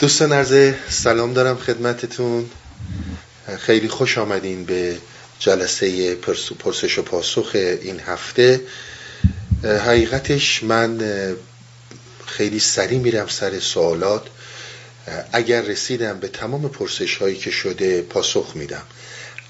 [0.00, 2.50] دوستان عرض سلام دارم خدمتتون.
[3.58, 4.98] خیلی خوش آمدین به
[5.38, 6.14] جلسه
[6.58, 8.60] پرسش و پاسخ این هفته.
[9.64, 11.00] حقیقتش من
[12.26, 14.22] خیلی سریع میرم سر سوالات.
[15.32, 18.84] اگر رسیدم به تمام پرسش هایی که شده پاسخ میدم.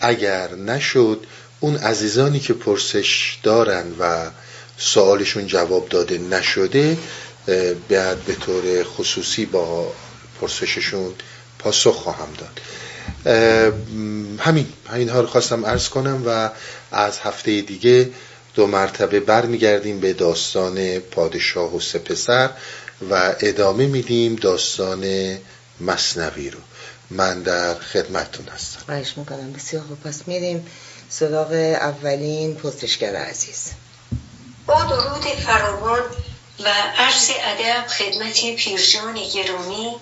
[0.00, 1.26] اگر نشد
[1.60, 4.30] اون عزیزانی که پرسش دارن و
[4.78, 6.98] سوالشون جواب داده نشده
[7.88, 9.92] بعد به طور خصوصی با
[10.40, 11.14] پرسششون
[11.58, 12.60] پاسخ خواهم داد.
[14.38, 16.50] همین اینها رو خواستم ارز کنم و
[16.92, 18.10] از هفته دیگه
[18.54, 22.50] دو مرتبه برمیگردیم به داستان پادشاه و سپسر
[23.10, 25.04] و ادامه میدیم داستان
[25.80, 26.58] مصنوی رو.
[27.10, 28.80] من در خدمتتون هستم.
[28.86, 29.52] خواهش می‌کنم.
[29.52, 30.00] بسیار خوب.
[30.00, 30.66] پس میریم
[31.08, 33.70] سراغ اولین پرسشگر عزیز.
[34.66, 36.00] با درود فراوان
[36.64, 39.96] و عرض ادب خدمت پیرجان گرامی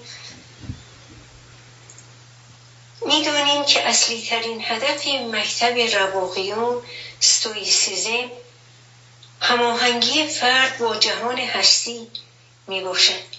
[3.07, 6.83] می‌دانیم که اصلی ترین هدف مکتب رواقیون
[7.21, 8.31] ستویسیزم
[9.41, 12.09] هماهنگی فرد با جهان هستی
[12.67, 13.37] می باشد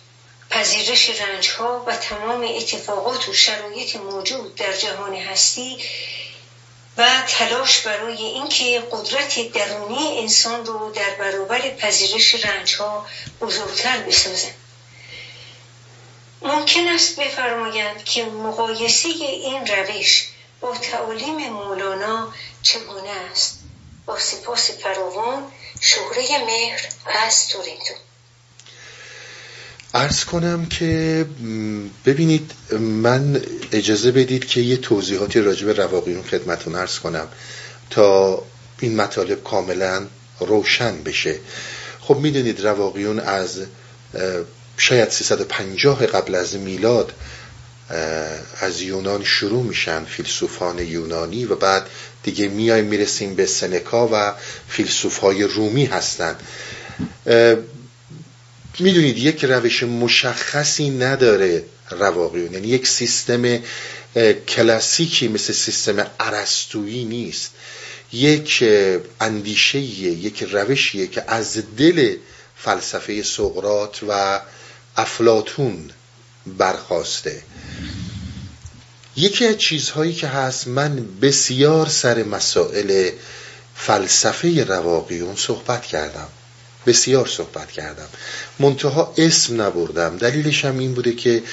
[0.50, 5.78] پذیرش رنج ها و تمام اتفاقات و شرایط موجود در جهان هستی
[6.98, 13.06] و تلاش برای اینکه قدرت درونی انسان رو در برابر پذیرش رنج ها
[13.42, 14.56] بزرگتر بسازند
[16.42, 20.28] ممکن است بفرمایند که مقایسه این روش
[20.62, 23.60] با تعالیم مولانا چگونه است.
[24.06, 25.44] با سپاس فراوان
[25.82, 26.82] شهره مهر
[27.26, 27.94] از تورنتو.
[29.94, 31.26] ارز کنم که
[32.06, 37.28] ببینید من اجازه بدید که یه توضیحاتی راجع به رواقیون خدمتون ارز کنم
[37.90, 38.44] تا
[38.80, 40.08] این مطالب کاملا
[40.40, 41.40] روشن بشه.
[42.02, 43.66] خب می‌دونید رواقیون از
[44.78, 47.14] شاید 350 قبل از میلاد
[48.60, 51.90] از یونان شروع میشن فیلسوفان یونانی و بعد
[52.24, 54.34] دیگه میایم می‌رسیم به سنکا و
[54.70, 56.40] فیلسوف های رومی هستند
[58.80, 63.60] می‌دونید یک روش مشخصی نداره رواقیون یعنی یک سیستم
[64.48, 67.52] کلاسیکی مثل سیستم عرستویی نیست.
[68.14, 68.64] یک
[69.22, 72.16] اندیشه یک روشیه که از دل
[72.58, 74.42] فلسفه سقرات و
[74.98, 75.90] افلاتون
[76.58, 77.42] برخواسته.
[79.16, 83.12] یکی از چیزهایی که هست من بسیار سر مسائل
[83.76, 86.28] فلسفه رواقیون صحبت کردم.
[86.86, 88.08] بسیار صحبت کردم.
[88.60, 90.18] منتها اسم نبردم.
[90.18, 91.44] دلیلش هم این بوده که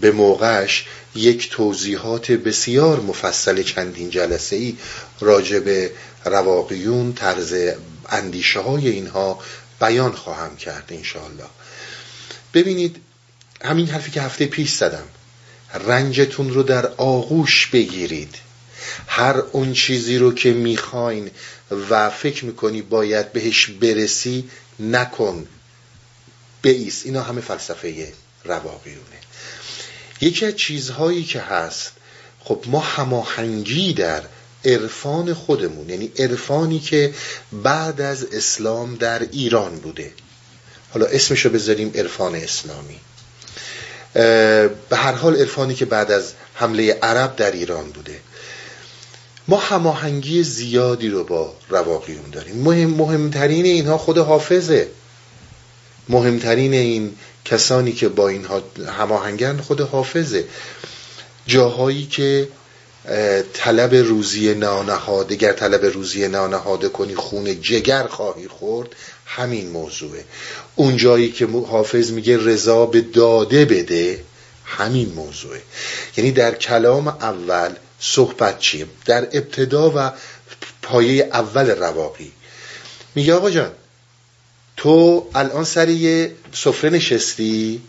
[0.00, 4.76] به موقعش یک توضیحات بسیار مفصل چندین جلسه ای
[5.20, 5.90] راجع به
[6.24, 7.54] رواقیون طرز
[8.08, 9.38] اندیشه های اینها
[9.80, 11.44] بیان خواهم کرد انشاءالله.
[12.54, 12.96] ببینید
[13.64, 15.04] همین حرفی که هفته پیش زدم.
[15.74, 18.34] رنجتون رو در آغوش بگیرید.
[19.06, 21.30] هر اون چیزی رو که می‌خواین
[21.90, 24.50] و فکر می‌کنی باید بهش برسی
[24.80, 25.46] نکن.
[26.62, 27.02] بیس.
[27.04, 28.12] اینا همه فلسفه
[28.44, 29.18] رواقیونه.
[30.20, 31.92] یکی از چیزهایی که هست
[32.40, 34.22] خب ما هماهنگی در
[34.64, 37.14] عرفان خودمون یعنی عرفانی که
[37.52, 40.12] بعد از اسلام در ایران بوده.
[40.94, 43.00] حالا اسمشو بذاریم عرفان اسلامی.
[44.88, 48.20] به هر حال عرفانی که بعد از حمله عرب در ایران بوده.
[49.48, 52.56] ما هماهنگی زیادی رو با رواقیون داریم.
[52.56, 54.88] مهم مهمترین اینها خود حافظه.
[56.08, 58.62] مهمترین این کسانی که با اینها
[58.98, 60.44] هماهنگن خود حافظه.
[61.46, 62.48] جاهایی که
[63.52, 68.88] طلب روزی نانهاده گر طلب روزی نانهاده کنی خون جگر خواهی خورد
[69.26, 70.24] همین موضوعه.
[70.74, 74.24] اون جایی که حافظ میگه رضا به داده بده
[74.64, 75.62] همین موضوعه.
[76.16, 80.12] یعنی در کلام اول صحبت چیه؟ در ابتدا و
[80.82, 82.32] پایه اول رواقی.
[83.14, 83.72] میگه آقا جان
[84.76, 87.82] تو الان سر یه سفره نشستی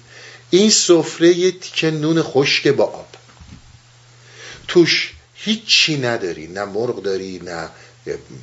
[0.50, 3.08] این سفره یه تیکه نون خشک با آب.
[4.68, 7.70] توش هیچی نداری نه مرغ داری نه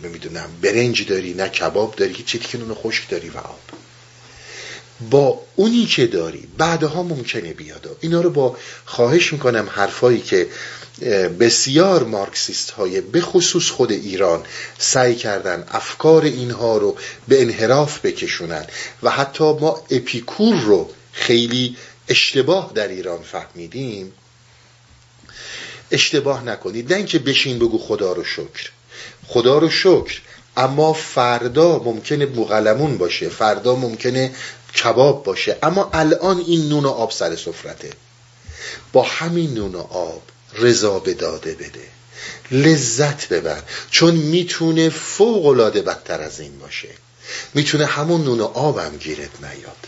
[0.04, 3.60] نمی‌دونم برنج داری نه کباب داری هیچی که نون خشک داری و آب.
[5.10, 7.96] با اونی که داری بعدها ممکنه بیاد.
[8.00, 10.48] اینا رو با خواهش می‌کنم حرفایی که
[11.40, 14.42] بسیار مارکسیست های به خصوص خود ایران
[14.78, 16.96] سعی کردن افکار اینها رو
[17.28, 18.66] به انحراف بکشونن
[19.02, 21.76] و حتی ما اپیکور رو خیلی
[22.08, 24.12] اشتباه در ایران فهمیدیم.
[25.90, 26.92] اشتباه نکنید.
[26.92, 28.70] نه اینکه بشین بگو خدا رو شکر.
[29.32, 30.20] خدا رو شکر.
[30.56, 34.34] اما فردا ممکنه بوغلمون باشه فردا ممکنه
[34.76, 35.56] کباب باشه.
[35.62, 37.90] اما الان این نون و آب سر سفرته.
[38.92, 40.22] با همین نون و آب
[40.54, 41.88] رضا به داده بده.
[42.50, 46.88] لذت ببر چون می‌تونه فوق العاده بدتر از این باشه.
[47.54, 49.86] می‌تونه همون نون و آبم گیرت نیاد.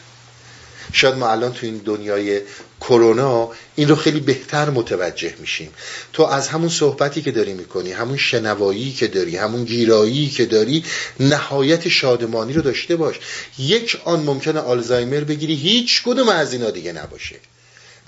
[0.93, 2.41] شاید ما الان تو این دنیای
[2.81, 5.71] کرونا این رو خیلی بهتر متوجه میشیم.
[6.13, 10.85] تو از همون صحبتی که داری می‌کنی همون شنوایی که داری همون گیرایی که داری
[11.21, 13.15] نهایت شادمانی رو داشته باش.
[13.59, 17.37] یک آن ممکنه آلزایمر بگیری هیچ کدوم از اینا دیگه نباشه.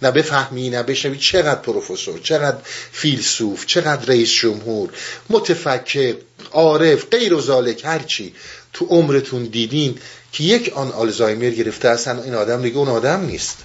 [0.02, 2.58] نه بفهمی نه بشنوی چقدر پروفسور چقدر
[2.92, 4.90] فیلسوف چقدر رئیس جمهور
[5.30, 6.14] متفکر
[6.52, 8.34] عارف غیر و ذالک هرچی
[8.72, 9.98] تو عمرتون دیدین
[10.32, 13.58] که یک آن آلزایمر گرفته اصلا این آدم دیگه اون آدم نیست.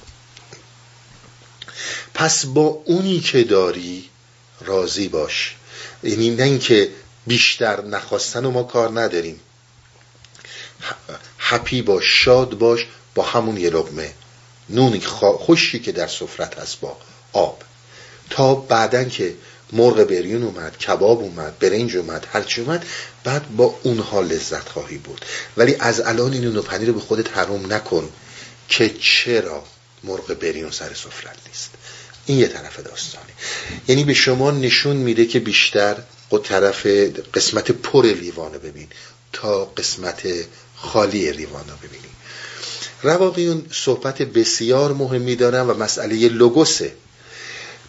[2.13, 4.09] پس با اونی که داری
[4.61, 5.55] راضی باش.
[6.03, 6.89] یعنی نه اینکه
[7.27, 9.39] بیشتر نخواستن و ما کار نداریم.
[11.39, 14.13] هپی باش شاد باش با همون یه لقمه.
[14.69, 14.99] نونی
[15.39, 16.97] خوشی که در سفرت هست با
[17.33, 17.61] آب.
[18.29, 19.35] تا بعدن که
[19.73, 22.85] مرغ بریون اومد کباب اومد برنج اومد هرچی اومد
[23.23, 25.25] بعد با اونها لذت خواهی بود
[25.57, 28.09] ولی از الان این نون پنیر رو به خودت حروم نکن
[28.67, 29.63] که چرا
[30.03, 31.69] مرغ بریون سر سفرت نیست.
[32.25, 33.31] این یه طرف داستانی
[33.87, 35.97] یعنی به شما نشون میده که بیشتر
[36.37, 36.85] طرف
[37.33, 38.87] قسمت پر لیوانو ببین
[39.33, 40.27] تا قسمت
[40.75, 42.07] خالی لیوانو ببینی.
[43.03, 46.93] رواقیون صحبت بسیار مهمی دارن و مسئله لوگوسه.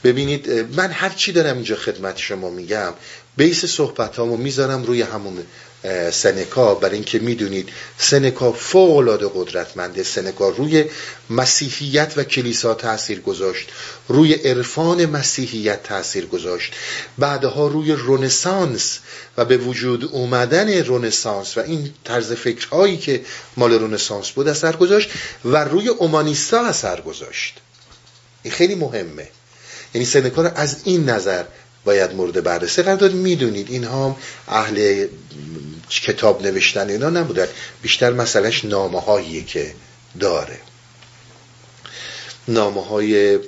[0.04, 2.92] ببینید من هر چی دارم اینجا خدمت شما میگم
[3.36, 5.46] بیس صحبت هامو می‌ذارم روی همون
[6.12, 6.74] سنکا.
[6.74, 7.68] برای اینکه می‌دونید
[7.98, 10.02] سنکا فوق العاده قدرتمنده.
[10.02, 10.84] سنکا روی
[11.30, 13.68] مسیحیت و کلیسا تاثیر گذاشت.
[14.08, 16.72] روی عرفان مسیحیت تاثیر گذاشت.
[17.18, 18.98] بعدها روی رنسانس
[19.36, 23.20] و به وجود اومدن رنسانس و این طرز فکرهایی که
[23.56, 25.10] مال رنسانس بود اثر گذاشت
[25.44, 27.56] و روی اومانیستا اثر گذاشت.
[28.42, 29.28] این خیلی مهمه.
[29.94, 31.44] یعنی سنکا رو از این نظر
[31.84, 33.12] باید مورد بررسی قرار داد.
[33.12, 34.16] می‌دونید اینها هم
[34.48, 35.06] اهل
[35.90, 37.46] کتاب نوشتن اینا نبودن.
[37.82, 39.74] بیشتر مسئلهش نامه هاییه که
[40.20, 40.60] داره.
[42.48, 43.38] نامه های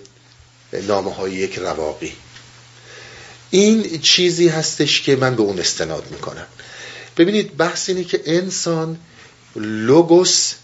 [0.73, 2.13] نامه های یک رواقی.
[3.51, 6.47] این چیزی هستش که من به اون استناد می‌کنم.
[7.17, 8.99] ببینید بحث اینه که انسان
[9.57, 10.55] لوگوس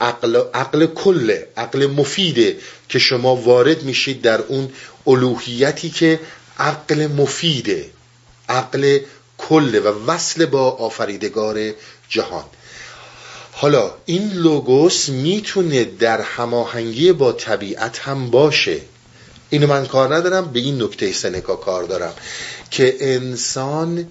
[0.00, 2.58] عقل, عقل کله عقل مفیده
[2.88, 4.72] که شما وارد میشید در اون
[5.06, 6.20] الوهیتی که
[6.58, 7.90] عقل مفیده
[8.48, 8.98] عقل
[9.38, 11.72] کله و وصل با آفریدگار
[12.08, 12.44] جهان.
[13.52, 18.80] حالا این لوگوس می‌تونه در هماهنگی با طبیعت هم باشه.
[19.50, 22.14] اینو من کار ندارم به این نکته سنکا کار دارم.
[22.70, 24.08] که انسان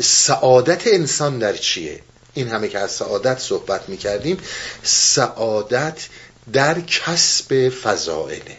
[0.00, 2.00] سعادت انسان در چیه؟
[2.34, 4.38] این همه که از سعادت صحبت می‌کردیم
[4.82, 6.08] سعادت
[6.52, 8.56] در کسب فضائله.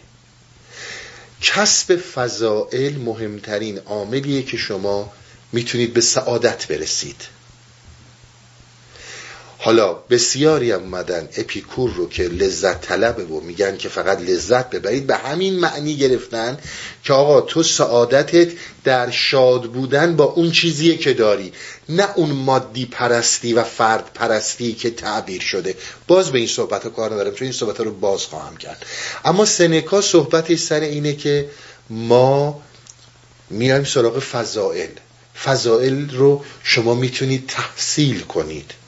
[1.42, 5.12] کسب فضائل مهمترین عاملیه که شما
[5.52, 7.39] می‌تونید به سعادت برسید.
[9.62, 15.06] حالا بسیاری هم اومدن اپیکور رو که لذت طلبه و میگن که فقط لذت ببرید
[15.06, 16.58] به همین معنی گرفتن
[17.04, 18.48] که آقا تو سعادتت
[18.84, 21.52] در شاد بودن با اون چیزیه که داری
[21.88, 25.74] نه اون مادی پرستی و فرد پرستی که تعبیر شده.
[26.06, 28.86] باز به این صحبت کار ندارم چون این صحبت رو باز خواهم کرد.
[29.24, 31.48] اما سنکا صحبتش سر اینه که
[31.90, 32.62] ما
[33.50, 34.90] میایم سراغ فضائل.
[35.44, 38.79] فضائل رو شما می‌تونید تحصیل کنید.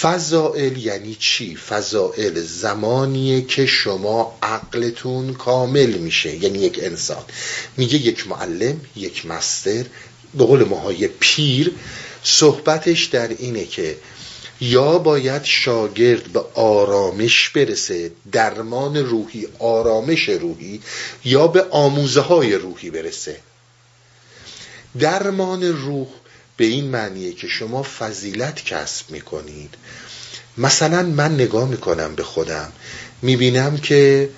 [0.00, 6.36] فضائل یعنی چی؟ فضائل زمانیه که شما عقلتون کامل میشه.
[6.36, 7.24] یعنی یک انسان.
[7.76, 9.84] میگه یک معلم یک مستر
[10.34, 11.72] به قول ماهای پیر.
[12.22, 13.96] صحبتش در اینه که
[14.60, 20.80] یا باید شاگرد به آرامش برسه درمان روحی آرامش روحی
[21.24, 23.40] یا به آموزه های روحی برسه.
[24.98, 26.06] درمان روح
[26.58, 29.74] به این معنیه که شما فضیلت کسب می‌کنید.
[30.58, 32.72] مثلا من نگاه می‌کنم به خودم.
[33.22, 34.30] می‌بینم که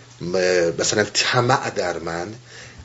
[0.78, 2.34] مثلا طمع در من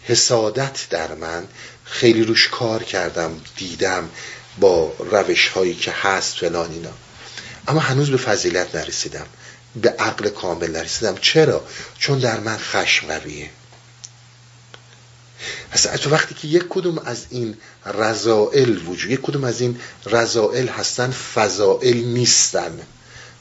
[0.04, 1.44] حسادت در من
[1.84, 4.10] خیلی روش کار کردم دیدم
[4.60, 6.94] با روش هایی که هست فلان اینا.
[7.68, 9.26] اما هنوز به فضیلت نرسیدم.
[9.76, 11.16] به عقل کامل نرسیدم.
[11.22, 11.64] چرا؟
[12.00, 13.50] چون در من خشم قویه.
[15.72, 20.68] اصلا تو وقتی که یک کدوم از این رضائل وجود یک کدوم از این رضائل
[20.68, 22.80] هستن فضائل نیستن.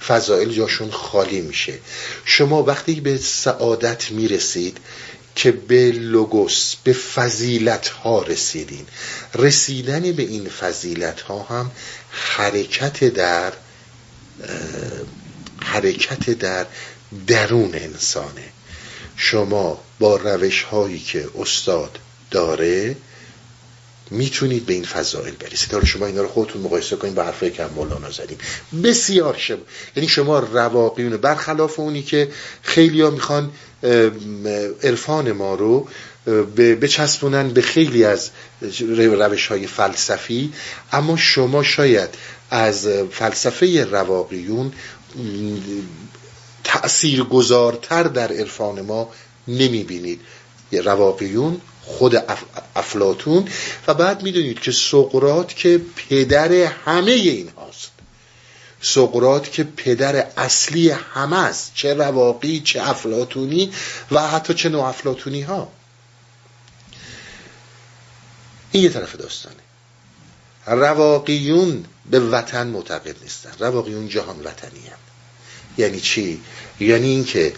[0.07, 1.79] فضائل جاشون خالی میشه.
[2.25, 4.79] شما وقتی به سعادت می‌رسید
[5.35, 8.87] که به لوگوس به فضیلت ها رسیدین.
[9.35, 11.71] رسیدن به این فضیلت ها هم
[12.11, 13.53] حرکت در
[15.61, 16.67] حرکت در
[17.27, 18.45] درون انسانه.
[19.17, 21.99] شما با روش هایی که استاد
[22.31, 22.97] داره
[24.11, 25.73] می‌تونید به این فضائل برسید.
[25.73, 28.39] حالا شما اینا رو خودتون مقایسه کنید با حرفایی که مولانا زدیم.
[28.85, 29.59] بسیار شما
[29.97, 32.29] یعنی شما رواقیون برخلاف اونی که
[32.63, 33.51] خیلی ها می‌خوان
[34.83, 35.89] عرفان ما رو
[36.57, 38.31] بچسبونن به خیلی از
[38.81, 40.53] روش های فلسفی.
[40.93, 42.09] اما شما شاید
[42.51, 44.73] از فلسفه رواقیون
[46.65, 49.11] تأثیر گذارتر در عرفان ما
[49.49, 50.21] نمی‌بینید.
[50.73, 52.17] رواقیون خود
[52.77, 53.49] افلاتون
[53.87, 57.91] و بعد می‌دونید که سقرات که پدر همه این هاست.
[58.81, 61.73] سقرات که پدر اصلی همه است.
[61.75, 63.73] چه رواقی چه افلاتونی
[64.11, 65.69] و حتی چه نوع افلاتونی ها
[68.73, 69.57] این یه طرف داستانه.
[70.67, 73.51] رواقیون به وطن معتقد نیستن.
[73.59, 74.99] رواقیون جهان وطنی هم.
[75.79, 76.41] یعنی چی؟
[76.81, 77.55] یعنی اینکه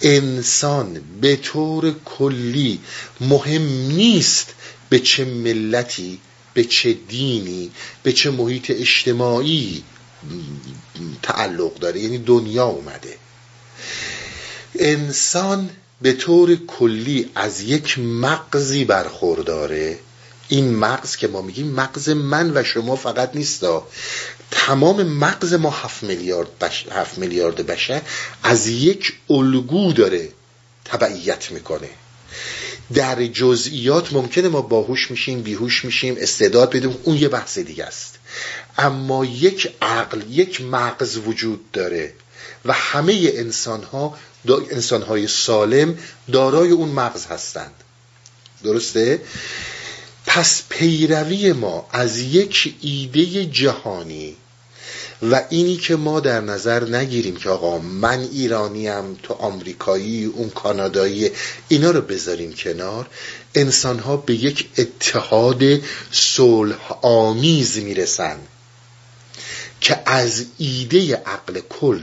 [0.00, 2.80] انسان به طور کلی
[3.20, 4.54] مهم نیست
[4.88, 6.18] به چه ملتی
[6.54, 7.70] به چه دینی
[8.02, 9.82] به چه محیط اجتماعی
[11.22, 12.00] تعلق داره.
[12.00, 13.16] یعنی دنیا اومده.
[14.74, 15.70] انسان
[16.02, 19.98] به طور کلی از یک مغزی برخورداره.
[20.48, 23.88] این مغز که ما میگیم مغز من و شما فقط نیستا
[24.50, 26.86] تمام مغز ما هفت میلیارد, بش...
[26.90, 28.02] هفت میلیارد بشر
[28.42, 30.28] از یک الگو داره
[30.84, 31.88] تبعیت می‌کنه.
[32.94, 38.18] در جزئیات ممکنه ما باهوش میشیم بیهوش میشیم استعداد بدیم اون یه بحث دیگه است.
[38.78, 42.12] اما یک عقل یک مغز وجود داره
[42.64, 44.18] و همه انسان ها
[44.70, 45.98] انسان های سالم
[46.32, 47.74] دارای اون مغز هستند.
[48.64, 49.20] درسته؟
[50.26, 54.36] پس پیروی ما از یک ایده جهانی
[55.22, 61.30] و اینی که ما در نظر نگیریم که آقا من ایرانیم تو آمریکایی اون کانادایی
[61.68, 63.06] اینا رو بذاریم کنار
[63.54, 65.62] انسان ها به یک اتحاد
[66.12, 68.38] صلح آمیز می‌رسن
[69.80, 72.00] که از ایده عقل کل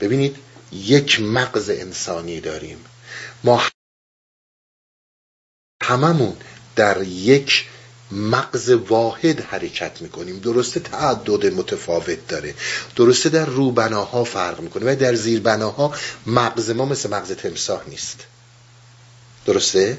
[0.00, 0.36] ببینید
[0.72, 2.78] یک مغز انسانی داریم.
[3.44, 3.62] ما
[5.82, 6.36] هممون
[6.76, 7.64] در یک
[8.12, 10.38] مغز واحد حرکت می‌کنیم.
[10.38, 12.54] درسته تعدد متفاوت داره.
[12.96, 14.92] درسته در روبناها فرق می‌کنه.
[14.92, 15.94] و در زیربناها
[16.26, 18.20] مغز ما مثل مغز تمساه نیست.
[19.46, 19.98] درسته؟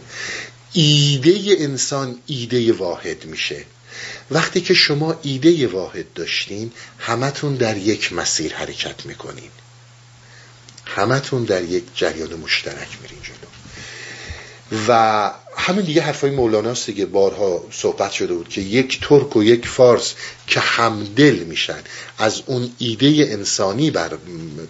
[0.74, 3.66] ایده انسان ایده واحد میشه.
[4.32, 9.52] وقتی که شما ایده واحد داشتین همتون در یک مسیر حرکت می‌کنین.
[10.86, 13.50] همتون در یک جریان مشترک میرین جلو.
[14.88, 19.68] و همین دیگه حرفای مولاناست دیگه بارها صحبت شده بود که یک ترک و یک
[19.68, 20.14] فارس
[20.48, 21.80] که همدل میشن
[22.18, 24.18] از اون ایده انسانی بر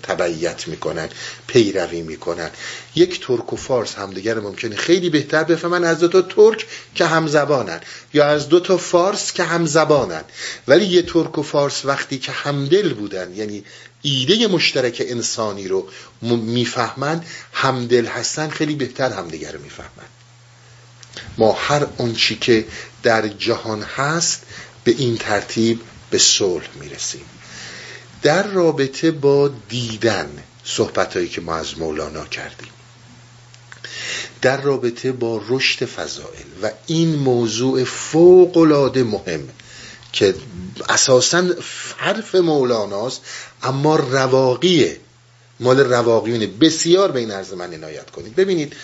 [0.04, 1.10] تبعیت می‌کنن
[1.48, 2.50] پیروی می‌کنن.
[2.96, 4.76] یک ترک و فارس همدیگر ممکنه.
[4.76, 7.80] خیلی بهتر بفهمن از دو تا ترک که همزبانن
[8.14, 10.24] یا از دو تا فارس که همزبانن.
[10.68, 13.64] ولی یه ترک و فارس وقتی که همدل بودن یعنی
[14.02, 15.88] ایده مشترک انسانی رو
[16.22, 17.24] می‌فهمن
[17.54, 20.13] همدل هستن خیلی بهتر همدیگر رو می‌فهمن.
[21.38, 22.66] ما هر آنچی که
[23.04, 24.44] در جهان هست
[24.84, 27.26] به این ترتیب به صلح می‌رسیم.
[28.22, 32.70] در رابطه با دیدن صحبت که ما از مولانا کردیم.
[34.42, 39.50] در رابطه با رشد فضائل و این موضوع فوق العاده مهم
[40.14, 40.36] که
[40.90, 41.44] اساسا
[41.98, 43.22] حرف مولاناست
[43.64, 44.98] اما رواقیه.
[45.60, 46.48] مال رواقیونه.
[46.48, 48.36] بسیار به این عرض من عنایت کنید.
[48.36, 48.76] ببینید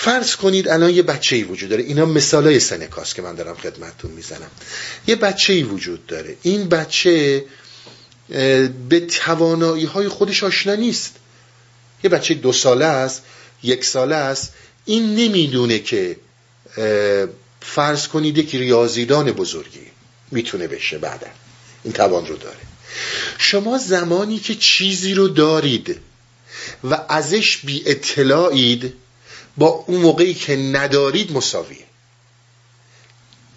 [0.00, 1.82] فرض کنید الان یه بچه ای وجود داره.
[1.82, 4.50] اینا مثال های سنکاست که من دارم خدمتتون می‌زنم.
[5.06, 6.36] یه بچه ای وجود داره.
[6.42, 7.44] این بچه
[8.88, 11.14] به توانایی های خودش آشنا نیست.
[12.04, 13.22] یه بچه دو ساله است
[13.62, 14.52] یک ساله است.
[14.84, 16.16] این نمی‌دونه که
[17.60, 19.86] فرض کنید یک ریاضیدان بزرگی
[20.30, 21.26] می‌تونه بشه بعدا.
[21.84, 22.60] این توان رو داره.
[23.38, 25.96] شما زمانی که چیزی رو دارید
[26.84, 28.94] و ازش بی اطلاعید
[29.58, 31.84] با اون موقعی که ندارید مساویه.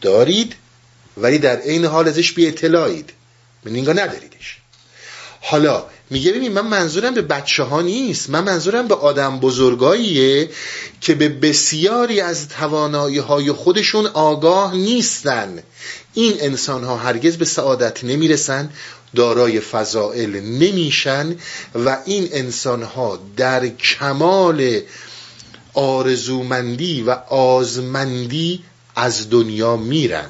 [0.01, 0.55] دارید
[1.17, 3.09] ولی در عین حال ازش بی اطلاعید.
[3.65, 4.57] من اینگاه نداریدش.
[5.41, 8.29] حالا میگه ببین من منظورم به بچه ها نیست.
[8.29, 10.49] من منظورم به آدم بزرگاییه
[11.01, 15.63] که به بسیاری از توانایی های خودشون آگاه نیستن.
[16.13, 18.69] این انسان ها هرگز به سعادت نمی‌رسن
[19.15, 21.35] دارای فضائل نمیشن
[21.85, 24.81] و این انسان ها در کمال
[25.73, 28.63] آرزومندی و آزمندی
[28.95, 30.29] از دنیا میرن.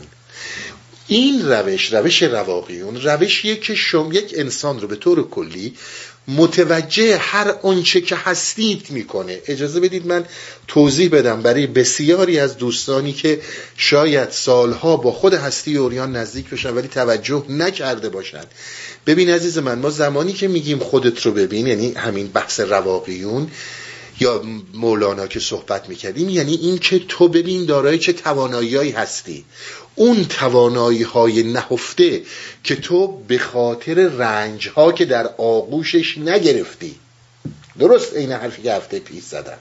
[1.07, 5.73] این روش روش رواقیون روشیه که شما یک انسان رو به طور کلی
[6.27, 9.39] متوجه هر آنچه که هستید می‌کنه.
[9.47, 10.25] اجازه بدید من
[10.67, 13.41] توضیح بدم برای بسیاری از دوستانی که
[13.77, 18.47] شاید سالها با خود هستی اوریان نزدیک بشن ولی توجه نکرده باشند
[19.07, 23.51] ببین عزیز من ما زمانی که میگیم خودت رو ببین یعنی همین بحث رواقیون
[24.21, 24.41] یا
[24.73, 29.45] مولانا که صحبت می‌کردیم یعنی این که تو ببین دارای چه توانایی هستی.
[29.95, 32.21] اون توانایی های نهفته
[32.63, 36.95] که تو به خاطر رنج ها که در آغوشش نگرفتی.
[37.79, 39.57] درست این حرفی که هفته پیش زدم.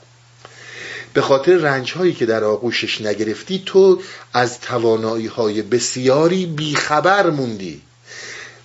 [1.14, 4.00] به خاطر رنج هایی که در آغوشش نگرفتی تو
[4.33, 7.81] از توانایی های بسیاری بیخبر موندی.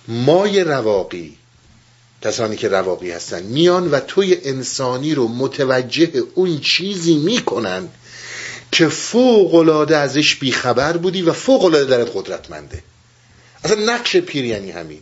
[0.08, 1.36] مای رواقی
[2.22, 3.42] کسانی که رواقی هستن.
[3.42, 7.88] میان و توی انسانی رو متوجه اون چیزی می‌کنن
[8.72, 12.82] که فوق العاده ازش بیخبر بودی و فوق العاده درت قدرتمنده.
[13.64, 15.00] اصلا نقش پیر یعنی همین.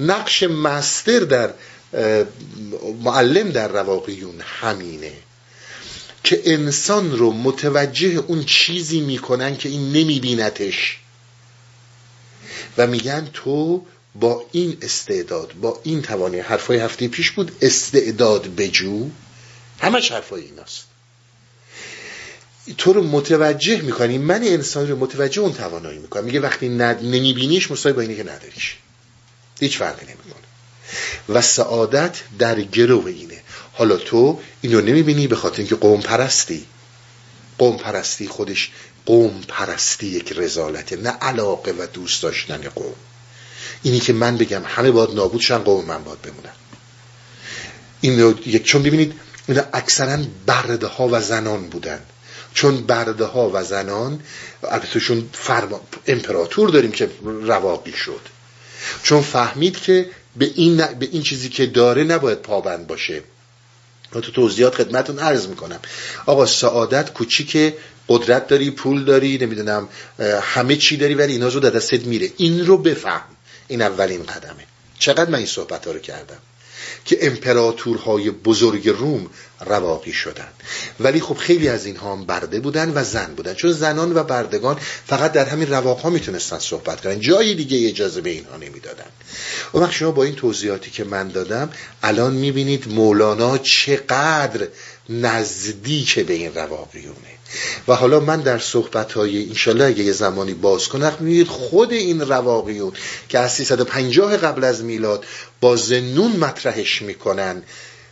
[0.00, 1.50] نقش مستر در
[3.04, 5.12] معلم در رواقیون همینه
[6.24, 10.98] که انسان رو متوجه اون چیزی می‌کنن که این نمیبینتش
[12.78, 13.82] و میگن تو
[14.14, 19.10] با این استعداد با این توانی حرفای هفته پیش بود استعداد بجو
[19.78, 20.84] همش حرفای ایناست.
[22.78, 26.24] تو رو متوجه می‌کنی من انسان رو متوجه اون توانایی می‌کنم.
[26.24, 28.76] میگه وقتی نمیبینیش مساوی با اینه که نداریش.
[29.60, 30.44] هیچ فرقی نمی‌کنه.
[31.28, 33.42] و سعادت در گرو اینه.
[33.72, 36.66] حالا تو اینو نمی‌بینی به خاطر اینکه قوم پرستی
[37.58, 38.70] قوم پرستی خودش
[39.06, 42.94] قوم پرستی یک رزالته نه علاقه و دوست داشتن قوم.
[43.82, 46.54] اینی که من بگم همه باید نابود شن قوم من باید بمونم
[48.00, 49.14] این یک چون ببینید
[49.48, 52.00] اینا اکثرا برده ها و زنان بودن.
[52.54, 54.20] چون برده ها و زنان
[54.62, 58.20] البته فرما امپراتور داریم که رواقی شد.
[59.02, 63.22] چون فهمید که به این, به این چیزی که داره نباید پابند باشه.
[64.14, 65.80] و تو توضیحات خدمتون عرض می‌کنم.
[66.26, 67.74] آقا سعادت کوچیک
[68.08, 69.88] قدرت داری پول داری نمی‌دونم
[70.42, 72.30] همه چی داری ولی اینا رو در دستت میره.
[72.36, 73.22] این رو بفهم.
[73.70, 74.64] این اولین قدمه.
[74.98, 76.38] چقدر من این صحبت ها رو کردم
[77.04, 79.30] که امپراتورهای بزرگ روم
[79.60, 80.48] رواقی شدن
[81.00, 83.54] ولی خب خیلی از اینها هم برده بودن و زن بودن.
[83.54, 87.20] چون زنان و بردگان فقط در همین رواق ها می‌تونستن صحبت کنن.
[87.20, 89.10] جای دیگه اجازه به اینها نمی‌دادن.
[89.74, 91.70] و وقت شما با این توضیحاتی که من دادم
[92.02, 94.68] الان می‌بینید مولانا چقدر
[95.08, 97.39] نزدیک به این رواقیونه.
[97.88, 102.20] و حالا من در صحبت های انشالله اگه یه زمانی باز کنم می‌بینید خود این
[102.20, 102.92] رواقیون
[103.28, 105.24] که از 350 قبل از میلاد
[105.60, 107.62] با زنون مطرحش می‌کنن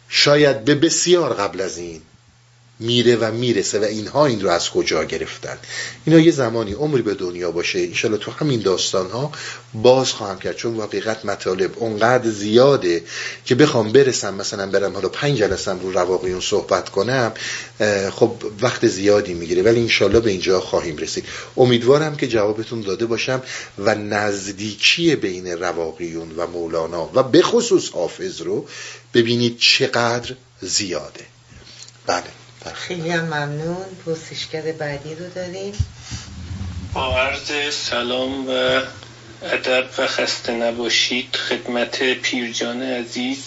[0.09, 2.03] شاید به بسیار قبل از این.
[2.81, 5.59] میره و می‌رسه و اینها این رو از کجا گرفتن؟
[6.05, 9.33] اینا یه زمانی عمری به دنیا باشه انشالله تو همین داستان ها
[9.75, 13.05] باز خواهم کرد چون واقعیت مطالب اونقدر زیاده
[13.45, 17.33] که بخوام برسم مثلا برم حالا پنج جلسم رو رواقیون صحبت کنم
[18.11, 21.25] خب وقت زیادی می‌گیره ولی انشالله به اینجا خواهیم رسید.
[21.57, 23.43] امیدوارم که جوابتون داده باشم
[23.79, 28.67] و نزدیکی بین رواقیون و مولانا و به خصوص حافظ رو
[29.15, 31.27] ببینید چقدر زیاده.
[32.07, 32.38] بله.
[32.75, 33.87] خیلی هم ممنون.
[34.07, 35.73] پرسشگر بعدی رو داریم.
[36.95, 38.51] با عرض سلام و
[39.43, 41.37] ادب و خسته نباشید.
[41.37, 43.39] خدمت پیرجان عزیز.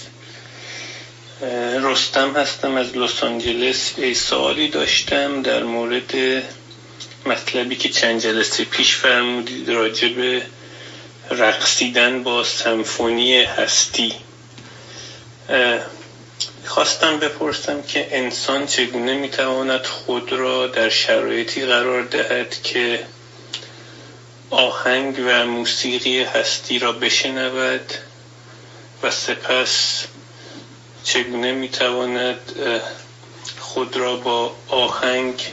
[1.81, 3.93] رستم هستم از لس آنجلس.
[3.97, 6.43] ای سوالی داشتم در مورد
[7.25, 10.41] مطلبی که چند جلسه پیش فرمودید راجع به
[11.29, 14.13] رقصیدن با سمفونی هستی.
[16.65, 23.05] خواستم بپرسم که انسان چگونه می‌تواند خود را در شرایطی قرار دهد که
[24.49, 27.93] آهنگ و موسیقی هستی را بشنود
[29.03, 30.05] و سپس
[31.03, 32.39] چگونه می‌تواند
[33.59, 35.51] خود را با آهنگ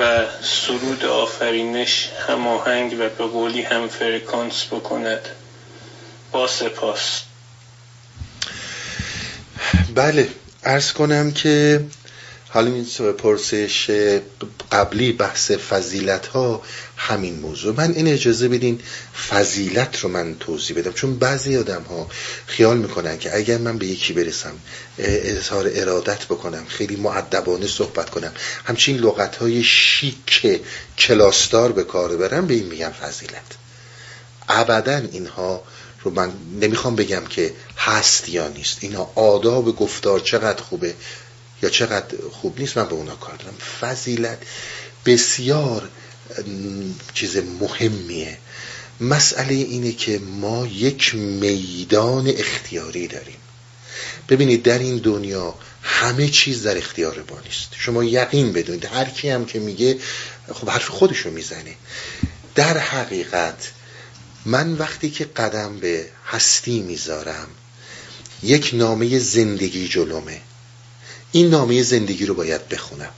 [0.00, 5.28] و سرود آفرینش هماهنگ و به قولی هم فرکانس بکند؟
[6.32, 7.25] با سپاس.
[9.94, 10.28] بله
[10.64, 11.84] ارز کنم که
[12.48, 13.90] حالا این پرسش
[14.72, 16.62] قبلی بحث فضیلت ها
[16.96, 17.74] همین موضوع.
[17.76, 18.80] من این اجازه بدین
[19.30, 22.08] فضیلت رو من توضیح بدم چون بعضی آدم ها
[22.46, 24.52] خیال می‌کنن که اگر من به یکی برسم
[24.98, 28.32] اظهار ارادت بکنم خیلی معدبانه صحبت کنم
[28.64, 30.60] همچین لغت های شیک
[30.98, 33.56] کلاستار به کار برم به این میگم فضیلت.
[34.48, 35.62] ابدا اینها
[36.06, 38.78] رو من نمی‌خوام بگم که هست یا نیست.
[38.80, 40.94] اینا آداب گفتار چقدر خوبه
[41.62, 43.54] یا چقدر خوب نیست من به اونا کار دارم.
[43.80, 44.38] فضیلت
[45.06, 45.88] بسیار
[47.14, 48.38] چیز مهمیه.
[49.00, 53.36] مسئله اینه که ما یک میدان اختیاری داریم.
[54.28, 57.68] ببینید در این دنیا همه چیز در اختیار ما نیست.
[57.78, 59.98] شما یقین بدونید هر کی هم که میگه
[60.54, 61.74] خب حرف خودشو می‌زنه.
[62.54, 63.70] در حقیقت
[64.46, 67.48] من وقتی که قدم به هستی می‌ذارم
[68.42, 70.40] یک نامه زندگی جلومه.
[71.32, 73.10] این نامه زندگی رو باید بخونم.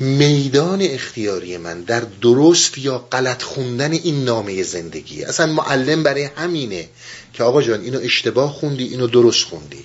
[0.00, 5.24] میدان اختیاری من در درست یا غلط خوندن این نامه زندگی.
[5.24, 6.88] اصلا معلم برای همینه
[7.32, 9.84] که آقا جان اینو اشتباه خوندی اینو درست خوندی.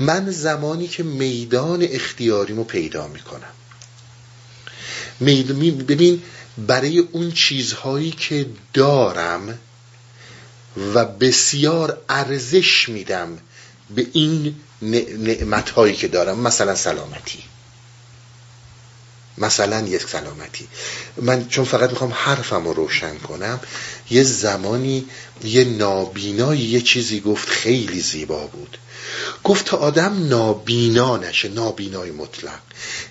[0.00, 3.52] من زمانی که میدان اختیاریمو پیدا می‌کنم.
[5.88, 6.22] ببین
[6.58, 9.58] برای اون چیزهایی که دارم
[10.94, 13.38] و بسیار ارزش میدم
[13.94, 14.54] به این
[15.18, 17.38] نعمتهایی که دارم مثلا سلامتی.
[19.38, 20.68] مثلا یک سلامتی.
[21.16, 23.60] من چون فقط می‌خوام حرفم رو روشن کنم
[24.10, 25.06] یه زمانی
[25.44, 28.78] یه نابینایی یه چیزی گفت خیلی زیبا بود.
[29.44, 32.60] گفت آدم نابینا نشه نابینای مطلق.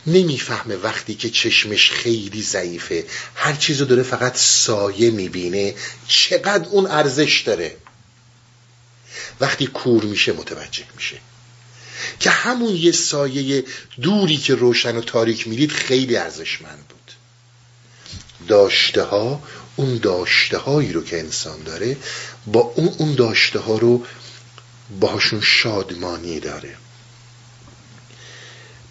[0.08, 5.76] نمی‌فهمه وقتی که چشمش خیلی ضعیفه هر چیزو داره فقط سایه می‌بینه
[6.08, 7.76] چقدر اون ارزش داره.
[9.40, 11.16] وقتی کور میشه متوجه میشه.
[12.20, 13.64] که همون یه سایه
[14.02, 17.12] دوری که روشن و تاریک می‌دید خیلی ارزشمند بود.
[18.48, 19.44] داشته ها
[19.76, 21.98] اون داشته هایی رو که انسان داره
[22.48, 24.06] با اون اون داشته ها رو
[25.00, 26.78] باهاشون شادمانی داره.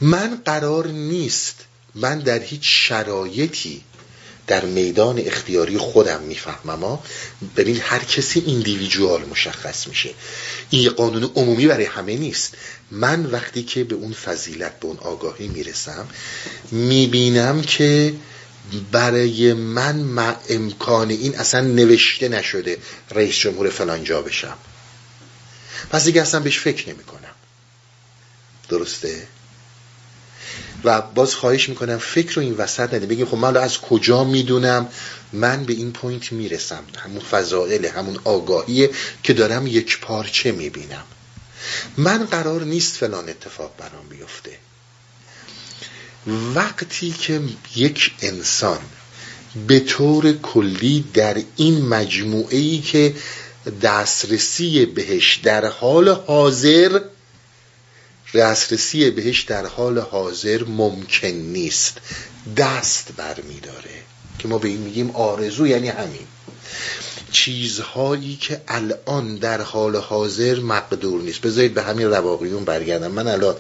[0.00, 1.64] من قرار نیست
[1.94, 3.84] من در هیچ شرایطی
[4.46, 6.98] در میدان اختیاری خودم می‌فهمم
[7.57, 10.11] ببین هر کسی ایندیویدوال مشخص میشه.
[10.70, 12.54] این یه قانون عمومی برای همه نیست.
[12.90, 16.09] من وقتی که به اون فضیلت به اون آگاهی می‌رسم
[16.70, 18.14] می‌بینم که
[18.92, 22.78] برای من امکان این اصلا نوشته نشده
[23.11, 24.57] رئیس جمهور فلانجا بشم.
[25.90, 27.35] پس دیگه اصلا بهش فکر نمی کنم
[28.68, 29.26] درسته؟
[30.84, 33.06] و باز خواهش می‌کنم فکر رو این وسط نده.
[33.06, 34.88] بگیم خب من از کجا می‌دونم؟
[35.32, 36.84] من به این پوینت می‌رسم.
[36.98, 38.90] همون فضائل همون آگاهیه
[39.22, 41.04] که دارم یک پارچه می‌بینم.
[41.96, 44.50] من قرار نیست فلان اتفاق برام بیفته.
[46.54, 47.40] وقتی که
[47.76, 48.78] یک انسان
[49.66, 53.14] به طور کلی در این مجموعه ای که
[53.82, 57.00] دسترسی بهش در حال حاضر
[58.34, 61.98] دسترسی بهش در حال حاضر ممکن نیست.
[62.56, 63.90] دست برمیداره.
[64.38, 66.26] که ما به این میگیم آرزو یعنی همین.
[67.32, 71.40] چیزهایی که الان در حال حاضر مقدور نیست.
[71.40, 73.10] بذارید به همین رواقیون برگردم.
[73.10, 73.56] من الان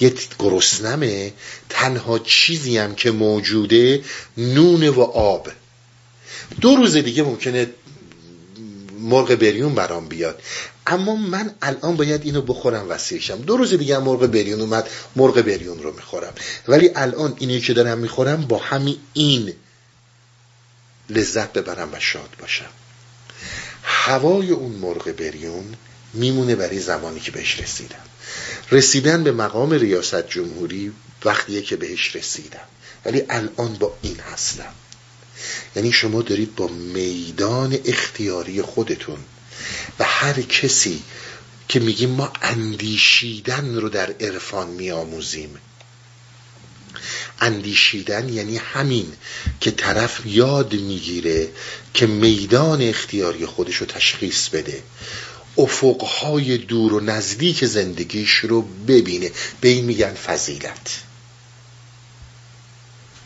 [0.00, 1.32] یه گرسنمه
[1.68, 4.04] تنها چیزی که موجوده
[4.36, 5.48] نون و آب.
[6.60, 7.66] دو روز دیگه ممکنه
[9.00, 10.42] مرغ بریون برام بیاد.
[10.86, 15.82] اما من الان باید اینو بخورم وسیعشم دو روز دیگه مرغ بریون اومد مرغ بریون
[15.82, 16.32] رو می‌خورم.
[16.68, 19.52] ولی الان اینی که دارم می‌خورم با همین این
[21.10, 22.70] لذت ببرم و شاد باشم.
[23.82, 25.74] هوای اون مرغ بریون
[26.14, 28.04] میمونه برای زمانی که بهش رسیدم.
[28.70, 30.92] رسیدن به مقام ریاست جمهوری
[31.24, 32.66] وقتیه که بهش رسیدم.
[33.04, 34.72] ولی الان با این هستم.
[35.76, 39.18] یعنی شما دارید با میدان اختیاری خودتون
[39.98, 41.02] و هر کسی
[41.68, 45.58] که میگیم ما اندیشیدن رو در عرفان میآموزیم.
[47.40, 49.12] اندیشیدن یعنی همین
[49.60, 51.48] که طرف یاد می‌گیره
[51.94, 54.82] که میدان اختیاری خودش رو تشخیص بده.
[55.58, 59.30] افقهای دور و نزدیک زندگیش رو ببینه.
[59.60, 61.02] به این میگن فضیلت.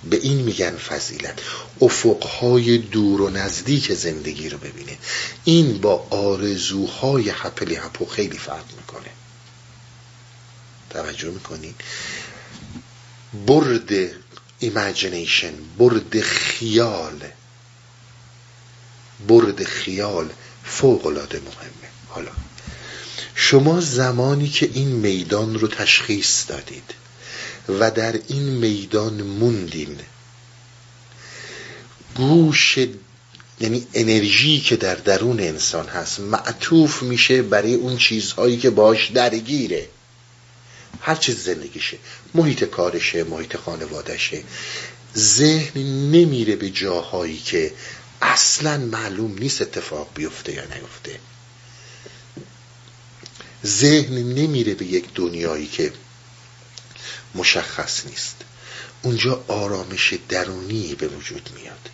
[0.04, 1.40] به این میگن فضیلت.
[1.80, 4.98] افقهای دور و نزدیک زندگی رو ببینه.
[5.44, 9.10] این با آرزوهای هپلی هپو خیلی فرق می‌کنه.
[10.90, 11.74] توجه می‌کنین
[13.46, 13.90] برد
[14.58, 17.24] imagination برد خیال.
[19.28, 20.30] برد خیال
[20.64, 21.90] فوق العاده مهمه.
[22.08, 22.30] حالا
[23.34, 26.94] شما زمانی که این میدان رو تشخیص دادید
[27.68, 29.98] و در این میدان موندین
[32.16, 32.78] گوش
[33.60, 39.88] یعنی انرژی که در درون انسان هست معطوف میشه برای اون چیزهایی که باش درگیره.
[41.00, 41.98] هر چیز زندگیشه.
[42.34, 44.42] محیط کارشه محیط خانوادشه
[45.16, 47.72] ذهن نمیره به جاهایی که
[48.22, 51.18] اصلا معلوم نیست اتفاق بیفته یا نیفته.
[53.66, 55.92] ذهن نمیره به یک دنیایی که
[57.36, 58.36] مشخص نیست.
[59.02, 61.90] اونجا آرامش درونی به وجود میاد.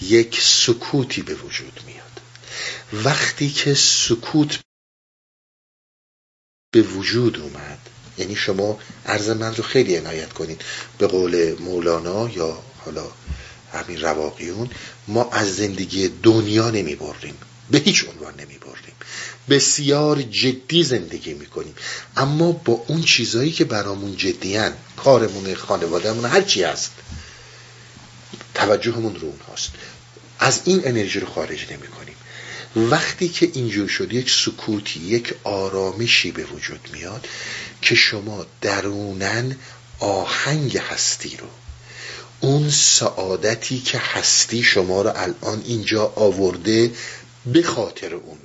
[0.00, 2.20] یک سکوتی به وجود میاد.
[2.92, 4.58] وقتی که سکوت
[6.72, 7.78] به وجود اومد
[8.18, 10.62] یعنی شما عرض من رو خیلی عنایت کنید.
[10.98, 13.12] به قول مولانا یا حالا
[13.72, 14.70] همین رواقیون
[15.08, 17.38] ما از زندگی دنیا نمی بریم
[17.70, 18.58] به هیچ عنوان نمی
[19.50, 21.74] بسیار جدی زندگی می کنیم
[22.16, 26.92] اما با اون چیزهایی که برامون جدیان کارمون خانوادهمون هرچی هست
[28.54, 29.70] توجهمون رو اونهاست.
[30.38, 32.14] از این انرژی رو خارج نمی کنیم
[32.90, 37.28] وقتی که اینجور شد یک سکوتی یک آرامشی به وجود میاد
[37.82, 39.56] که شما درونن
[39.98, 41.46] آهنگ هستی رو
[42.40, 46.90] اون سعادتی که هستی شما رو الان اینجا آورده
[47.46, 48.38] به خاطر اون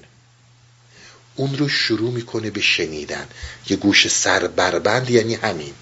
[1.38, 3.28] اون رو شروع می‌کنه به شنیدن.
[3.70, 5.74] یه گوش سربربند یعنی همین.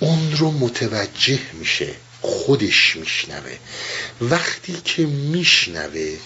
[0.00, 3.56] اون رو متوجه میشه خودش میشنوه.
[4.20, 6.16] وقتی که میشنوه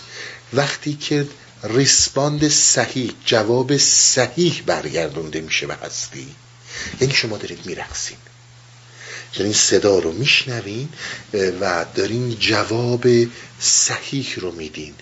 [0.52, 1.28] وقتی که
[1.62, 6.34] ریسپاند صحیح جواب صحیح برگردونده میشه به هستی
[7.00, 8.16] یعنی شما دارید میرقصین.
[9.36, 10.88] یعنی صدا رو میشنوین
[11.60, 13.06] و دارین جواب
[13.60, 14.94] صحیح رو میدین.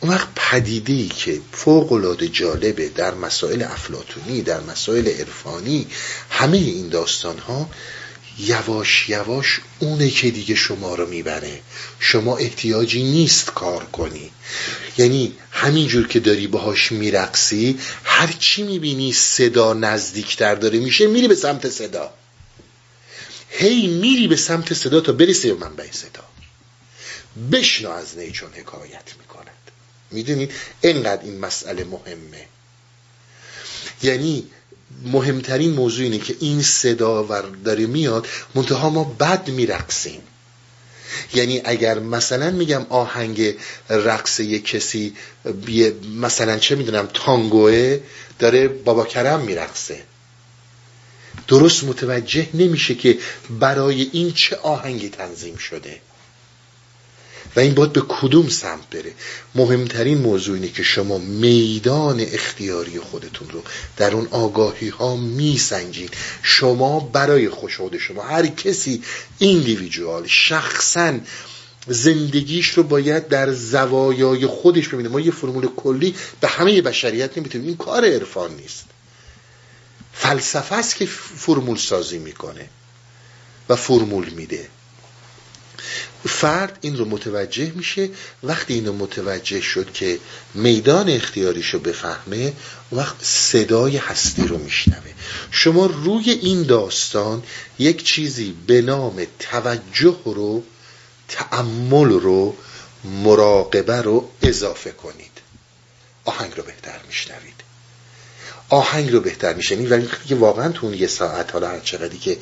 [0.00, 5.86] اون وقت پدیده ای که فوق العاده جالبه در مسائل افلاتونی در مسائل عرفانی
[6.30, 7.70] همه این داستان ها
[8.38, 11.60] یواش یواش اونه که دیگه شما رو می‌بره.
[11.98, 14.30] شما احتیاجی نیست کار کنی.
[14.98, 21.70] یعنی همینجور که داری باهاش میرقصی هرچی می‌بینی صدا نزدیکتر داره میشه میری به سمت
[21.70, 22.10] صدا.
[23.50, 26.24] هی میری به سمت صدا تا برسی به منبع صدا.
[27.52, 29.53] بشنو از نیچون حکایت می‌کند
[30.14, 32.46] می‌دونید اینقدر این مسئله مهمه.
[34.02, 34.46] یعنی
[35.04, 37.22] مهمترین موضوع اینه که این صدا
[37.64, 40.20] داره میاد منتها ما بد میرقصیم.
[41.34, 43.54] یعنی اگر مثلا میگم آهنگ
[43.90, 45.14] رقص یک کسی
[46.20, 48.00] مثلا چه می‌دونم تانگوه
[48.38, 50.02] داره بابا کرم میرقصه.
[51.48, 53.18] درست متوجه نمیشه که
[53.60, 56.00] برای این چه آهنگی تنظیم شده.
[57.56, 59.12] و این باید به کدوم سمت بره؟
[59.54, 63.62] مهمترین موضوع اینه که شما میدان اختیاری خودتون رو
[63.96, 66.08] در اون آگاهی ها میسنجین.
[66.42, 68.22] شما برای خوشحال شما.
[68.22, 69.02] هر کسی
[69.38, 71.14] ایندیویدوال شخصا
[71.86, 75.08] زندگیش رو باید در زوایای خودش ببینه.
[75.08, 77.66] ما یه فرمول کلی به همه بشریت نمی‌تونیم.
[77.66, 78.84] این کار عرفان نیست.
[80.12, 82.68] فلسفه است که فرمول سازی می‌کنه
[83.68, 84.68] و فرمول میده.
[86.28, 88.10] فرد این رو متوجه میشه.
[88.42, 90.18] وقتی اینو متوجه شد که
[90.54, 92.52] میدان اختیاریشو بفهمه
[92.92, 95.12] وقت صدای هستی رو میشنوه.
[95.50, 97.42] شما روی این داستان
[97.78, 100.62] یک چیزی به نام توجه رو
[101.28, 102.56] تعمل رو
[103.04, 105.30] مراقبه رو اضافه کنید.
[106.24, 107.64] آهنگ رو بهتر میشنوید.
[108.68, 112.38] آهنگ رو بهتر میشنید ولی که واقعا تو اون یه ساعت حالا هر چقدری که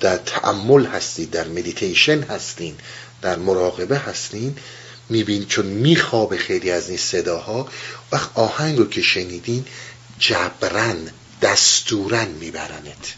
[0.00, 2.76] در تعمل هستید در مدیتیشن هستین
[3.22, 4.56] در مراقبه هستین
[5.08, 7.68] میبین چون میخوابه خیلی از این صداها
[8.12, 9.66] وقت آهنگ رو که شنیدین
[10.18, 11.10] جبرن
[11.42, 13.14] دستورن میبرنت.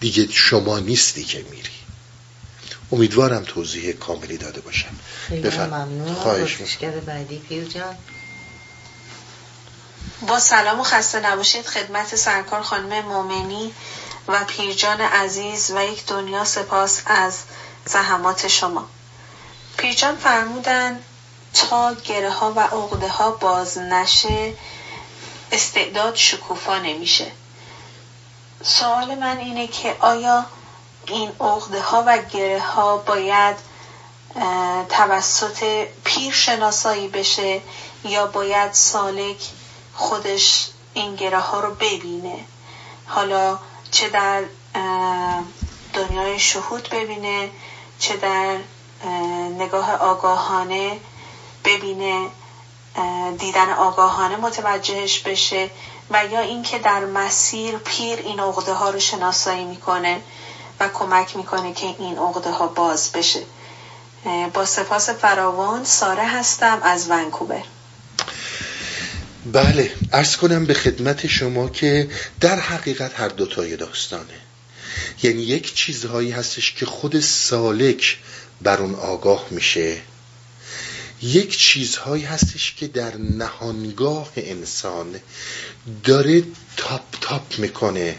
[0.00, 1.70] دیگه شما نیستی که میری.
[2.92, 4.96] امیدوارم توضیح کاملی داده باشم.
[5.28, 6.14] خیلی ممنون.
[6.14, 7.96] خواهش بعدی پیر جان.
[10.28, 11.66] با سلام و خسته نباشید.
[11.66, 13.72] خدمت سرکار خانم مومنی
[14.28, 17.34] و پیرجان عزیز و یک دنیا سپاس از
[17.86, 18.88] زحمات شما.
[19.78, 21.00] پیرجان فرمودن
[21.54, 24.54] تا گره ها و عقده ها باز نشه
[25.52, 27.32] استعداد شکوفا نمیشه.
[28.62, 30.46] سوال من اینه که آیا
[31.06, 33.56] این عقده ها و گره ها باید
[34.88, 37.60] توسط پیر شناسایی بشه
[38.04, 39.48] یا باید سالک
[39.94, 42.44] خودش این گره ها رو ببینه؟
[43.06, 43.58] حالا
[43.90, 44.42] چه در
[45.94, 47.50] دنیای شهود ببینه
[47.98, 48.56] چه در
[49.58, 51.00] نگاه آگاهانه
[51.64, 52.28] ببینه
[53.38, 55.70] دیدن آگاهانه متوجهش بشه
[56.10, 60.20] و یا اینکه در مسیر پیر این عقده ها رو شناسایی می‌کنه
[60.80, 63.40] و کمک می‌کنه که این عقده ها باز بشه.
[64.54, 67.62] با سپاس فراوان ساره هستم از ونکوور.
[69.52, 74.40] بله ارز کنم به خدمت شما که در حقیقت هر دوتای داستانه.
[75.22, 78.18] یعنی یک چیزهایی هستش که خود سالک
[78.62, 80.00] بر اون آگاه میشه.
[81.22, 85.20] یک چیزهایی هستش که در نهانگاه انسان
[86.04, 86.42] داره
[86.76, 88.16] تاپ تاپ می‌کنه.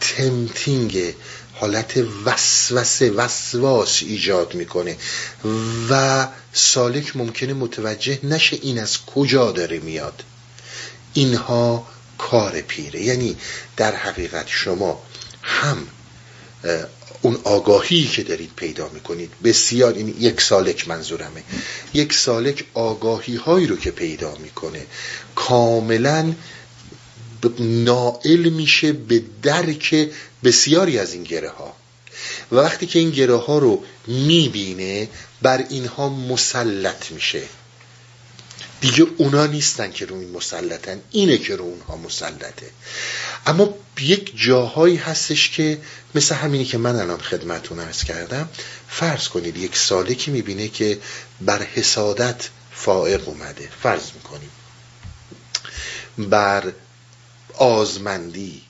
[0.00, 1.14] تمتینگ
[1.54, 4.96] حالت وسوسه وسواس ایجاد می‌کنه.
[5.90, 10.22] و سالک ممکنه متوجه نشه این از کجا داره میاد.
[11.14, 11.86] اینها
[12.18, 13.00] کار پیره.
[13.00, 13.36] یعنی
[13.76, 15.02] در حقیقت شما
[15.42, 15.86] هم
[17.22, 19.30] اون آگاهی که دارید پیدا می‌کنید.
[19.44, 21.42] بسیار این یک سالک منظورمه.
[21.94, 24.86] یک سالک آگاهی هایی رو که پیدا می‌کنه
[25.34, 26.32] کاملا
[27.58, 30.08] نائل میشه به درک
[30.44, 31.76] بسیاری از این گره ها
[32.52, 35.08] و وقتی که این گره ها رو می‌بینه
[35.42, 37.42] بر اینها مسلط میشه.
[38.80, 41.00] دیگه اونا نیستن که رو این مسلطن.
[41.10, 42.70] اینه که رو اونها مسلطه.
[43.46, 45.80] اما یک جاهایی هستش که
[46.14, 48.48] مثل همینی که من الان خدمتون ارز کردم
[48.88, 50.98] فرض کنید یک ساله که می‌بینه که
[51.40, 53.68] بر حسادت فائق اومده.
[53.82, 54.50] فرض می‌کنیم.
[56.18, 56.72] بر
[57.54, 58.62] آزمندی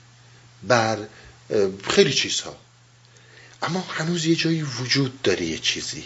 [0.63, 0.97] بر
[1.89, 2.57] خیلی چیزها.
[3.61, 6.03] اما هنوز یه جایی وجود داره یه چیزی.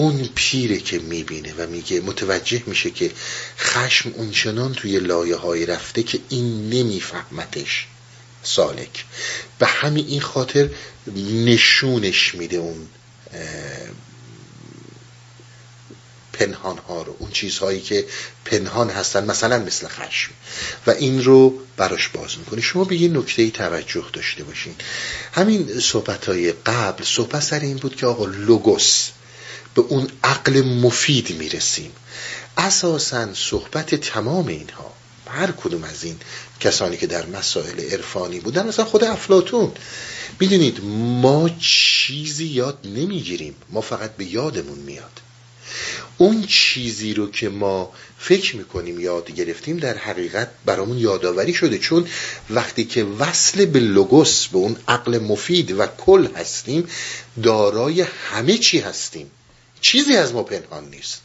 [0.00, 3.10] اون پیره که می‌بینه و میگه متوجه میشه که
[3.58, 7.86] خشم اونچنان توی لایه های رفته که این نمیفهمتش
[8.42, 9.04] سالک.
[9.58, 10.70] به همین این خاطر
[11.44, 12.86] نشونش میده اون
[16.32, 18.06] پنهان ها رو اون چیزهایی که
[18.44, 20.32] پنهان هستن مثلا مثل خشم.
[20.86, 24.74] و این رو براش باز می‌کنه شما به یه نکته توجه داشته باشین.
[25.32, 29.10] همین صحبت های قبل صحبت سر این بود که آقا لوگوس
[29.74, 31.92] به اون عقل مفید می‌رسیم.
[32.56, 34.92] اساسا صحبت تمام اینها
[35.26, 36.16] هر کدوم از این
[36.60, 39.72] کسانی که در مسائل عرفانی بودن مثلا خود افلاتون
[40.40, 40.80] می‌دونید
[41.22, 43.54] ما چیزی یاد نمی‌گیریم.
[43.70, 45.20] ما فقط به یادمون میاد.
[46.18, 51.78] اون چیزی رو که ما فکر می‌کنیم یاد گرفتیم در حقیقت برامون یادآوری شده.
[51.78, 52.06] چون
[52.50, 56.88] وقتی که وصل به لوگوس به اون عقل مفید و کل هستیم
[57.42, 59.30] دارای همه چی هستیم.
[59.80, 61.20] چیزی از ما پنهان نیست.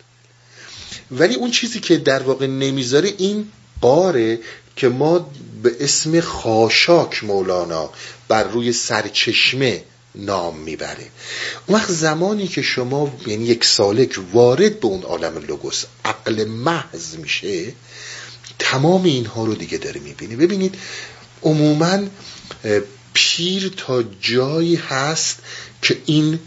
[1.11, 4.39] ولی اون چیزی که در واقع نمی‌ذاره این قاره
[4.75, 5.31] که ما
[5.63, 7.89] به اسم خاشاک مولانا
[8.27, 9.83] بر روی سرچشمه
[10.15, 11.07] نام می‌بره.
[11.65, 17.15] اون وقت زمانی که شما یعنی یک سالک وارد به اون عالم لوگوس عقل محض
[17.15, 17.73] میشه
[18.59, 20.75] تمام اینها رو دیگه داره می‌بینی ببینید
[21.43, 21.99] عموما
[23.13, 25.39] پیر تا جایی هست
[25.81, 26.39] که این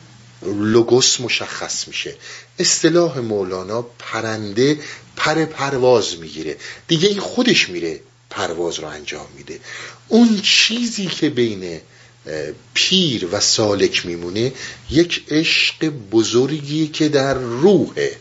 [0.43, 2.17] لوگوس مشخص میشه.
[2.59, 4.79] اصطلاح مولانا پرنده
[5.17, 6.57] پر پرواز می‌گیره.
[6.89, 9.61] دیگه این خودش میره پرواز رو انجام میده.
[10.09, 11.81] اون چیزی که بین
[12.75, 14.53] پیر و سالک میمونه
[14.91, 18.17] یک عشق بزرگی که در روحه.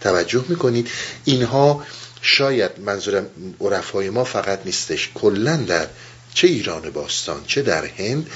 [0.00, 0.90] توجه می‌کنید؟
[1.24, 1.86] اینها
[2.22, 3.26] شاید منظورم
[3.60, 5.10] عرفای ما فقط نیستش.
[5.14, 5.88] کلا در
[6.34, 8.30] چه ایران باستان چه در هند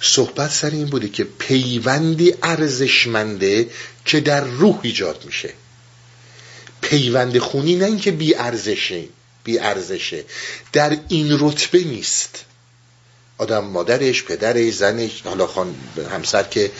[0.00, 3.70] صحبت سر این بوده که پیوندی ارزشمنده
[4.04, 5.52] که در روح ایجاد میشه.
[6.80, 9.04] پیوند خونی نه اینکه بی ارزشه
[9.44, 10.24] بی ارزشه.
[10.72, 12.44] در این رتبه نیست.
[13.38, 15.74] آدم مادرش پدرش زنش حالا خان
[16.10, 16.70] همسر که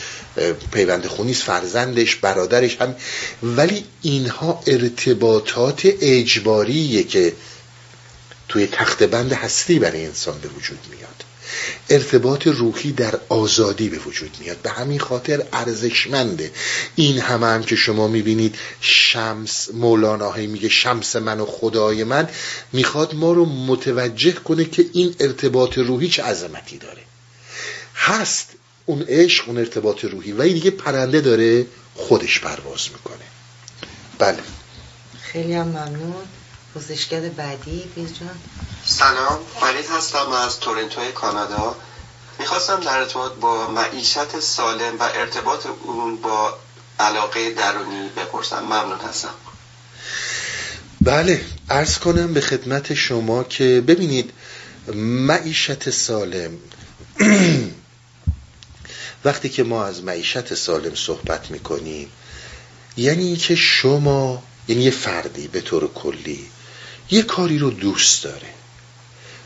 [0.71, 2.95] پیوند خونیست فرزندش برادرش هم.
[3.43, 7.33] ولی اینها ارتباطات اجباریه که
[8.47, 11.14] توی تخت بند هستی برای انسان به وجود میاد.
[11.89, 14.57] ارتباط روحی در آزادی به وجود میاد.
[14.57, 16.51] به همین خاطر ارزشمنده
[16.95, 22.29] این همه هم که شما می‌بینید شمس مولانا میگه شمس من و خدای من
[22.73, 27.01] می‌خواد ما رو متوجه کنه که این ارتباط روحی چه عظمتی داره.
[27.95, 28.49] هست
[28.85, 31.65] اون عشق اون ارتباط روحی و دیگه پرنده داره
[31.95, 33.25] خودش پرواز می‌کنه.
[34.19, 34.39] بله.
[35.21, 36.25] خیلی هم ممنون.
[36.75, 38.39] پرسشگر بعدی بیز جان.
[38.85, 41.75] سلام فرید هستم از تورنتو کانادا.
[42.39, 46.57] می‌خواستم در ارتباط با معیشت سالم و ارتباط اون با
[46.99, 48.59] علاقه درونی بپرسم.
[48.59, 49.33] ممنون هستم.
[51.01, 54.31] بله ارز کنم به خدمت شما که ببینید
[55.27, 56.51] معیشت سالم.
[59.25, 62.11] وقتی که ما از معیشت سالم صحبت می‌کنیم
[62.97, 66.49] یعنی که شما یعنی یه فردی به طور کلی
[67.11, 68.47] یه کاری رو دوست داره.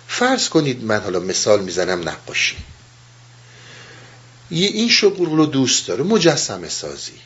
[0.08, 2.58] فرض کنید من حالا مثال می‌زنم نقاشی.
[4.52, 7.20] یه این شغل رو دوست داره مجسمه سازی.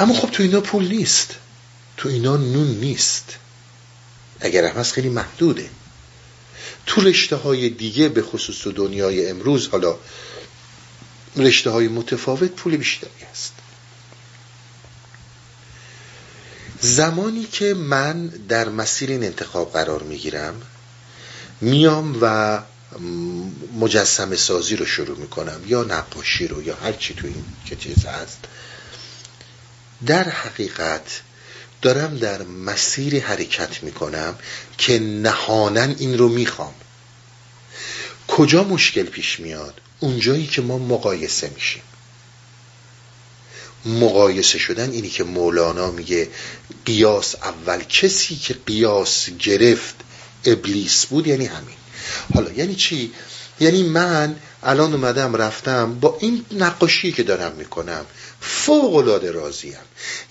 [0.00, 1.34] اما خب تو اینا پول نیست.
[1.96, 3.36] تو اینا نون نیست.
[4.40, 5.70] اگر هم هست خیلی محدوده.
[6.86, 9.98] تو رشته های دیگه به خصوص تو دنیای امروز حالا
[11.36, 13.52] رشته های متفاوت پول بیشتری هست.
[16.84, 20.62] زمانی که من در مسیر این انتخاب قرار می‌گیرم
[21.60, 22.58] میام و
[23.80, 28.06] مجسم سازی رو شروع می‌کنم یا نقاشی رو یا هر چی تو این که چیز
[28.06, 28.38] هست
[30.06, 31.20] در حقیقت
[31.82, 34.34] دارم در مسیر حرکت می‌کنم
[34.78, 36.74] که نهانن این رو می‌خوام.
[38.28, 41.82] کجا مشکل پیش میاد؟ اونجایی که ما مقایسه میشیم.
[43.86, 46.28] مقایسه شدن اینی که مولانا میگه
[46.86, 47.82] قیاس اول.
[47.82, 49.94] کسی که قیاس گرفت
[50.44, 51.76] ابلیس بود یعنی همین.
[52.34, 53.12] حالا یعنی چی؟
[53.60, 58.06] یعنی من الان اومدم رفتم با این نقاشی که دارم می‌کنم
[58.40, 59.72] فوق العاده راضیم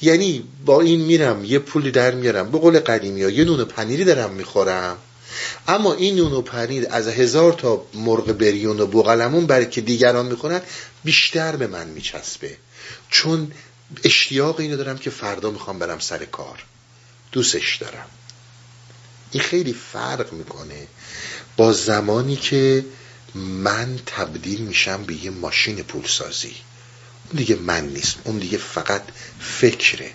[0.02, 4.04] یعنی با این میرم یه پولی در میارم به قول قدیمی ها یه نون پنیری
[4.04, 4.98] دارم می‌خورم.
[5.68, 10.26] اما این نون و پنیر از هزار تا مرغ بریون و بوغلمون برای که دیگران
[10.26, 10.62] می‌کنن
[11.04, 12.58] بیشتر به من میچسبه.
[13.12, 13.52] چون
[14.04, 16.64] اشتیاق اینو دارم که فردا می‌خوام برم سر کار.
[17.32, 18.08] دوستش دارم.
[19.32, 20.88] این خیلی فرق می‌کنه
[21.58, 22.86] با زمانی که
[23.36, 26.56] من تبدیل میشم به یه ماشین پولسازی.
[27.30, 28.16] اون دیگه من نیست.
[28.24, 29.04] اون دیگه فقط
[29.40, 30.12] فکره.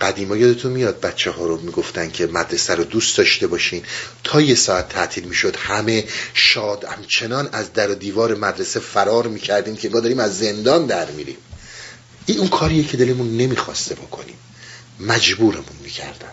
[0.00, 3.84] قدیما یادتون میاد بچه ها رو می‌گفتن که مدرسه رو دوست داشته باشین.
[4.24, 9.76] تا یه ساعت تعطیل می‌شد همه شاد همچنان از در و دیوار مدرسه فرار می‌کردیم
[9.76, 11.36] که ما داریم از زندان در میریم.
[12.26, 14.38] این اون کاریه که دلمون نمی‌خواسته بکنیم.
[15.00, 16.32] مجبورمون می‌کردن.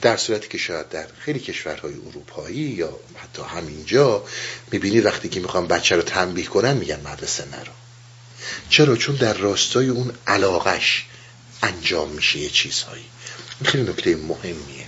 [0.00, 4.24] در صورتی که شاید در خیلی کشورهای اروپایی یا حتی همینجا
[4.72, 7.72] می‌بینید وقتی که می‌خوام بچه رو تنبیه کنن میگن مدرسه نرو.
[8.70, 11.04] چرا؟ چون در راستای اون علاقش
[11.62, 13.04] انجام میشه یه چیزهایی.
[13.64, 14.86] خیلی نکته مهمیه.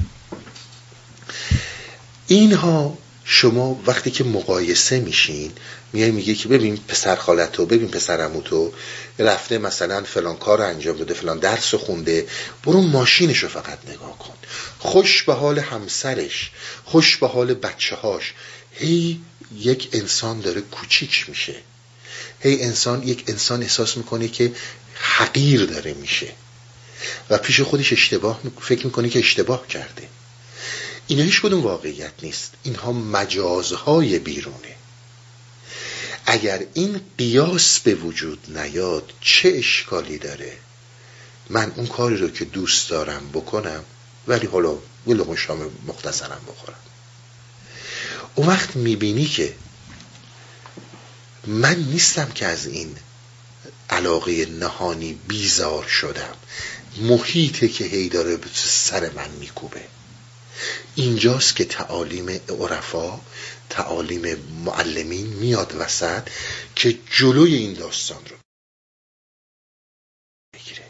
[2.26, 2.98] اینها
[3.32, 5.52] شما وقتی که مقایسه میشین
[5.92, 8.72] میای میگه که ببین پسر خالتو ببین پسر تو
[9.18, 12.26] رفته مثلا فلان کار انجام داده فلان درس خونده
[12.64, 14.34] برو ماشینشو فقط نگاه کن.
[14.78, 16.50] خوش به حال همسرش
[16.84, 18.34] خوش به حال بچه هاش
[18.72, 19.20] هی
[19.56, 21.54] یک انسان داره کوچیک میشه.
[22.40, 24.52] هی انسان یک انسان احساس می‌کنه که
[24.94, 26.32] حقیر داره میشه.
[27.30, 30.08] و پیش خودش اشتباه فکر می‌کنه که اشتباه کرده.
[31.10, 34.76] اینا هیچ کدوم واقعیت نیست؟ اینها مجازهای بیرونه.
[36.26, 40.56] اگر این قیاس به وجود نیاد چه اشکالی داره؟
[41.48, 43.84] من اون کاری رو که دوست دارم بکنم
[44.28, 46.78] ولی حالا گل شام مختصرم بخورم.
[48.34, 49.54] اون وقت می‌بینی که
[51.46, 52.96] من نیستم که از این
[53.90, 56.34] علاقه نهانی بیزار شدم.
[56.96, 59.99] محیطه که هی داره سر من میکوبه.
[60.94, 63.20] اینجاست که تعالیم عرفا
[63.70, 66.22] تعالیم معلمین میاد وسط
[66.76, 68.36] که جلوی این داستان رو
[70.54, 70.84] بگیره.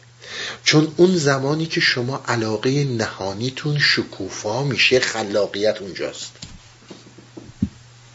[0.63, 6.31] چون اون زمانی که شما علاقه نهانیتون شکوفا میشه خلاقیت اونجاست.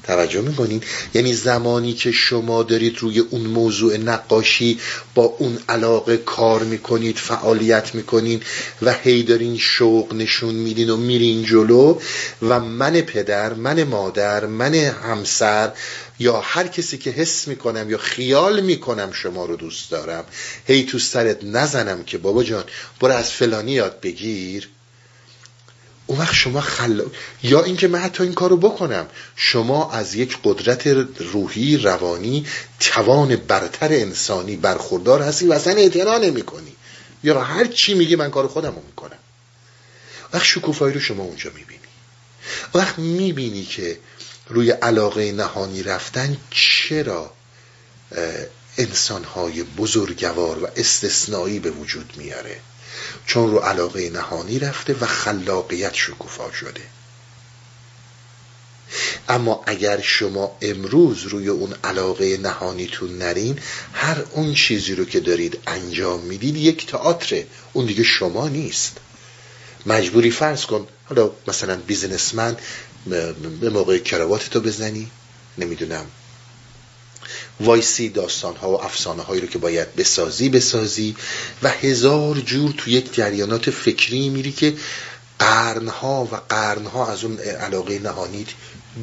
[0.07, 0.83] توجه می‌کنین؟
[1.15, 4.81] یعنی زمانی که شما دارید روی اون موضوع نقاشی
[5.15, 8.43] با اون علاقه کار می‌کنید فعالیت می‌کنین
[8.83, 11.99] و هی دارین شوق نشون میدین و میرین جلو
[12.43, 15.73] و من پدر من مادر من همسر
[16.19, 20.25] یا هر کسی که حس می‌کنم یا خیال می‌کنم شما رو دوست دارم
[20.67, 22.65] هی تو سرت نزنم که بابا جان
[23.01, 24.69] برو از فلانی یاد بگیر.
[26.07, 27.05] اون وقت شما خلا
[27.43, 29.07] یا اینکه من حتی این کارو بکنم.
[29.37, 30.87] شما از یک قدرت
[31.19, 32.47] روحی روانی
[32.81, 36.73] توان برتر انسانی برخوردار هستی و اصلا اعتنا نمی کنی
[37.25, 39.19] یا هر چی میگی من کار خودم رو می‌کنم.
[40.33, 41.81] وقت شکوفایی رو شما اونجا می‌بینی.
[42.75, 43.99] وقت می‌بینی که
[44.49, 47.33] روی علاقه نهانی رفتن چرا
[48.79, 52.61] انسانهای بزرگوار و استثنایی به وجود میاره.
[53.27, 56.81] چون رو علاقه نهانی رفته و خلاقیت شکوفا شده.
[59.29, 63.59] اما اگر شما امروز روی اون علاقه نهانیتون نرین
[63.93, 68.97] هر اون چیزی رو که دارید انجام می‌دید یک تئاتر اون دیگه شما نیست.
[69.87, 72.57] مجبوری فرض کن حالا مثلا بیزنسمن
[73.61, 75.11] به موقع کراواتتو بزنی.
[75.59, 76.07] نمی‌دونم.
[77.61, 81.17] وایسی داستان ها و افسانه هایی رو که باید بسازی بسازی
[81.63, 84.77] و هزار جور تو یک جریانات فکری میری که
[85.39, 88.49] قرنها و قرنها از اون علاقه نهانیت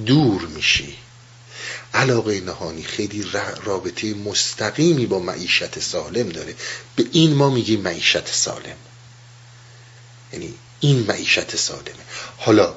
[0.06, 0.98] دور میشی.
[1.94, 3.26] علاقه نهانی خیلی
[3.64, 6.56] رابطه مستقیمی با معیشت سالم داره.
[6.96, 8.78] به این ما میگیم معیشت سالم.
[10.34, 12.04] یعنی این معیشت سالمه.
[12.38, 12.76] حالا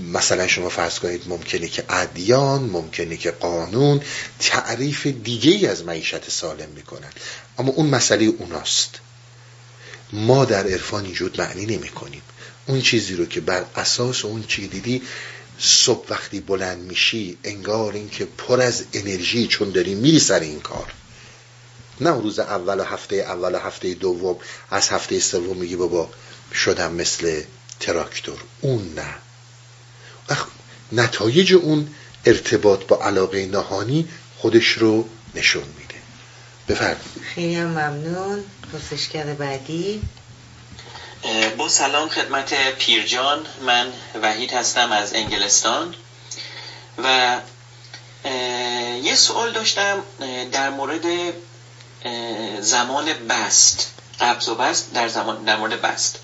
[0.00, 4.00] مثلا شما فرض کنید ممکنه که ادیان ممکنه که قانون
[4.40, 7.10] تعریف دیگه ای از معیشت سالم می‌کنن.
[7.58, 8.90] اما اون مسئله اوناست.
[10.12, 12.22] ما در عرفان اینجور معنی نمی کنیم
[12.66, 15.02] اون چیزی رو که بر اساس اون چی دیدی
[15.58, 20.92] صبح وقتی بلند میشی انگار اینکه پر از انرژی چون داری میری سر این کار.
[22.00, 24.36] نه روز اول و هفته اول و هفته دوم
[24.70, 26.10] از هفته سوم میگی بابا
[26.54, 27.42] شدم مثل
[27.80, 28.38] تراکتور.
[28.60, 29.25] اون نه.
[30.92, 34.08] نتایج اون ارتباط با علاقه نهانی
[34.38, 35.94] خودش رو نشون میده.
[36.68, 37.00] بفرمایید.
[37.34, 38.44] خیلی هم ممنون.
[38.72, 40.02] پرسشگر بعدی.
[41.58, 43.46] با سلام خدمت پیرجان.
[43.66, 45.94] من وحید هستم از انگلستان.
[46.98, 47.36] و
[49.02, 50.02] یه سوال داشتم
[50.52, 51.04] در مورد
[52.60, 53.92] زمان بست.
[54.20, 56.18] قبض و بست در, زمان در مورد بست.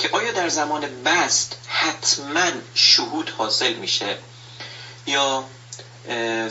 [0.00, 4.18] که آیا در زمان بست حتما شهود حاصل میشه؟
[5.06, 5.44] یا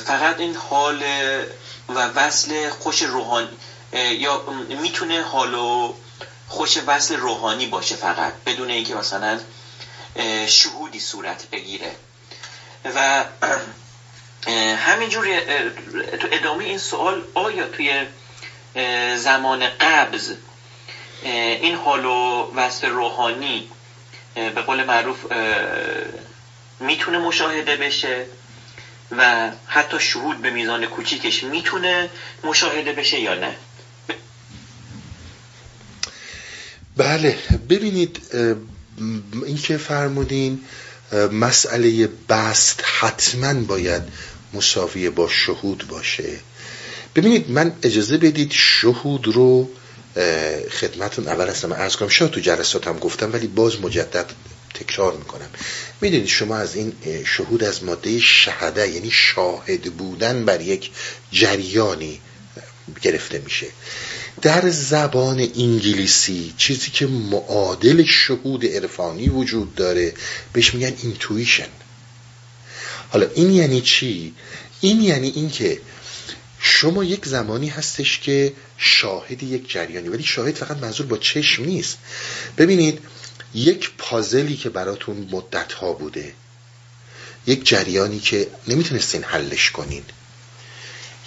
[0.05, 1.03] فقط این حال
[1.89, 3.49] و وصل خوش روحانی
[3.93, 4.43] یا
[4.81, 5.93] می‌تونه حال و
[6.47, 9.39] خوش وصل روحانی باشه فقط بدون اینکه مثلا
[10.47, 11.95] شهودی صورت بگیره؟
[12.95, 13.25] و
[14.77, 15.39] همینجور
[16.19, 18.07] تو ادامه این سوال آیا توی
[19.17, 20.31] زمان قبض
[21.23, 23.67] این حال و وصل روحانی
[24.35, 25.17] به قول معروف
[26.79, 28.25] می‌تونه مشاهده بشه
[29.17, 32.09] و حتی شهود به میزان کوچیکش می‌تونه
[32.43, 33.55] مشاهده بشه یا نه؟
[36.97, 37.37] بله
[37.69, 38.21] ببینید
[39.45, 40.65] این که فرمودین
[41.31, 44.01] مسئله بست حتما باید
[44.53, 46.39] مساویه با شهود باشه.
[47.15, 49.69] ببینید من اجازه بدید شهود رو
[50.71, 54.25] خدمتون اول هستم ارز کنم شاید تو جلساتم گفتم ولی باز مجدد
[54.73, 55.49] تکرار می‌کنم.
[56.01, 56.93] می‌دونید شما از این
[57.25, 60.91] شهود از ماده شهده یعنی شاهد بودن بر یک
[61.31, 62.19] جریانی
[63.01, 63.67] گرفته میشه.
[64.41, 70.13] در زبان انگلیسی چیزی که معادل شهود عرفانی وجود داره
[70.53, 71.67] بهش میگن اینتویشن
[73.09, 74.33] حالا این یعنی چی؟
[74.81, 75.79] این یعنی اینکه
[76.59, 81.97] شما یک زمانی هستش که شاهد یک جریانی ولی شاهد فقط منظور با چشم نیست.
[82.57, 82.99] ببینید
[83.53, 86.33] یک پازلی که براتون مدت ها بوده
[87.47, 90.03] یک جریانی که نمی‌تونستین حلش کنین.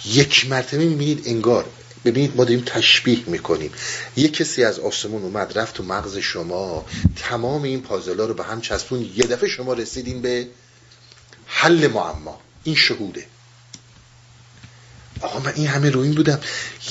[0.05, 1.65] یک مرتبه می‌بینید انگار
[2.05, 3.71] ببینید ما داریم تشبیه می‌کنیم.
[4.15, 8.61] یک کسی از آسمون اومد رفت تو مغز شما تمام این پازلا رو به هم
[8.61, 10.47] چسبون یه دفعه شما رسیدین به
[11.45, 13.25] حل معما این شهوده.
[15.23, 16.39] آقا من این همه رو این بودم.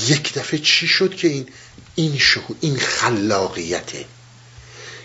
[0.08, 1.48] یک دفعه چی شد که این
[1.94, 4.04] این شهود این خلاقیته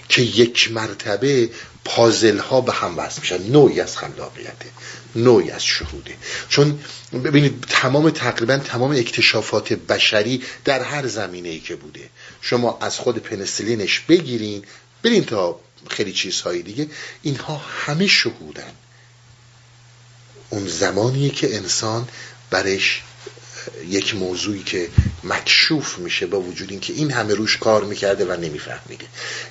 [0.09, 1.49] که یک مرتبه
[1.85, 3.43] پازل ها به هم وصل میشن.
[3.43, 4.69] نوعی از خلاقیته.
[5.15, 6.15] نوعی از شهوده.
[6.49, 6.79] چون
[7.13, 12.09] ببینید تمام تقریبا تمام اکتشافات بشری در هر زمینه ای که بوده.
[12.41, 14.63] شما از خود پنسلینش بگیرین
[15.03, 15.59] برین تا
[15.89, 16.87] خیلی چیزهایی دیگه.
[17.21, 18.71] اینها همه شهودن.
[20.49, 22.07] اون زمانیه که انسان
[22.49, 23.01] برش
[23.89, 24.89] یک موضوعی که
[25.23, 29.05] مکشوف میشه با وجود اینکه این همه روش کار می‌کرده و نمیفهمیده.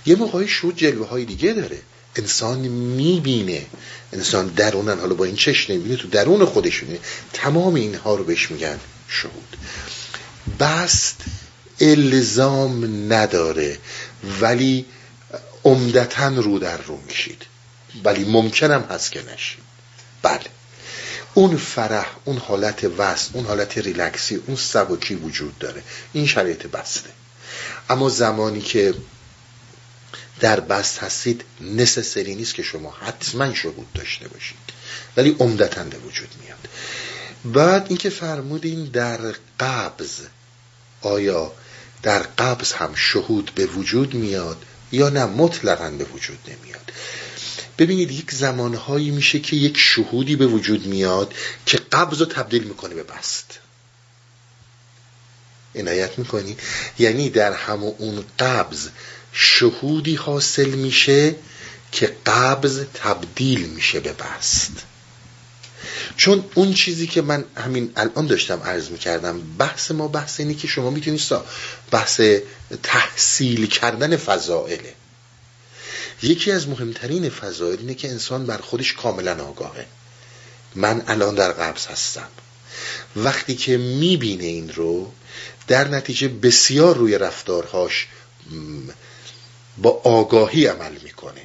[0.06, 1.78] یه موقعی شود جلوه های دیگه داره.
[2.16, 3.66] انسان می‌بینه.
[4.12, 5.00] انسان درونن.
[5.00, 7.00] حالا با این چشم نمی‌بینه تو درون خودش می‌بینه
[7.32, 9.56] تمام اینها رو بهش میگن شهود.
[10.60, 11.16] بست
[11.80, 13.78] الزام نداره
[14.40, 14.84] ولی
[15.64, 17.42] عمدتا رو در رو میشید
[18.04, 19.58] ولی ممکنم هست که نشید.
[20.22, 20.55] بله.
[21.36, 25.82] اون فرح اون حالت وست اون حالت ریلکسی اون سبکی وجود داره.
[26.12, 27.10] این شرایط بسته.
[27.90, 28.94] اما زمانی که
[30.40, 34.56] در بست هستید نسسری نیست که شما حتما شهود داشته باشید.
[35.16, 36.68] ولی عمدتا به وجود میاد.
[37.44, 40.20] بعد اینکه فرمودین در قبض
[41.02, 41.52] آیا
[42.02, 44.62] در قبض هم شهود به وجود میاد
[44.92, 46.65] یا نه؟ مطلقا به وجود نمیاد.
[47.78, 51.34] ببینید یک زمانهایی میشه که یک شهودی به وجود میاد
[51.66, 53.58] که قبض رو تبدیل می‌کنه به بست.
[55.74, 56.56] عنایت می‌کنی؟
[56.98, 58.88] یعنی در همون اون قبض
[59.32, 61.34] شهودی حاصل میشه
[61.92, 64.72] که قبض تبدیل میشه به بست.
[66.16, 70.68] چون اون چیزی که من همین الان داشتم عرض می‌کردم بحث ما بحث اینه که
[70.68, 71.22] شما می‌تونید
[71.90, 72.20] بحث
[72.82, 74.94] تحصیل کردن فضائله.
[76.22, 79.86] یکی از مهمترین فضایل اینه که انسان بر خودش کاملا آگاهه.
[80.74, 82.28] من الان در قبض هستم.
[83.16, 85.12] وقتی که می‌بینه این رو
[85.66, 88.08] در نتیجه بسیار روی رفتارهاش
[89.78, 91.42] با آگاهی عمل می‌کنه.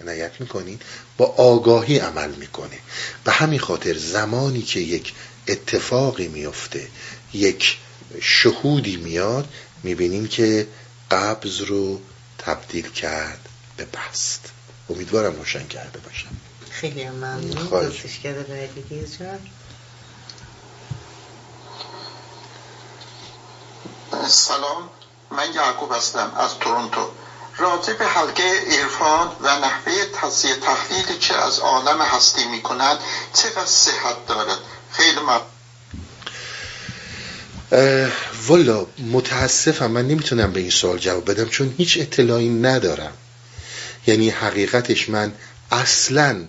[0.00, 0.80] عنایت می‌کنین؟
[1.16, 2.78] با آگاهی عمل می‌کنه.
[3.24, 5.12] به همین خاطر زمانی که یک
[5.48, 6.88] اتفاقی میفته
[7.34, 7.78] یک
[8.20, 9.48] شهودی میاد
[9.82, 10.66] می‌بینیم که
[11.10, 12.00] قبض رو
[12.38, 13.43] تبدیل کرد
[13.76, 14.40] به بست
[14.90, 16.36] امیدوارم روشن کرده باشم.
[16.70, 17.66] خیلی ممنون.
[17.66, 19.38] پرسشگر بعدی جان.
[24.28, 24.88] سلام.
[25.30, 27.10] من یعقوب هستم از تورنتو.
[27.56, 32.98] راجع به حلقه عرفان و نحوه تصیح تحلیل که از عالم هستی می کند
[33.34, 34.58] چقدر صحت دارد؟
[34.90, 35.40] خیلی ممنون.
[38.46, 43.12] والا متاسفم من نمی‌تونم به این سوال جواب بدم چون هیچ اطلاعی ندارم.
[44.06, 45.32] یعنی حقیقتش من
[45.72, 46.44] اصلا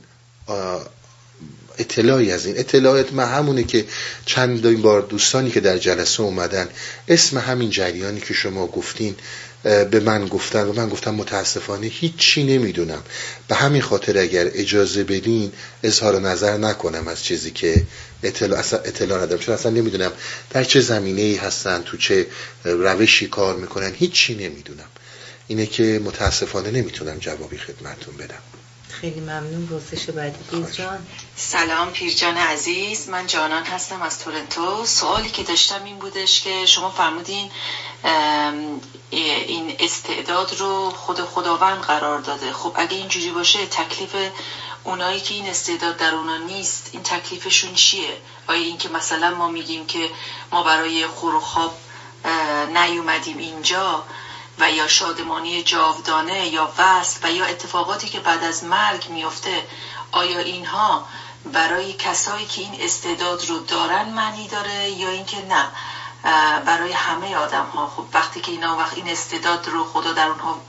[1.78, 2.58] اطلاعی از این.
[2.58, 3.86] اطلاعات من همونه که
[4.26, 6.68] چند این بار دوستانی که در جلسه اومدن
[7.08, 9.16] اسم همین جریانی که شما گفتین
[9.64, 13.03] به من گفتن و من گفتم متاسفانه هیچی نمی‌دونم.
[13.47, 15.51] به همین خاطر اگر اجازه بدین
[15.84, 17.84] اظهار نظر نکنم از چیزی که
[18.24, 19.41] اطلاع, اطلاع ندارم.
[19.41, 20.12] چون اصلا نمی‌دونم
[20.49, 22.28] در چه زمینه ای هستن تو چه
[22.64, 23.93] روشی کار می‌کنن.
[23.93, 24.88] هیچی نمی‌دونم.
[25.48, 28.41] اینه که متاسفانه نمی‌تونم جوابی خدمتون بدم.
[28.89, 29.68] خیلی ممنون.
[29.68, 33.10] پرسش بعدی جان سلام پیرجان عزیز.
[33.10, 34.86] من جانان هستم از تورنتو.
[34.86, 37.52] سوالی که داشتم این بودش که شما فرمودین
[39.12, 42.52] این استعداد رو خود خداوند قرار داده.
[42.52, 44.16] خب اگه اینجوری باشه تکلیف
[44.84, 48.18] اونایی که این استعداد در اونا نیست این تکلیفشون چیه؟
[48.48, 50.10] آیا این که مثلا ما میگیم که
[50.52, 51.78] ما برای خور و خواب
[52.74, 54.04] نیومدیم اینجا
[54.60, 59.64] و یا شادمانی جاودانه یا وصل و یا اتفاقاتی که بعد از مرگ میفته
[60.12, 61.08] آیا اینها
[61.53, 65.66] برای کسایی که این استعداد رو دارن معنی داره یا اینکه نه؟
[66.66, 70.62] برای همه آدم ها خب وقتی که اینا وقت این استعداد رو خدا در اونها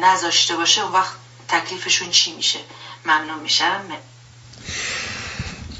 [0.00, 1.12] نذاشته باشه وقت
[1.48, 2.58] تکلیفشون چی میشه؟
[3.06, 3.80] ممنون میشم.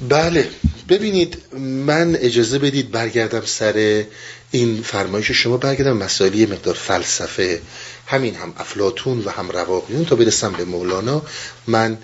[0.08, 0.50] بله.
[0.88, 4.04] ببینید من اجازه بدید برگردم سر
[4.53, 7.62] این فرمایش شما برگردم مسائلی مقدار فلسفه
[8.07, 11.22] همین هم افلاتون و هم رواقیون تا برسم به مولانا
[11.66, 11.98] من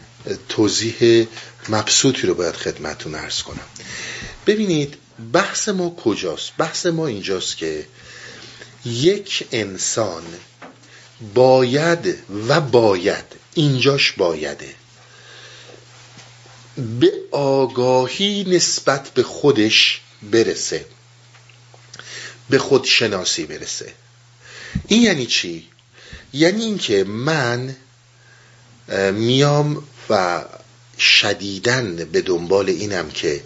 [0.48, 1.26] توضیح
[1.68, 3.66] مبسوطی رو باید خدمتون ارز کنم.
[4.46, 4.94] ببینید
[5.32, 7.86] بحث ما کجاست؟ بحث ما اینجاست که
[8.84, 10.22] یک انسان
[11.34, 12.18] باید
[12.48, 13.24] و باید
[13.54, 14.74] اینجاش بایده
[17.00, 20.84] به آگاهی نسبت به خودش برسه.
[22.50, 23.92] به خودشناسی برسه.
[24.86, 25.68] این یعنی چی؟
[26.32, 27.76] یعنی اینکه من
[29.12, 30.44] میام و
[30.98, 33.42] شدیدن به دنبال اینم که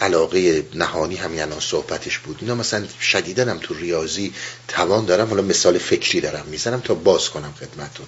[0.00, 2.38] علاقه نهانی همین الان صحبتش بود.
[2.40, 4.32] اینا مثلا شدیدن هم تو ریاضی
[4.68, 5.28] توان دارم.
[5.28, 8.06] حالا مثال فکری دارم می‌زنم تا باز کنم خدمتون.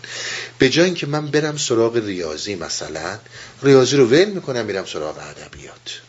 [0.59, 3.18] به جای اینکه من برم سراغ ریاضی مثلا
[3.62, 6.01] ریاضی رو ول می‌کنم میرم سراغ ادبیات.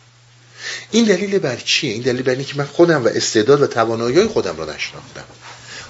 [0.90, 4.26] این دلیل بر چیه؟ این دلیل بر اینه که من خودم و استعداد و توانایی
[4.26, 5.24] خودم رو نشناختم.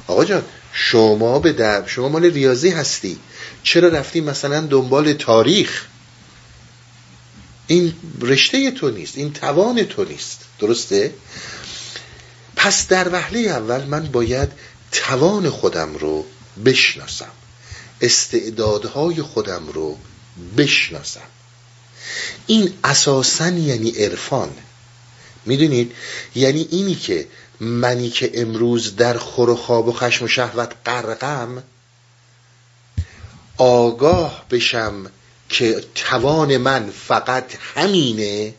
[0.07, 0.42] آقا جان
[0.72, 3.18] شما به در شما مال ریاضی هستی.
[3.62, 5.86] چرا رفتی مثلا دنبال تاریخ؟
[7.66, 10.40] این رشته تو نیست این توان تو نیست.
[10.59, 11.14] درسته؟
[12.57, 14.49] پس در وهله اول من باید
[14.92, 16.26] توان خودم رو
[16.64, 17.30] بشناسم.
[18.01, 19.99] استعدادهای خودم رو
[20.57, 21.28] بشناسم.
[22.46, 24.51] این اساسا یعنی عرفان.
[25.49, 25.92] می‌دونید؟
[26.34, 27.26] یعنی اینی که
[27.61, 31.62] منی که امروز در خور و خواب و خشم و شهوت غرقم
[33.57, 35.11] آگاه بشم
[35.49, 37.44] که توان من فقط
[37.74, 38.55] همینه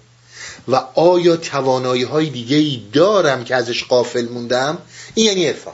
[0.67, 4.77] و آیا توانایی های دیگه ای دارم که ازش قافل موندم؟
[5.15, 5.73] این یعنی عرفان.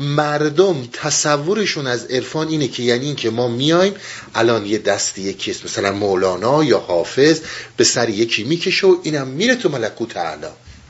[0.00, 3.94] مردم تصورشون از عرفان اینه که یعنی این که ما میایم
[4.34, 7.40] الان یه دستی یکی مثلا مولانا یا حافظ
[7.76, 10.46] به سر یکی می‌کشه و اینم میره تو ملکوت اعلی.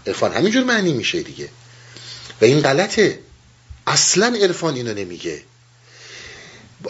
[0.07, 1.49] عرفان همینجور معنی میشه دیگه.
[2.41, 3.19] و این غلطه.
[3.87, 5.43] اصلا عرفان اینو نمیگه.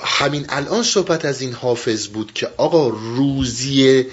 [0.05, 4.07] همین الان صحبت از این حافظ بود که آقا روزی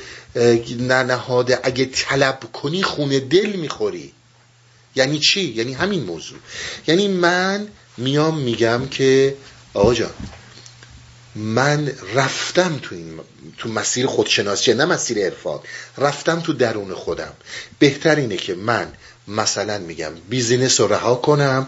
[0.80, 4.12] ننهاده اگه طلب کنی خونه دل می‌خوری.
[4.96, 6.38] یعنی چی؟ یعنی همین موضوع.
[6.88, 7.68] یعنی من
[7.98, 9.36] میام میگم که
[9.74, 10.14] آقا جان
[11.36, 13.20] من رفتم تو این
[13.58, 15.60] تو مسیر خودشناسی نه مسیر عرفان
[15.98, 17.34] رفتم تو درون خودم.
[17.80, 18.94] بهتر اینه که من
[19.28, 21.68] مثلا میگم بیزینس رو رها کنم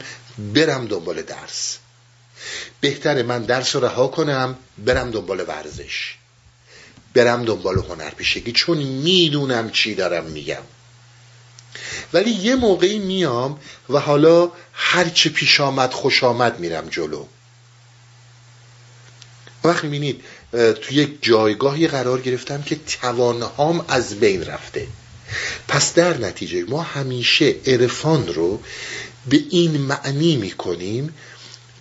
[0.53, 1.77] برم دنبال درس.
[2.81, 6.15] بهتره من درس رو رها کنم برم دنبال ورزش.
[7.13, 10.63] برم دنبال هنر پیشگی چون می‌دونم چی دارم میگم.
[12.13, 13.59] ولی یه موقعی میام
[13.89, 17.25] و حالا هرچه پیش آمد خوش آمد میرم جلو.
[19.63, 24.87] وقت می‌بینید تو یک جایگاهی قرار گرفتم که توانهام از بین رفته.
[25.67, 28.59] پس در نتیجه ما همیشه عرفان رو
[29.29, 31.13] به این معنی می‌کنیم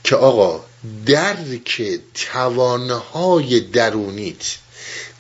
[0.05, 0.65] که آقا
[1.07, 4.57] درک توانهای درونیت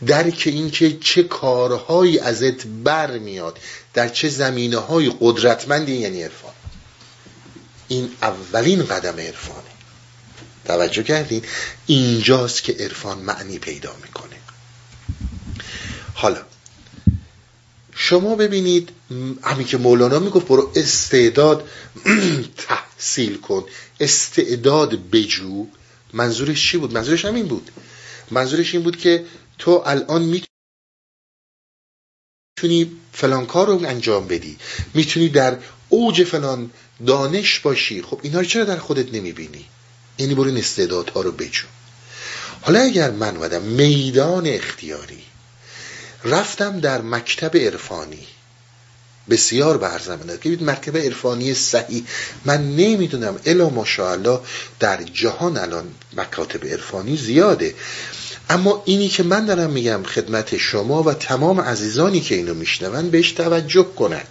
[0.06, 3.58] درک اینکه چه کارهایی ازت بر میاد
[3.94, 6.52] در چه زمینه های قدرتمندی یعنی عرفان.
[7.88, 9.62] این اولین قدم عرفانه.
[10.64, 11.42] توجه کردین؟
[11.86, 14.36] اینجاست که عرفان معنی پیدا می‌کنه.
[16.14, 16.42] حالا
[17.94, 18.88] شما ببینید
[19.42, 21.68] همین که مولانا می‌گفت برو استعداد
[22.68, 23.64] تحصیل کن.
[24.00, 25.66] استعداد بجو.
[26.12, 27.70] منظورش چی بود؟ منظورش همین بود.
[28.30, 29.24] منظورش این بود که
[29.58, 30.22] تو الان
[32.58, 34.56] می‌تونی فلان کار رو انجام بدی.
[34.94, 35.56] می‌تونی در
[35.88, 36.70] اوج فلان
[37.06, 38.02] دانش باشی.
[38.02, 39.64] خب اینا رو چرا در خودت نمی‌بینی؟
[40.18, 41.66] یعنی برو این استعدادها رو بجو.
[42.60, 45.22] حالا اگر من ودم میدان اختیاری
[46.24, 48.26] رفتم در مکتب عرفانی.
[49.30, 52.04] بسیار برزمینه که مرکب عرفانی صحیح.
[52.44, 54.40] من نمی‌دونم الا ماشاءالله
[54.80, 57.74] در جهان الان مکاتب عرفانی زیاده.
[58.50, 63.32] اما اینی که من دارم میگم خدمت شما و تمام عزیزانی که اینو میشنون بهش
[63.32, 64.28] توجه کنند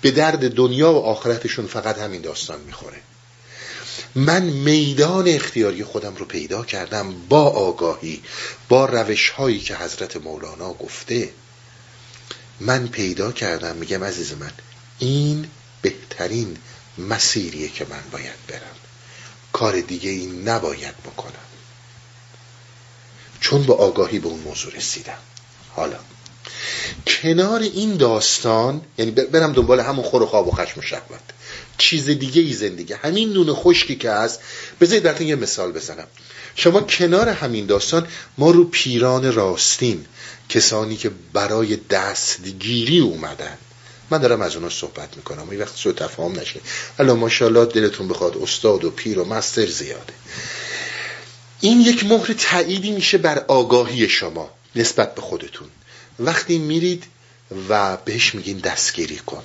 [0.00, 2.96] به درد دنیا و آخرتشون فقط همین داستان می‌خوره.
[4.14, 8.22] من میدان اختیاری خودم رو پیدا کردم با آگاهی
[8.68, 11.30] با روش هایی که حضرت مولانا گفته.
[12.60, 14.52] من پیدا کردم میگم عزیز من
[14.98, 15.46] این
[15.82, 16.56] بهترین
[16.98, 18.76] مسیریه که من باید برم.
[19.52, 21.51] کار دیگه این نباید بکنم.
[23.42, 25.18] چون با آگاهی به اون موضوع رسیدم.
[25.70, 25.96] حالا
[27.06, 31.20] کنار این داستان یعنی برم دنبال همون خور و خواب و خشم و شهوت.
[31.78, 32.92] چیز دیگه ای زندگی.
[32.92, 34.40] همین نون خشکی که هست
[34.80, 36.06] بذارید براتون یه مثال بزنم.
[36.54, 38.06] شما کنار همین داستان
[38.38, 40.06] ما رو پیران راستین
[40.48, 43.58] کسانی که برای دستگیری اومدن.
[44.10, 45.50] من دارم از اونا صحبت می‌کنم.
[45.50, 46.60] این وقت سو تفاهم نشه.
[46.98, 50.12] الان ماشاءالله دلتون بخواد استاد و پیر و مستر زیاده.
[51.62, 55.68] این یک مهر تأییدی میشه بر آگاهی شما نسبت به خودتون.
[56.18, 57.04] وقتی میرید
[57.68, 59.44] و بهش میگین دستگیری کن.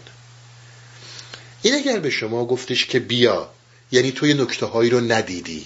[1.62, 3.50] این اگر به شما گفتش که بیا
[3.92, 5.66] یعنی تو یه نکته هایی رو ندیدی.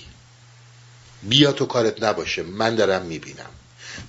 [1.24, 3.50] بیا تو کارت نباشه من دارم می‌بینم.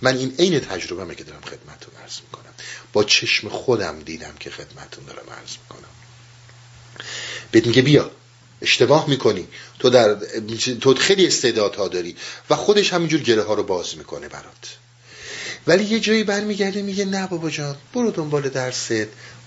[0.03, 2.53] من این عین تجربه که دارم خدمتون عرض می‌کنم.
[2.93, 5.93] با چشم خودم دیدم که خدمتون دارم عرض می‌کنم.
[7.51, 8.11] بهت میگه بیا.
[8.63, 9.49] اشتباه می‌کنی.
[9.79, 10.15] تو در
[10.81, 12.17] تو خیلی استعدادها داری
[12.51, 14.77] و خودش همینجور گره ها رو باز می‌کنه برات.
[15.67, 18.93] ولی یه جایی برمیگرده میگه نه بابا جان برو دنبال درست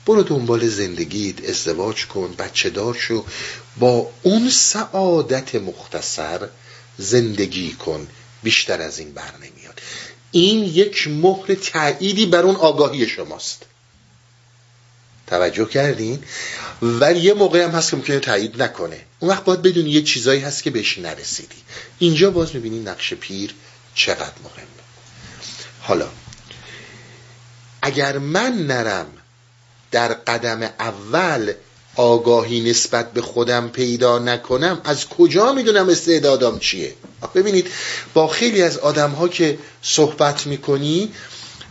[0.05, 3.25] برو دنبال زندگیت ازدواج کن بچه دار شو.
[3.77, 6.49] با اون سعادت مختصر
[6.97, 8.07] زندگی کن
[8.43, 9.81] بیشتر از این بر نمیاد.
[10.31, 13.65] این یک مهر تأییدی بر اون آگاهی شماست.
[15.27, 16.23] توجه کردین؟
[16.81, 18.99] ولی یه موقع هم هست که ممکنه تایید نکنه.
[19.19, 21.55] اون وقت باید بدونی یه چیزایی هست که بهش نرسیدی.
[21.99, 23.55] اینجا باز می‌بینی نقش پیر
[23.95, 24.67] چقدر مهمه.
[25.81, 26.07] حالا
[27.81, 29.07] اگر من نرم
[29.91, 31.53] در قدم اول
[31.95, 36.93] آگاهی نسبت به خودم پیدا نکنم از کجا می‌دونم استعدادم چیه؟
[37.35, 37.67] ببینید
[38.13, 41.11] با خیلی از آدم ها که صحبت می‌کنی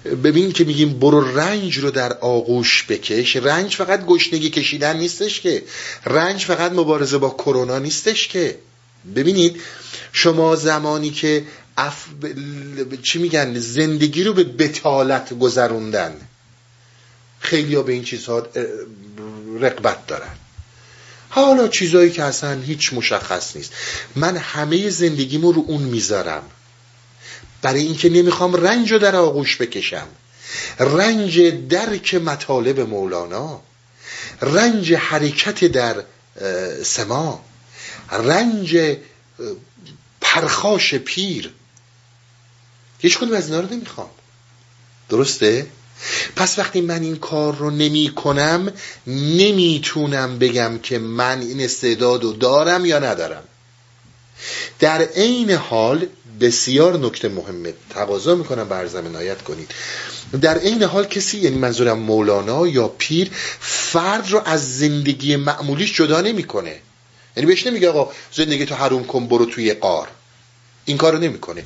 [0.04, 3.36] ببین که میگیم برو رنج رو در آغوش بکش.
[3.36, 5.62] رنج فقط گشنگی کشیدن نیستش که.
[6.06, 8.58] رنج فقط مبارزه با کرونا نیستش که.
[9.16, 9.60] ببینید
[10.12, 11.44] شما زمانی که
[11.76, 12.04] اف...
[13.02, 16.16] چی میگن؟ زندگی رو به بتالت گذروندن.
[17.40, 18.46] خیلی ها به این چیزها
[19.60, 20.34] رقبت دارن.
[21.28, 23.72] حالا چیزایی که اصلا هیچ مشخص نیست.
[24.16, 26.42] من همه زندگیمو رو اون می‌ذارم.
[27.64, 30.06] برای اینکه نمی‌خوام رنج رو در آغوش بکشم.
[30.78, 33.60] رنج درک مطالب مولانا.
[34.42, 36.04] رنج حرکت در
[36.82, 37.44] سما.
[38.12, 38.96] رنج
[40.20, 41.50] پرخاش پیر.
[42.98, 44.10] هیچ کدوم از اینا رو نمی‌خوام.
[45.08, 45.66] درسته؟
[46.36, 48.72] پس وقتی من این کار رو نمی کنم
[49.06, 53.42] نمی‌تونم بگم که من این استعداد رو دارم یا ندارم.
[54.80, 56.06] در عین حال
[56.40, 57.74] بسیار نکته مهمه.
[57.90, 59.70] تقاضا می‌کنم بر زمین کنید.
[60.40, 63.30] در عین حال کسی یعنی منظورم مولانا یا پیر
[63.60, 66.80] فرد رو از زندگی معمولیش جدا نمی‌کنه.
[67.36, 70.08] یعنی بهش نمیگه آقا زندگی تو حروم کن برو توی قار.
[70.84, 71.64] این کارو نمی‌کنه.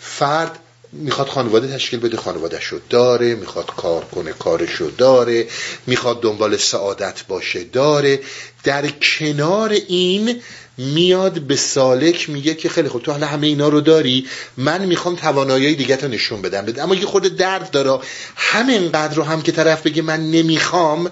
[0.00, 0.58] فرد
[0.92, 3.34] می‌خواد خانواده تشکیل بده خانواده داره.
[3.34, 5.48] می‌خواد کار کنه کارشو داره.
[5.86, 8.20] می‌خواد دنبال سعادت باشه داره.
[8.64, 10.42] در کنار این
[10.78, 14.26] میاد به سالک میگه که خیلی خوب تو حالا همه اینا رو داری؟
[14.56, 16.64] من می‌خوام توانایی دیگه رو نشون بدم.
[16.64, 16.82] بده.
[16.82, 18.04] اما یه خود درد داره.
[18.36, 21.10] همینقدر رو هم که طرف بگه من نمی‌خوام.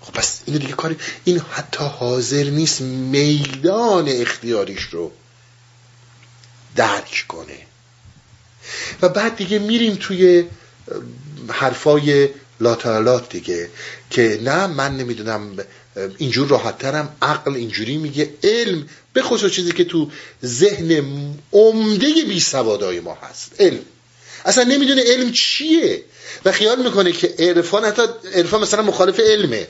[0.00, 5.12] خب پس اینو دیگه کاری این حتی حاضر نیست میدان اختیاریش رو
[6.76, 7.73] درک کنه.
[9.02, 10.44] و بعد دیگه میریم توی
[11.48, 12.28] حرفای
[12.60, 13.68] لاتالات دیگه
[14.10, 15.56] که نه من نمی‌دونم
[16.18, 20.10] اینجور راحت ترم عقل اینجوری میگه علم به خصوص چیزی که تو
[20.44, 21.04] ذهن
[21.52, 23.80] عمده بی سوادای ما هست علم.
[24.44, 26.02] اصلا نمی‌دونه علم چیه
[26.44, 28.02] و خیال می‌کنه که عرفان حتی
[28.34, 29.68] عرفان مثلا مخالف علمه.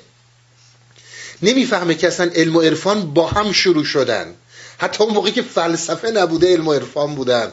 [1.42, 4.34] نمی‌فهمه که اصلا علم و عرفان با هم شروع شدن.
[4.78, 7.52] حتی اون موقعی که فلسفه نبوده علم و عرفان بودن.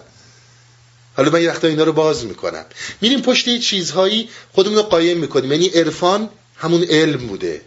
[1.17, 2.65] حالا من یه وقتا اینا رو باز می‌کنم.
[3.01, 5.51] میریم پشت یه چیزهایی خودمون رو قایم می‌کنیم.
[5.51, 7.61] یعنی عرفان همون علم بوده.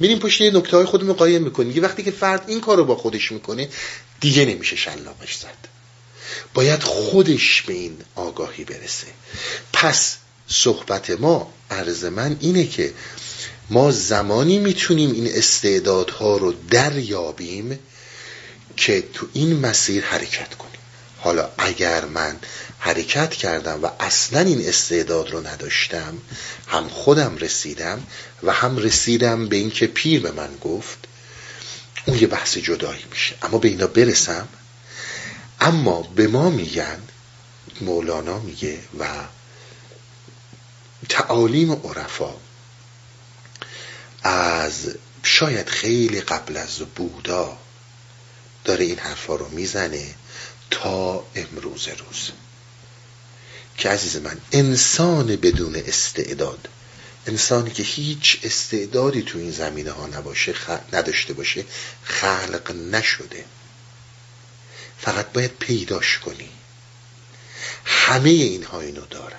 [0.00, 1.76] میریم پشت یه نکته های خودمون رو قایم می‌کنیم.
[1.76, 3.68] یه وقتی که فرد این کار رو با خودش می‌کنه
[4.20, 5.68] دیگه نمیشه شلاقش زد.
[6.54, 9.06] باید خودش به این آگاهی برسه.
[9.72, 10.16] پس
[10.48, 12.92] صحبت ما عرض من اینه که
[13.70, 17.78] ما زمانی می‌تونیم این استعدادها رو دریابیم
[18.76, 20.69] که تو این مسیر حرکت کنیم.
[21.22, 22.38] حالا اگر من
[22.78, 26.18] حرکت کردم و اصلا این استعداد رو نداشتم
[26.68, 28.02] هم خودم رسیدم
[28.42, 30.98] و هم رسیدم به اینکه پیر به من گفت
[32.06, 33.34] اون یه بحث جدایی میشه.
[33.42, 34.48] اما به اینا برسم.
[35.60, 36.98] اما به ما میگن
[37.80, 39.06] مولانا میگه و
[41.08, 42.34] تعالیم عرفا
[44.22, 47.58] از شاید خیلی قبل از بودا
[48.64, 50.14] داره این حرفا رو می‌زنه.
[50.70, 52.30] تا امروز روز.
[53.76, 56.68] که عزیز من انسان بدون استعداد
[57.26, 60.54] انسانی که هیچ استعدادی تو این زمینه ها نباشه
[60.92, 61.64] نداشته باشه
[62.04, 63.44] خلق نشده.
[64.98, 66.48] فقط باید پیداش کنی.
[67.84, 69.36] همه اینها اینو دارن.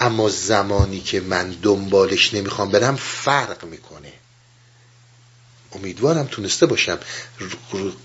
[0.00, 4.12] اما زمانی که من دنبالش نمی‌خوام برم فرق می‌کنه.
[5.72, 6.98] امیدوارم تونسته باشم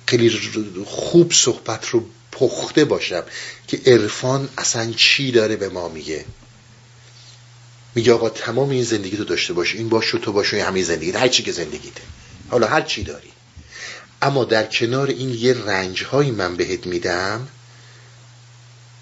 [0.07, 0.55] خیلی
[0.85, 2.09] خوب صحبت رو
[2.39, 3.23] پخته باشم
[3.67, 6.25] که عرفان اصلا چی داره به ما میگه؟
[7.95, 11.27] میگه آقا تمام این زندگی تو داشته باش این باش تو باش همین زندگی هر
[11.27, 12.01] چی که زندگیته.
[12.49, 13.31] حالا هر چی داری.
[14.21, 17.47] اما در کنار این یه رنج هایی من بهت میدم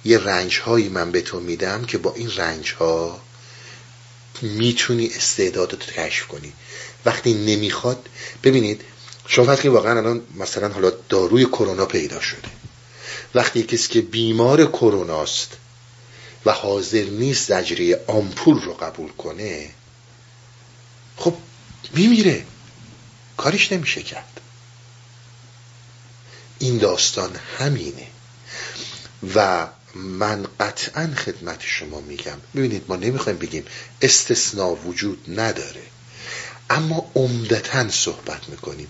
[0.05, 3.21] یه رنج هایی من به تو میدم که با این رنج ها
[4.41, 6.53] می‌تونی استعدادت کشف کنی.
[7.05, 8.09] وقتی نمی‌خواد
[8.43, 8.81] ببینید
[9.27, 12.49] شما وقتی واقعا الان مثلا حالا داروی کرونا پیدا شده.
[13.35, 15.57] وقتی کسی که بیمار کروناست
[16.45, 19.69] و حاضر نیست زجری آمپول رو قبول کنه
[21.17, 21.33] خب
[21.93, 22.45] میمیره.
[23.37, 24.41] کارش نمیشه کرد.
[26.59, 28.07] این داستان همینه.
[29.35, 32.37] و من قطعا خدمت شما میگم.
[32.55, 33.65] ببینید ما نمی‌خوایم بگیم
[34.01, 35.83] استثناء وجود نداره.
[36.69, 38.87] اما عمدتا صحبت می‌کنیم.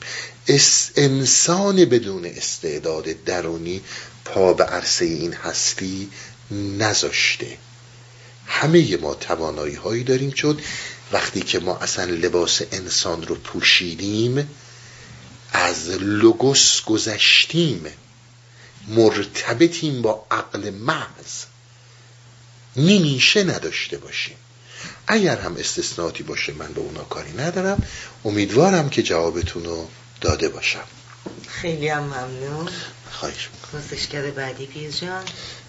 [0.95, 3.81] انسان بدون استعداد درونی
[4.25, 6.09] پا به عرصه این هستی
[6.51, 7.57] نذاشته.
[8.47, 10.59] همه ما توانایی هایی داریم چون
[11.11, 14.49] وقتی که ما اصلا لباس انسان رو پوشیدیم
[15.51, 17.85] از لوگوس گذشتیم
[18.87, 21.43] مرتبطیم با عقل محض.
[22.75, 24.37] نمیشه نداشته باشیم.
[25.07, 27.83] اگر هم استثناتی باشه من به اونا کاری ندارم
[28.25, 29.87] امیدوارم که جوابتون رو
[30.21, 30.83] داده باشم.
[31.47, 32.69] خیلی هم ممنون.
[33.11, 35.23] خواهش پرسشگر بعدی پیز جان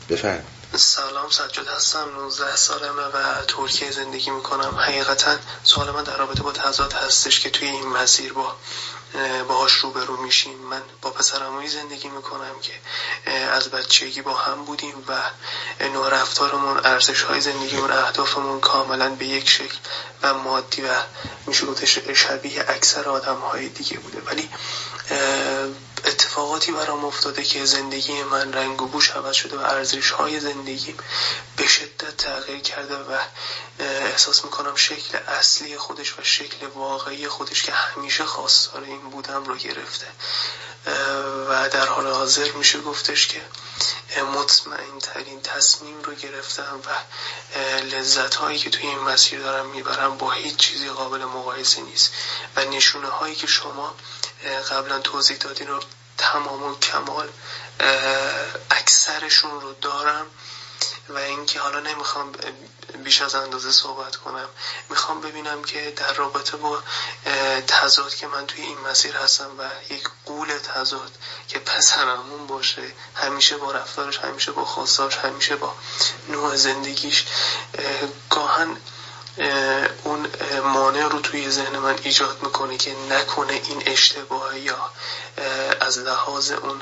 [0.08, 4.74] بفرم سلام سجاد هستم 19 سالمه و ترکیه زندگی می‌کنم.
[4.78, 8.56] حقیقتا سوال من در رابطه با تضاد هستش که توی این مسیر با
[9.48, 10.58] باهاش روبرو میشیم.
[10.58, 12.72] من با پسرموی زندگی می‌کنم که
[13.30, 15.20] از بچگی با هم بودیم و
[15.84, 19.76] نوع رفتارمون ارزش های زندگیمون اهدافمون کاملا به یک شکل
[20.22, 20.88] و مادی و
[21.46, 24.22] میشه شبیه اکثر آدم های دیگه بوده.
[24.26, 24.50] ولی
[26.04, 30.96] اتفاقاتی برام افتاده که زندگی من رنگ و بوش عوض شده و ارزش های زندگیم
[31.56, 33.18] به شدت تغییر کرده و
[33.78, 39.56] احساس می‌کنم شکل اصلی خودش و شکل واقعی خودش که همیشه خواستار این بودم رو
[39.56, 40.06] گرفته.
[41.48, 43.42] و در حال حاضر میشه گفتش که
[44.22, 46.90] مطمئن ترین تصمیم رو گرفتم و
[47.80, 52.12] لذت هایی که توی این مسیر دارم می‌برم با هیچ چیزی قابل مقایسه نیست.
[52.56, 53.94] و نشونه هایی که شما
[54.46, 55.80] قبلا توضیح دادین رو
[56.18, 57.28] تمام و کمال
[58.70, 60.26] اکثرشون رو دارم
[61.08, 62.32] و اینکه حالا نمی‌خوام
[63.04, 64.48] بیش از اندازه صحبت کنم.
[64.90, 66.82] می‌خوام ببینم که در رابطه با
[67.66, 71.10] تضاد که من توی این مسیر هستم و یک قول تضاد
[71.48, 75.74] که پسرمون باشه همیشه با رفتارش همیشه با خواستاش همیشه با
[76.28, 77.26] نوع زندگیش
[78.30, 78.76] گاهن
[80.04, 80.15] اون
[80.66, 84.90] مانع رو توی ذهن من ایجاد می‌کنه که نکنه این اشتباه یا
[85.80, 86.80] از لحاظ اون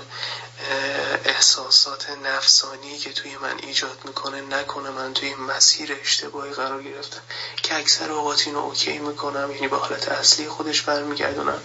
[1.24, 7.20] احساسات نفسانی که توی من ایجاد می‌کنه نکنه من توی مسیر اشتباهی قرار گرفتم.
[7.62, 11.60] که اکثر اوقات اینو اوکی می‌کنم یعنی به حالت اصلی خودش برمیگردونم.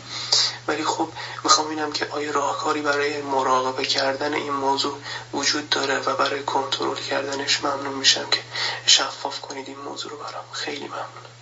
[0.67, 1.09] ولی خب
[1.43, 4.97] می‌خوام ببینم که آیا راهکاری برای مراقبه کردن این موضوع
[5.33, 8.43] وجود داره و برای کنترل کردنش ممنون میشم که
[8.85, 10.45] شفاف کنید این موضوع رو برام.
[10.51, 11.38] خیلی ممنون.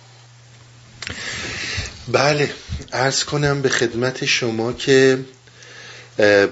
[2.08, 2.50] بله
[2.92, 5.18] ارز کنم به خدمت شما که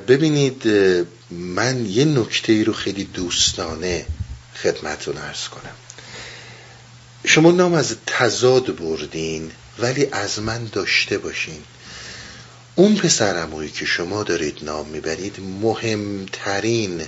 [0.09, 0.69] ببینید
[1.31, 4.07] من یه نکته ای رو خیلی دوستانه
[4.63, 5.75] خدمتون ارز کنم.
[7.25, 11.63] شما نام از تزاد بردین ولی از من داشته باشین.
[12.75, 17.03] اون پسر که شما دارید نام می‌برید مهمترین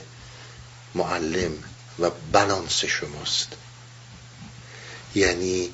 [0.94, 1.53] معلم
[1.99, 3.49] و بلانس شماست.
[5.14, 5.68] یعنی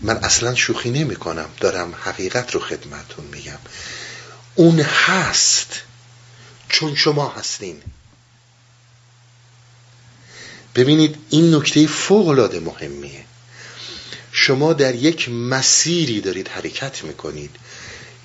[0.00, 1.48] من اصلا شوخی نمی کنم.
[1.60, 3.58] دارم حقیقت رو خدمتون میگم.
[4.54, 5.80] اون هست.
[6.68, 7.82] چون شما هستین.
[10.74, 13.24] ببینید این نکته فوق العاده مهمیه.
[14.32, 17.50] شما در یک مسیری دارید حرکت می‌کنید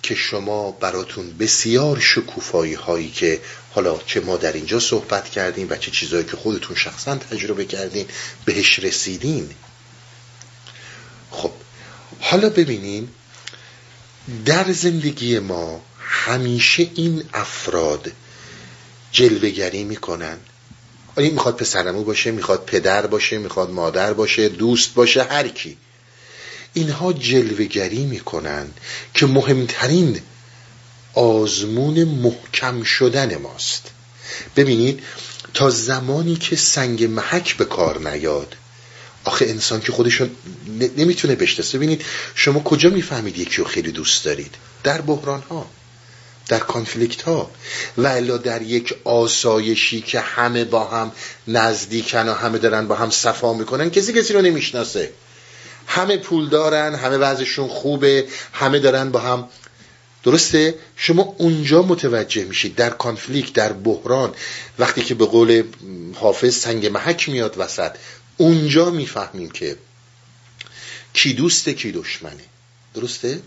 [0.03, 3.41] که شما براتون بسیار شکوفایی هایی که
[3.71, 8.05] حالا چه ما در اینجا صحبت کردیم و چه چیزهایی که خودتون شخصا تجربه کردین
[8.45, 9.49] بهش رسیدین.
[11.31, 11.51] خب
[12.19, 13.07] حالا ببینین
[14.45, 18.11] در زندگی ما همیشه این افراد
[19.11, 20.37] جلوگری می‌کنن.
[21.17, 25.77] این می‌خواد پسرمو باشه می‌خواد پدر باشه می‌خواد مادر باشه دوست باشه هر کی.
[26.73, 28.67] اینها جلوگری می‌کنن
[29.13, 30.21] که مهمترین
[31.13, 33.91] آزمون محکم شدن ماست.
[34.55, 35.03] ببینید
[35.53, 38.55] تا زمانی که سنگ محک به کار نیاد
[39.23, 40.29] آخه انسان که خودشون
[40.97, 41.77] نمی‌تونه بشناسه.
[41.77, 42.05] ببینید
[42.35, 45.69] شما کجا می‌فهمید یکی رو خیلی دوست دارید؟ در بحران ها
[46.47, 47.51] در کانفلیکت ها
[47.97, 51.11] و الا در یک آسایشی که همه با هم
[51.47, 55.11] نزدیکن و همه دارن با هم صفا می‌کنن کسی کسی رو نمی‌شناسه.
[55.87, 59.49] همه پول دارن همه وضعشون خوبه همه دارن با هم.
[60.23, 64.33] درسته؟ شما اونجا متوجه میشید در کانفلیکت در بحران
[64.79, 65.63] وقتی که به قول
[66.13, 67.91] حافظ سنگ محک میاد وسط
[68.39, 69.77] اونجا می‌فهمیم که
[71.13, 72.43] کی دوسته کی دشمنه.
[72.93, 73.41] درسته؟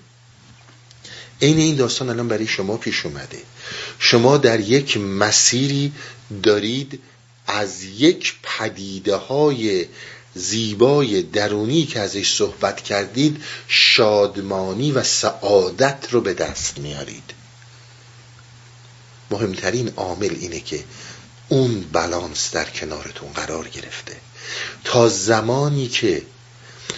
[1.43, 3.43] عین این داستان الان برای شما پیش اومده.
[3.99, 5.93] شما در یک مسیری
[6.43, 7.01] دارید
[7.47, 9.87] از یک پدیده های
[10.35, 17.35] زیبای درونی که ازش صحبت کردید شادمانی و سعادت رو به دست میارید.
[19.31, 20.85] مهمترین عامل اینه که
[21.49, 24.17] اون بالانس در کنارتون قرار گرفته.
[24.85, 26.23] تا زمانی که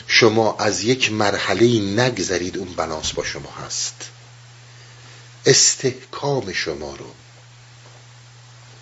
[0.07, 3.95] شما از یک مرحله نگذرید اون بالانس با شما هست.
[5.47, 7.15] استحکام شما رو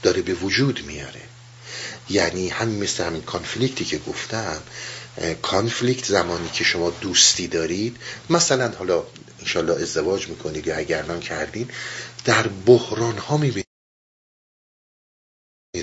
[0.02, 1.22] داره به وجود میاره.
[2.10, 4.62] یعنی هم مثل همین کانفلیکتی که گفتم
[5.42, 7.96] کانفلیکت زمانی که شما دوستی دارید
[8.30, 9.04] مثلا حالا
[9.40, 11.70] انشالله ازدواج می‌کنید یا اگر کردین
[12.24, 13.66] در بحران ها می‌بینید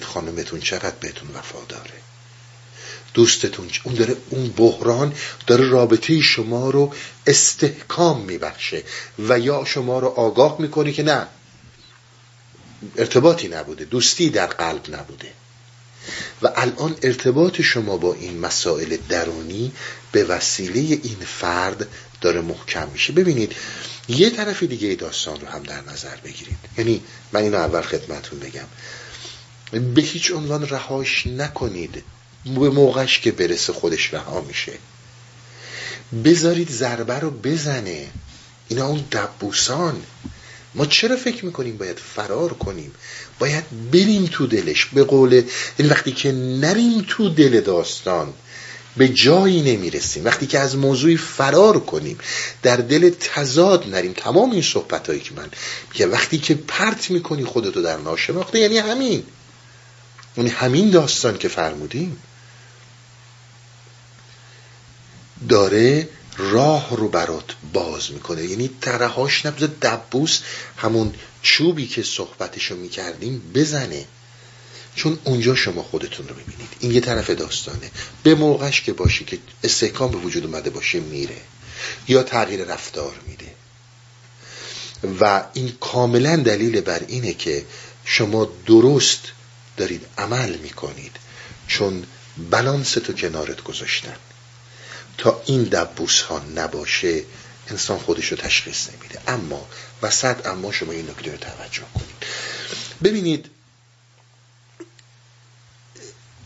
[0.01, 1.93] خانمتون چقدر بهتون وفا داره
[3.13, 5.13] دوستتون اون داره اون بحران
[5.47, 6.93] داره رابطه شما رو
[7.27, 8.83] استحکام میبخشه
[9.19, 11.27] و یا شما رو آگاه می‌کنه که نه.
[12.97, 15.31] ارتباطی نبوده دوستی در قلب نبوده.
[16.41, 19.71] و الان ارتباط شما با این مسائل درونی
[20.11, 21.87] به وسیله این فرد
[22.21, 23.13] داره محکم میشه.
[23.13, 23.55] ببینید
[24.07, 26.57] یه طرف دیگه داستان رو هم در نظر بگیرید.
[26.77, 27.01] یعنی
[27.31, 28.67] من اینو اول خدمتون بگم.
[29.93, 32.03] به هیچ عنوان رهاش نکنید.
[32.45, 34.73] به موقعش که برسه خودش رها میشه.
[36.25, 38.07] بذارید ضربه رو بزنه.
[38.67, 40.03] اینا اون دبوسان.
[40.75, 42.91] ما چرا فکر می‌کنیم باید فرار کنیم؟
[43.39, 44.85] باید بریم تو دلش.
[44.85, 45.45] به قول این
[45.79, 48.33] یعنی وقتی که نریم تو دل داستان
[48.97, 50.25] به جایی نمی‌رسیم.
[50.25, 52.17] وقتی که از موضوعی فرار کنیم
[52.63, 54.13] در دل تزاد نریم.
[54.13, 55.49] تمام این صحبت هایی که من
[55.93, 59.23] میگه وقتی که پرت می‌کنی خودتو در ناشناخته یعنی همین.
[60.37, 62.17] یعنی همین داستان که فرمودیم.
[65.49, 68.43] داره راه رو برات باز می‌کنه.
[68.43, 70.39] یعنی ترهاش نبزه دبوس
[70.77, 74.05] همون چوبی که صحبتشو می‌کردیم بزنه.
[74.95, 76.69] چون اونجا شما خودتون رو می‌بینید.
[76.79, 77.91] این یه طرف داستانه.
[78.23, 81.37] به موقعش که باشی که استحکام به وجود اومده باشه میره.
[82.07, 83.53] یا تغییر رفتار میده.
[85.19, 87.65] و این کاملا دلیل بر اینه که
[88.05, 89.21] شما درست
[89.77, 91.11] دارید عمل می‌کنید.
[91.67, 92.03] چون
[92.51, 94.15] بلانس تو کنارت گذاشتن.
[95.19, 97.23] تا این دبوس ها نباشه
[97.69, 99.21] انسان خودش رو تشخیص نمیده.
[99.27, 99.67] اما
[100.01, 102.15] وسط اما شما این نکته رو توجه کنید.
[103.03, 103.45] ببینید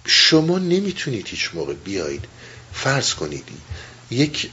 [0.06, 2.26] شما نمی‌تونید هیچ موقع بیایید
[2.74, 3.48] فرض کنید
[4.12, 4.50] یک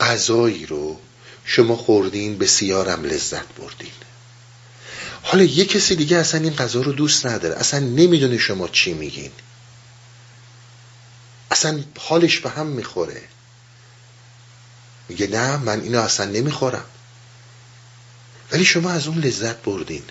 [0.00, 1.00] غذایی رو
[1.44, 3.90] شما خوردین بسیارم لذت بردین.
[5.22, 9.30] حالا یه کسی دیگه اصلا این غذا رو دوست نداره اصلا نمی‌دونه شما چی میگین.
[11.50, 13.22] اصلا حالش به هم می‌خوره.
[15.08, 16.84] میگه نه من اینو اصلا نمی‌خورم.
[18.52, 20.02] ولی شما از اون لذت بردین.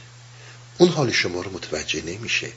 [0.78, 2.52] اون حال شما رو متوجه نمیشه.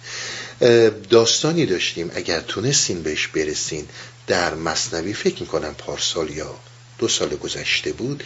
[1.10, 2.10] داستانی داشتیم.
[2.14, 3.88] اگر تونستین بهش برسین
[4.26, 6.56] در مصنوی فکر می‌کنم پارسال یا
[6.98, 8.24] دو سال گذشته بود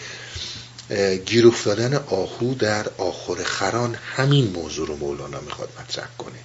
[1.27, 6.39] گیر افتادن آهو در آخر خران همین موضوع رو مولانا می‌خواد مطرح کنه.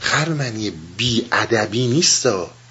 [0.00, 2.22] خر معنی بی ادبی نیست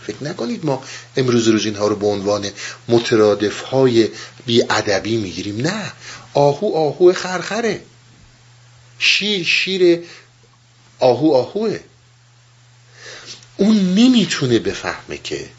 [0.03, 0.83] فکر نکنید ما
[1.17, 2.49] امروز روز اینها رو به عنوان
[2.87, 4.09] مترادف های
[4.45, 5.61] بی ادبی می‌گیریم.
[5.61, 5.91] نه.
[6.33, 7.81] آهو آهو خرخره.
[8.99, 9.99] شیر شیر
[10.99, 11.79] آهو آهوه.
[13.57, 15.49] اون نمی‌تونه بفهمه که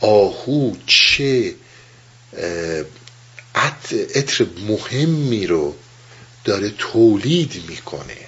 [0.00, 1.54] آهو چه
[3.54, 5.74] عطر مهمی رو
[6.44, 8.25] داره تولید می‌کنه.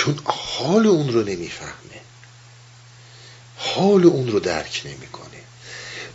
[0.00, 2.00] چون حال اون رو نمی‌فهمه.
[3.56, 5.40] حال اون رو درک نمی‌کنه.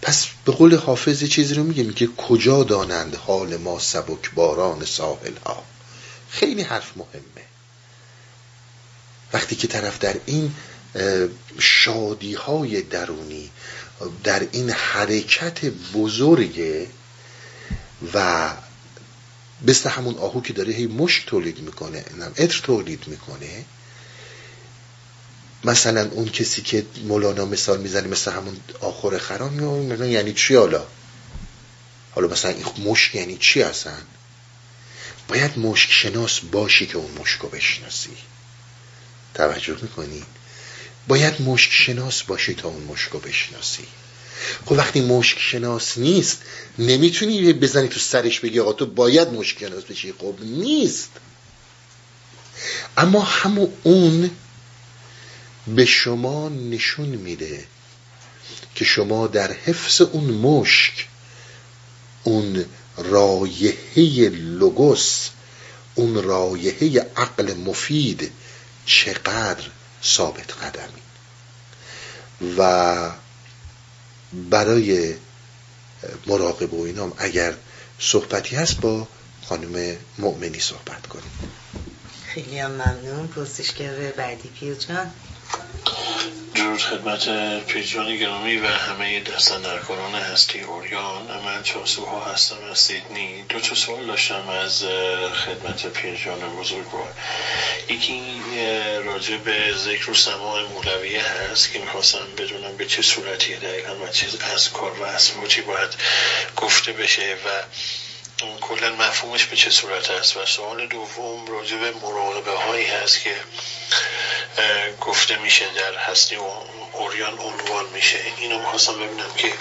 [0.01, 5.37] پس به قول حافظ چیزی رو میگه میگه کجا دانند حال ما سبک باران ساحل
[5.45, 5.63] ها
[6.29, 7.45] خیلی حرف مهمه.
[9.33, 10.55] وقتی که طرف در این
[11.59, 13.51] شادی های درونی
[14.23, 16.87] در این حرکت بزرگه
[18.13, 18.49] و
[19.61, 22.05] مثل همون آهو که داره هی مشک تولید می‌کنه
[22.37, 23.65] اتر تولید می‌کنه
[25.65, 30.85] مثلا اون کسی که مولانا مثال می‌زنه مثل همون آخر خرام یعنی چی حالا؟
[32.11, 33.93] حالا مثلا این مشک یعنی چی اصلا
[35.27, 38.17] باید مشک شناس باشی که اون مشک رو بشناسی.
[39.33, 40.23] توجه می‌کنی؟
[41.07, 43.83] باید مشک شناس باشی تا اون مشک رو بشناسی.
[44.65, 46.41] خب وقتی مشک شناس نیست
[46.79, 50.13] نمی‌تونی بزنی تو سرش بگی آقا تو باید مشک شناس بشی.
[50.19, 51.09] خب نیست.
[52.97, 54.31] اما همون اون
[55.67, 57.65] به شما نشون میده
[58.75, 61.07] که شما در حفظ اون مشک
[62.23, 62.65] اون
[62.97, 65.29] رایحه لوگوس
[65.95, 68.31] اون رایحه عقل مفید
[68.85, 69.63] چقدر
[70.03, 71.01] ثابت قدمی.
[72.57, 73.11] و
[74.33, 75.15] برای
[76.27, 77.53] مراقب و اینام اگر
[77.99, 79.07] صحبتی هست با
[79.43, 81.31] خانم مؤمنی صحبت کنیم.
[82.27, 83.27] خیلی هم ممنون.
[83.27, 85.11] پرسشگر بعدی پیر جان.
[86.55, 87.29] درود خدمت
[87.65, 93.43] پیجان گرامی و همه دستندرکاران هستی اوریان من چاسوها هستم از سیدنی.
[93.49, 94.83] دو تا سوال داشتم از
[95.45, 97.13] خدمت پیجان بزرگوار
[97.89, 98.41] یکی
[99.05, 104.07] راجع به ذکر و سماع مولویه هست که می‌خواستم بدونم به چه صورتی دقیقا و
[104.07, 105.89] چیز از کار و اسموتی باید
[106.55, 107.49] گفته بشه و
[108.61, 113.35] کلا مفهومش به چه صورت است؟ و سوال دوم راجع به مراقبه هایی هست که
[115.01, 116.43] گفته میشه در هستی و
[116.93, 118.17] اوریان عنوان میشه.
[118.37, 119.53] اینو می‌خواستم ببینم که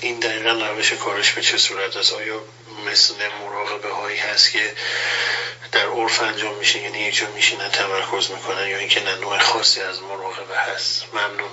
[0.00, 2.12] این دقیقا روش کارش به چه صورت است.
[2.12, 2.42] آیا
[2.86, 4.72] مثل مراقبه هایی هست که
[5.72, 9.80] در عرف انجام میشه؟ یعنی یه جا میشینن تمرکز می‌کنن یا اینکه نه نوع خاصی
[9.80, 11.04] از مراقبه هست.
[11.12, 11.50] ممنون.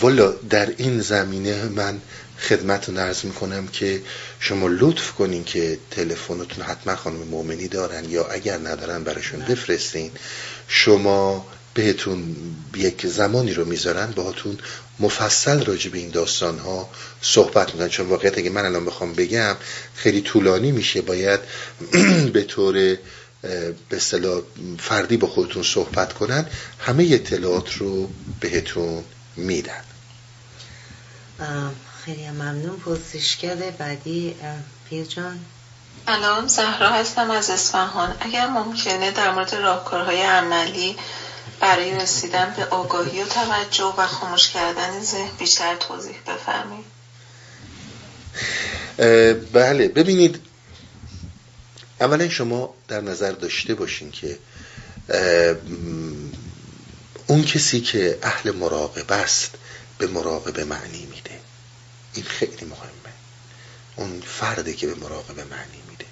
[0.00, 2.02] والا در این زمینه من
[2.48, 4.02] خدمت رو نرز می‌کنم که
[4.40, 10.10] شما لطف کنین که تلفنتون حتما خانم مؤمنی دارن یا اگر ندارن براشون بفرستین.
[10.68, 12.36] شما بهتون
[12.76, 14.58] یک زمانی رو می‌ذارن باهاتون
[15.00, 16.90] مفصل راجع به این داستان ها
[17.20, 17.88] صحبت می‌کنن.
[17.88, 19.56] چون واقعیت اگه من الان بخوام بگم
[19.94, 21.00] خیلی طولانی میشه.
[21.02, 21.40] باید
[22.34, 22.72] به طور
[23.88, 24.42] به اصطلاح
[24.78, 26.46] فردی با خودتون صحبت کنن.
[26.78, 28.10] همه اطلاعات رو
[28.40, 29.04] بهتون
[29.36, 29.84] میدن.
[32.04, 32.76] خیلی ممنون.
[32.76, 34.34] پرسشگر بعدی
[34.88, 35.44] پیر جان.
[36.06, 38.16] الان زهرا هستم از اصفهان.
[38.20, 40.96] اگر ممکنه در مورد راهکارهای عملی
[41.60, 46.84] برای رسیدن به آگاهی و توجه و خاموش کردن ذهن بیشتر توضیح بفرمایید.
[49.52, 49.88] بله.
[49.88, 50.40] ببینید
[52.00, 54.38] اولا شما در نظر داشته باشین که
[57.26, 59.50] اون کسی که اهل مراقبه است
[59.98, 61.06] به مراقبه معنی
[62.14, 63.12] این خیلی مهمه.
[63.96, 66.04] اون فرده که به مراقبه معنی میده.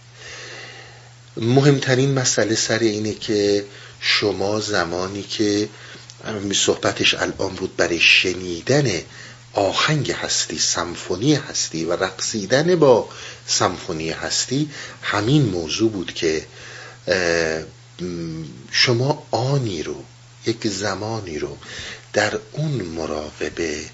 [1.36, 3.64] مهمترین مسئله سر اینه که
[4.00, 5.68] شما زمانی که
[6.54, 9.02] صحبتش الان بود برای شنیدن
[9.52, 13.08] آهنگ هستی سمفونی هستی و رقصیدن با
[13.46, 14.70] سمفونی هستی
[15.02, 16.46] همین موضوع بود که
[18.70, 20.04] شما آنی رو
[20.46, 21.56] یک زمانی رو
[22.12, 23.84] در اون مراقبه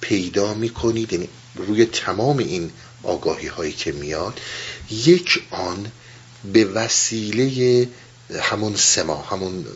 [0.00, 1.12] پیدا می‌کنید.
[1.12, 2.70] یعنی روی تمام این
[3.02, 4.40] آگاهی هایی که میاد
[4.90, 5.92] یک آن
[6.52, 7.88] به وسیله
[8.40, 9.66] همون سما همون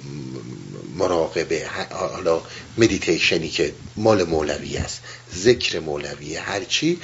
[0.96, 2.40] مراقبه حالا
[2.78, 5.00] مدیتیشنی که مال مولوی است
[5.36, 7.00] ذکر مولوی هرچی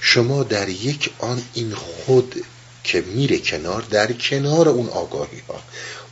[0.00, 2.44] شما در یک آن این خود
[2.84, 5.62] که میره کنار در کنار اون آگاهی ها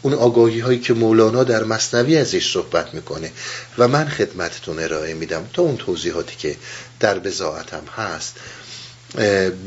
[0.02, 3.32] اون آگاهی هایی که مولانا در مصنوی ازش صحبت می‌کنه.
[3.78, 6.56] و من خدمتتون ارائه میدم تا اون توضیحاتی که
[7.00, 8.34] در بزاعتم هست.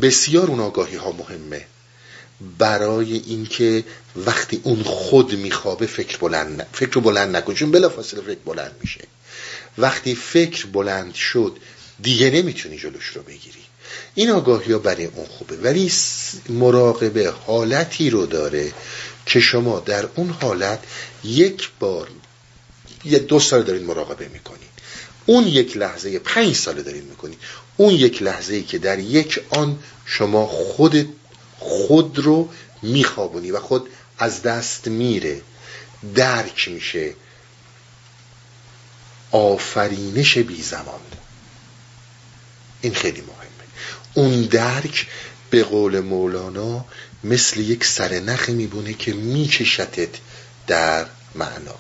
[0.02, 1.66] بسیار اون آگاهی ها مهمه.
[2.58, 3.84] برای اینکه
[4.16, 9.02] وقتی اون خود میخوابه فکر بلند فکر بلند نکن چون بلافاصله فکر بلند میشه.
[9.78, 11.58] وقتی فکر بلند شد
[12.02, 13.64] دیگه نمی‌تونی جلوش رو بگیری.
[14.16, 15.56] این آگاهی ها برای اون خوبه.
[15.58, 15.92] ولی
[16.50, 18.74] مراقبه حالتی رو داره
[19.26, 20.80] که شما در اون حالت
[21.24, 22.08] یک بار
[23.06, 24.61] یه دو سال دارین مراقبه می‌کنین.
[25.32, 27.38] اون یک لحظه پنج سال دارین می‌کنین
[27.78, 31.10] اون یک لحظه ای که در یک آن شما خود
[31.60, 32.50] خود رو
[32.82, 35.42] میخوابونی و خود از دست میره
[36.16, 37.14] درک میشه.
[39.32, 41.00] آفرینش بی زمان.
[42.82, 43.68] این خیلی مهمه.
[44.14, 45.08] اون درک
[45.50, 46.86] به قول مولانا
[47.24, 50.10] مثل یک سرنخ میبونه که میکشتت
[50.68, 51.06] در
[51.36, 51.76] معنا.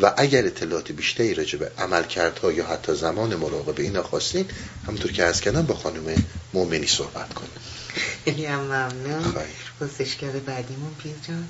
[0.00, 4.46] و اگر اطلاعات بیشتری راجع به عملکردها یا حتی زمان مراقبه اینا خواستین
[4.86, 6.24] همونطور که از کردم با خانم
[6.54, 7.50] مؤمنی صحبت کنیم.
[8.24, 9.34] خیلی هم ممنون.
[9.80, 11.48] پرسشگر بعدیمون پیرجان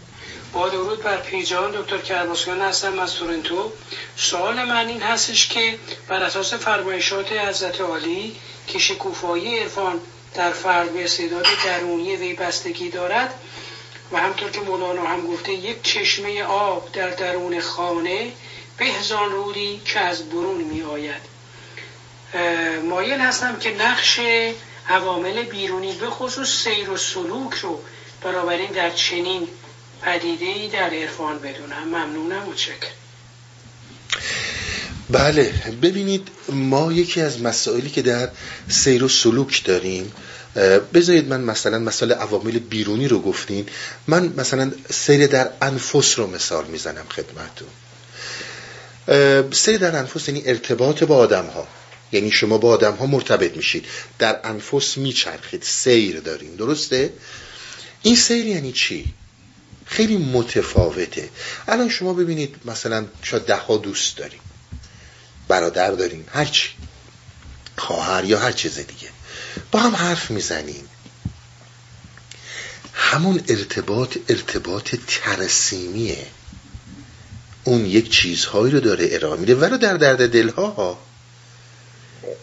[0.53, 3.73] با درود بر پیرجان دکتر کرباسیان هستم از تورنتو.
[4.16, 5.78] سوال من این هستش که
[6.09, 10.01] بر اساس فرمایشات حضرت عالی که شکوفایی عرفان
[10.35, 13.35] در فرد به استعداد درونی وی بستگی دارد
[14.12, 18.33] و همطور که مولانا هم گفته یک چشمه آب در درون خانه
[18.78, 21.37] بهزان رودی که از برون می آید
[22.89, 24.20] مایل هستم که نقش
[24.89, 27.81] عوامل بیرونی به خصوص سیر و سلوک رو
[28.23, 29.49] بنابراین در چنین
[30.03, 31.89] پدیده ای در عرفان بدونم.
[31.89, 32.89] ممنونم و چکر
[35.11, 38.28] بله ببینید ما یکی از مسائلی که در
[38.69, 40.12] سیر و سلوک داریم
[40.95, 43.66] بذارید من مثلا مسئله عوامل بیرونی رو گفتین.
[44.07, 47.69] من مثلا سیر در انفس رو مثال می‌زنم خدمتون
[49.53, 51.69] سیر در انفس یعنی ارتباط با آدم ها
[52.12, 53.87] یعنی شما با آدم ها مرتبط میشید.
[54.19, 55.62] در انفس میچرخید.
[55.62, 56.55] سیر دارین.
[56.55, 57.12] درسته؟
[58.03, 59.15] این سیر یعنی چی؟
[59.87, 61.28] خیلی متفاوته.
[61.69, 64.41] الان شما ببینید مثلا شاید ده ها دوست داریم
[65.49, 66.69] برادر داریم هرچی.
[67.77, 69.09] خواهر یا هر چیز دیگه.
[69.73, 70.89] با هم حرف می‌زنیم.
[72.95, 76.27] همون ارتباط ارتباط ترسیمیه.
[77.65, 79.55] اون یک چیزهایی رو داره ارائه میده.
[79.55, 80.99] ولو در درد دلها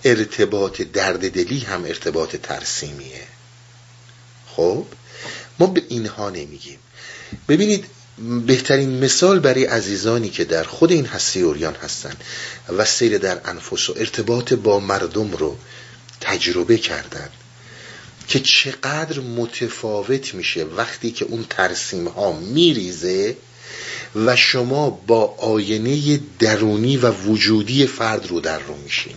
[0.03, 3.27] ارتباط درد دلی هم ارتباط ترسیمیه.
[4.55, 4.85] خب؟
[5.59, 6.79] ما به اینها نمیگیم.
[7.49, 7.85] ببینید
[8.47, 12.13] بهترین مثال برای عزیزانی که در خود این هستی اوریان هستن
[12.77, 15.57] و سیر در انفس و ارتباط با مردم رو
[16.23, 17.29] تجربه کردن
[18.27, 23.37] که چقدر متفاوت میشه وقتی که اون ترسیم ها میریزه
[24.15, 29.15] و شما با آینه درونی و وجودی فرد رو در رو میشین.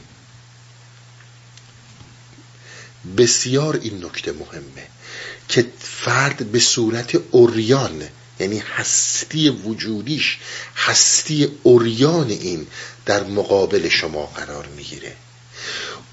[3.16, 4.86] بسیار این نکته مهمه
[5.48, 8.02] که فرد به صورت اوریان
[8.40, 10.38] یعنی هستی وجودیش
[10.76, 12.66] هستی اوریان این
[13.06, 15.12] در مقابل شما قرار می‌گیره.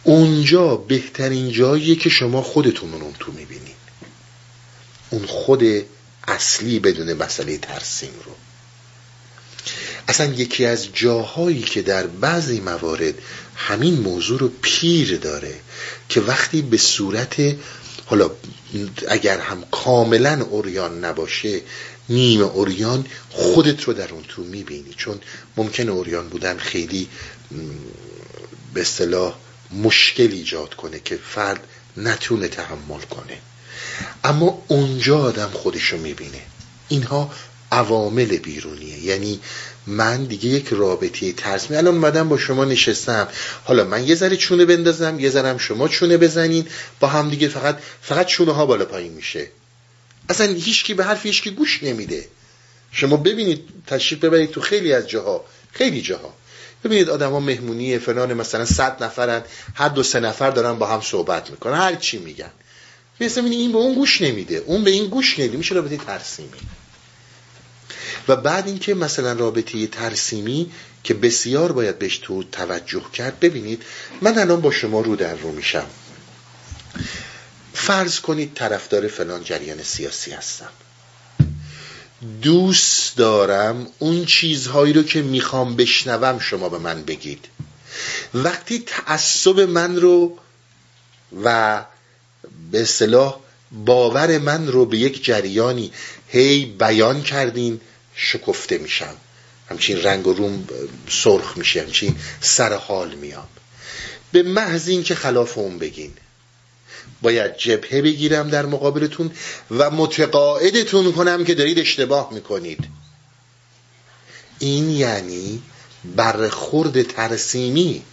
[0.04, 3.76] اونجا بهترین جاییه که شما خودتون اون تو می‌بینین
[5.10, 5.64] اون خود
[6.28, 8.32] اصلی بدون مسئله ترسیم رو.
[10.08, 13.14] اصلا یکی از جاهایی که در بعضی موارد
[13.56, 15.56] همین موضوع رو پیر داره
[16.10, 17.56] که وقتی به صورت
[18.06, 18.32] حالا
[19.08, 21.62] اگر هم کاملا اوریان نباشه
[22.10, 24.94] نیم اوریان خودت رو در اون تو می‌بینی.
[24.98, 25.20] چون
[25.58, 27.08] ممکن اوریان بودن خیلی
[28.74, 29.36] به اصطلاح
[29.74, 31.68] مشکل ایجاد کنه که فرد
[31.98, 33.38] نتونه تحمل کنه.
[34.24, 36.42] اما اونجا آدم خودشو می‌بینه.
[36.88, 37.32] اینها
[37.72, 39.00] عوامل بیرونیه.
[39.00, 39.40] یعنی
[39.88, 43.28] من دیگه یک رابطه ترسمی الان اومدم با شما نشستم.
[43.64, 46.68] حالا من یه ذره چونه بندازم یه ذره شما چونه بزنین.
[47.00, 49.48] با هم دیگه فقط فقط چونه ها بالا پایین میشه.
[50.30, 52.28] اصلا هیچکی به حرف هیچکی گوش نمیده.
[52.92, 55.46] شما ببینید تشریف ببرید تو خیلی از جاها.
[55.72, 56.34] خیلی جاها.
[56.84, 59.42] ببینید آدما مهمونی فلان مثلا صد نفرن
[59.76, 62.52] هر دو سه نفر دارن با هم صحبت می‌کنن هر چی میگن.
[63.22, 66.50] مثلا این به اون گوش نمیده اون به این گوش نمیده میشه رابطه ترسیمی.
[68.28, 70.72] و بعد اینکه مثلا رابطه ترسیمی
[71.04, 73.84] که بسیار باید بهش تو توجه کرد ببینید
[74.22, 75.86] من الان با شما رو در رو میشم.
[77.74, 80.70] فرض کنید طرفدار فلان جریان سیاسی هستم.
[82.42, 87.46] دوست دارم اون چیزهایی رو که می‌خوام بشنوم شما به من بگید.
[88.34, 90.38] وقتی تعصب من رو
[91.44, 91.86] و
[92.72, 93.40] به اصطلاح
[93.72, 95.92] باور من رو به یک جریانی
[96.28, 97.82] هی بیان کردین
[98.16, 99.16] شکفته میشم.
[99.70, 100.68] همچین رنگ و روم
[101.10, 103.48] سرخ میشه همچین سر حال میام.
[104.32, 106.14] به محض اینکه خلاف اون بگین.
[107.24, 109.32] باید جبهه بگیرم در مقابلتون
[109.72, 112.80] و متقاعدتون کنم که دارید اشتباه می‌کنید.
[114.60, 115.62] این یعنی
[116.16, 118.04] برخورد ترسیمی.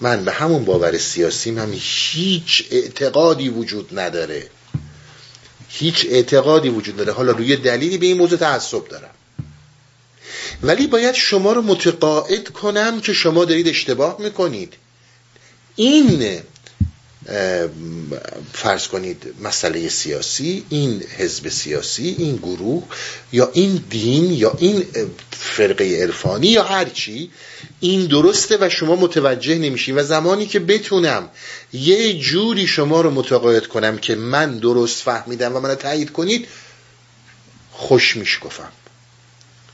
[0.00, 4.50] من به همون باور سیاسی هم هیچ اعتقادی وجود نداره.
[5.68, 7.12] هیچ اعتقادی وجود نداره.
[7.12, 9.14] حالا روی دلیلی به این موضوع تعصب دارم.
[10.62, 14.74] ولی باید شما رو متقاعد کنم که شما دارید اشتباه می‌کنید.
[15.80, 16.42] این
[18.52, 22.82] فرض کنید مسئله سیاسی این حزب سیاسی این گروه
[23.32, 24.86] یا این دین یا این
[25.30, 27.30] فرقه عرفانی یا هر چی
[27.80, 29.98] این درسته و شما متوجه نمیشین.
[29.98, 31.30] و زمانی که بتونم
[31.72, 36.48] یه جوری شما رو متقاعد کنم که من درست فهمیدم و منو تایید کنید
[37.72, 38.72] خوش میشکفم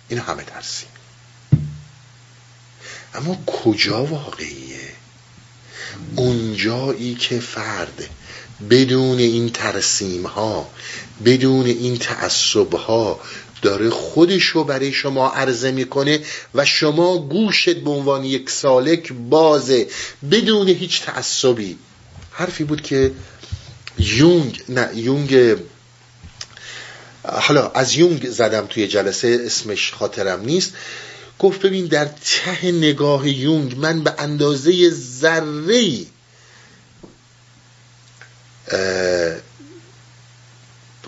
[0.08, 0.88] این همه ترسیم.
[3.14, 4.85] اما کجا واقعیه؟
[6.16, 8.10] اونجایی که فرد
[8.70, 10.70] بدون این ترسیم ها
[11.24, 13.20] بدون این تعصب ها
[13.62, 16.20] داره خودش رو برای شما عرضه می‌کنه
[16.54, 19.86] و شما گوشت به عنوان یک سالک بازه
[20.30, 21.78] بدون هیچ تعصبی.
[22.30, 23.12] حرفی بود که
[23.98, 25.56] یونگ نه یونگ
[27.24, 30.72] حالا از یونگ زدم توی جلسه اسمش خاطرم نیست.
[31.38, 36.06] گفت ببین در ته نگاه یونگ من به اندازه ذره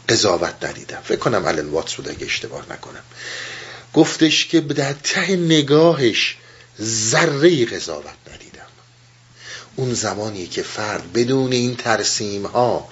[0.09, 1.01] قضاوت ندیدم.
[1.05, 3.03] فکر کنم الان واتس بود اگه اشتباه نکنم.
[3.95, 6.37] گفتش که در ته نگاهش
[6.83, 8.59] ذره قضاوت ندیدم.
[9.77, 12.89] اون زمانی که فرد بدون این ترسیم ها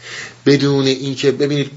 [0.47, 1.71] بدون اینکه ببینید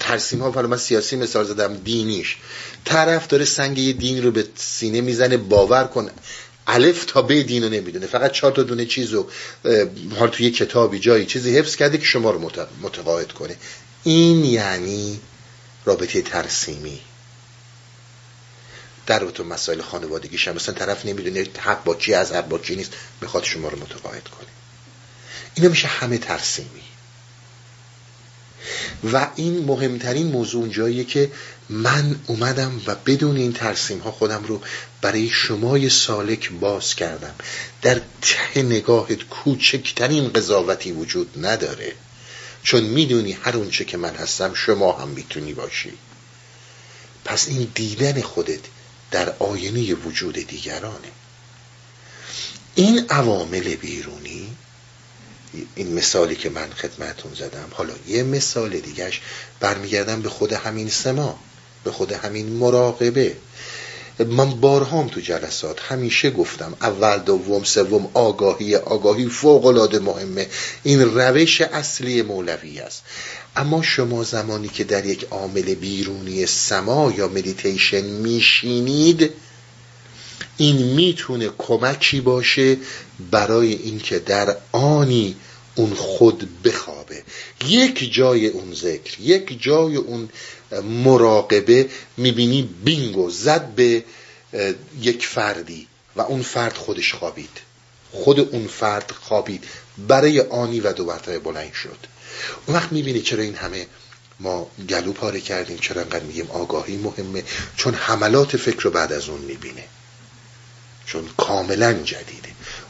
[0.00, 2.36] ترسیم ها من سیاسی مثال زدم دینیش.
[2.84, 6.10] طرف داره سنگ دین رو به سینه می‌زنه باور کن.
[6.66, 8.06] الف تا به دین رو نمی‌دونه.
[8.06, 9.30] فقط چهار تا دونه چیز رو
[10.18, 12.50] حال توی کتابی جایی چیزی حفظ کرده که شما رو
[12.82, 13.56] متقاعد کنه.
[14.04, 15.20] این یعنی
[15.84, 17.00] رابطه ترسیمی.
[19.06, 20.54] در تو مسائل خانوادگی هم.
[20.54, 22.92] مثلا طرف نمی‌دونه حق با کی از حق با کی نیست.
[23.20, 24.48] می‌خواد شما رو متقاعد کنه.
[25.54, 26.82] اینا میشه همه ترسیمی.
[29.12, 31.32] و این مهمترین موضوع اونجاییه که
[31.68, 34.60] من اومدم و بدون این ترسیم ها خودم رو
[35.02, 37.34] برای شمای سالک باز کردم.
[37.82, 41.92] در ته نگاهت کوچکترین قضاوتی وجود نداره.
[42.62, 45.92] چون می‌دونی هر اونچه که من هستم شما هم می‌تونی باشی.
[47.24, 48.60] پس این دیدن خودت
[49.10, 51.08] در آینه وجود دیگرانه.
[52.74, 54.56] این عوامل بیرونی
[55.74, 57.68] این مثالی که من خدمتون زدم.
[57.70, 59.20] حالا یه مثال دیگهش
[59.60, 61.38] برمیگردم به خود همین سما
[61.84, 63.36] به خود همین مراقبه.
[64.18, 70.46] من بارهام تو جلسات همیشه گفتم اول دوم سوم آگاهی آگاهی فوق العاده مهمه.
[70.82, 73.02] این روش اصلی مولوی است.
[73.56, 79.30] اما شما زمانی که در یک عامل بیرونی سما یا مدیتیشن میشینید
[80.56, 82.76] این می‌تونه کمکی باشه
[83.30, 85.36] برای اینکه در آنی
[85.74, 87.22] اون خود بخوابه.
[87.66, 90.28] یک جای اون ذکر یک جای اون
[90.82, 94.04] مراقبه می‌بینی بینگو زد به
[95.00, 95.86] یک فردی
[96.16, 97.58] و اون فرد خودش خوابید.
[98.12, 99.64] خود اون فرد خوابید.
[100.08, 101.98] برای آنی و دو مرتبه بلند شد.
[102.66, 103.86] اون وقت می‌بینی چرا این همه
[104.40, 107.44] ما گلو پاره کردیم چرا انقدر میگیم آگاهی مهمه؟
[107.76, 109.84] چون حملات فکر رو بعد از اون می‌بینه.
[111.06, 112.39] چون کاملا جدیده.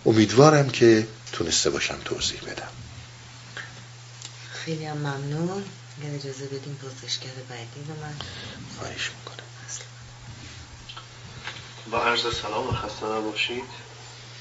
[0.07, 2.69] امیدوارم که تونسته باشم توضیح بدم.
[4.53, 5.65] خیلی هم ممنون.
[6.01, 8.15] اگر اجازه بدیم پرسشگر بعدی رو من.
[8.79, 9.45] خواهش می‌کنم.
[11.91, 13.65] با عرض سلام و خسته نباشید.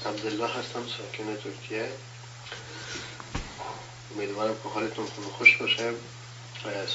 [0.06, 1.88] عبدالله هستم ساکن ترکیه.
[4.16, 5.06] امیدوارم که حالتون
[5.38, 5.92] خوش باشه.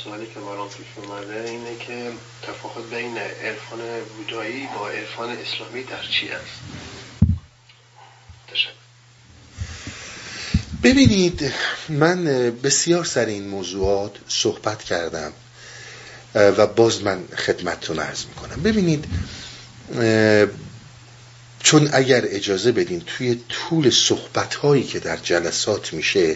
[0.03, 3.79] سوالی که برام پیش اومده اینه که تفاوت بین عرفان
[4.17, 6.59] بودایی با عرفان اسلامی در چی است؟
[10.85, 11.53] ببینید
[11.89, 12.25] من
[12.63, 15.31] بسیار سر این موضوعات صحبت کردم
[16.35, 18.63] و باز من خدمتتون عرض می‌کنم.
[18.63, 19.05] ببینید
[21.59, 26.35] چون اگر اجازه بدین توی طول صحبت هایی که در جلسات میشه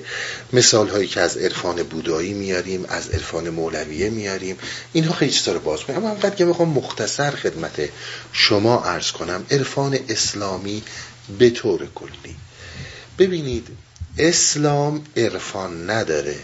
[0.54, 4.58] مثال هایی که از عرفان بودایی میاریم از عرفان مولویه میاریم
[4.94, 7.90] اینها خیلی چیزا رو باز کنیم اما انقدر که می‌خوام مختصر خدمت
[8.34, 10.84] شما عرض کنم عرفان اسلامی
[11.40, 12.36] به طور کلی.
[13.20, 13.68] ببینید
[14.20, 16.36] اسلام عرفان نداره.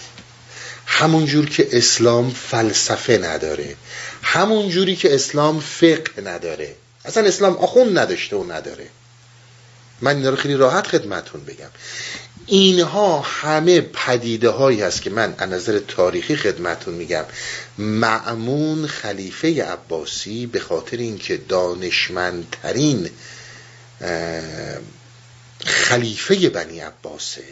[0.86, 3.76] همون جور که اسلام فلسفه نداره.
[4.24, 6.76] همون جوری که اسلام فقه نداره.
[7.06, 8.88] اصلا اسلام آخون نداشته و نداره.
[10.02, 11.70] من اینا رو خیلی راحت خدمتون بگم.
[12.46, 17.26] اینها همه پدیده هایی هست که من از نظر تاریخی خدمتون میگم.
[17.78, 23.10] معمون خلیفه عباسی به خاطر اینکه دانشمندترین
[25.66, 27.44] خلیفه بنی عباسه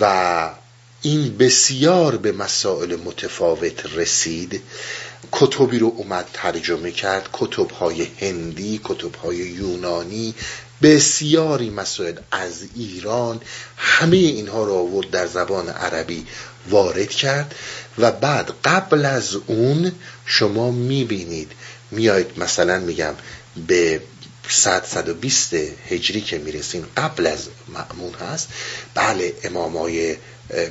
[0.00, 0.50] و
[1.02, 4.62] این بسیار به مسائل متفاوت رسید.
[5.32, 7.28] کتبی رو اومد ترجمه کرد.
[7.32, 10.34] کتبهای هندی کتبهای یونانی
[10.82, 13.40] بسیاری مسائل از ایران
[13.76, 16.26] همه اینها رو آورد در زبان عربی
[16.70, 17.54] وارد کرد.
[17.98, 19.92] و بعد قبل از اون
[20.26, 21.52] شما می‌بینید
[21.90, 23.14] میاید مثلا میگم
[23.66, 24.00] به
[24.48, 25.54] 100 120
[25.88, 28.48] هجری که می‌رسیم قبل از معمون هست.
[28.94, 30.16] بله امامای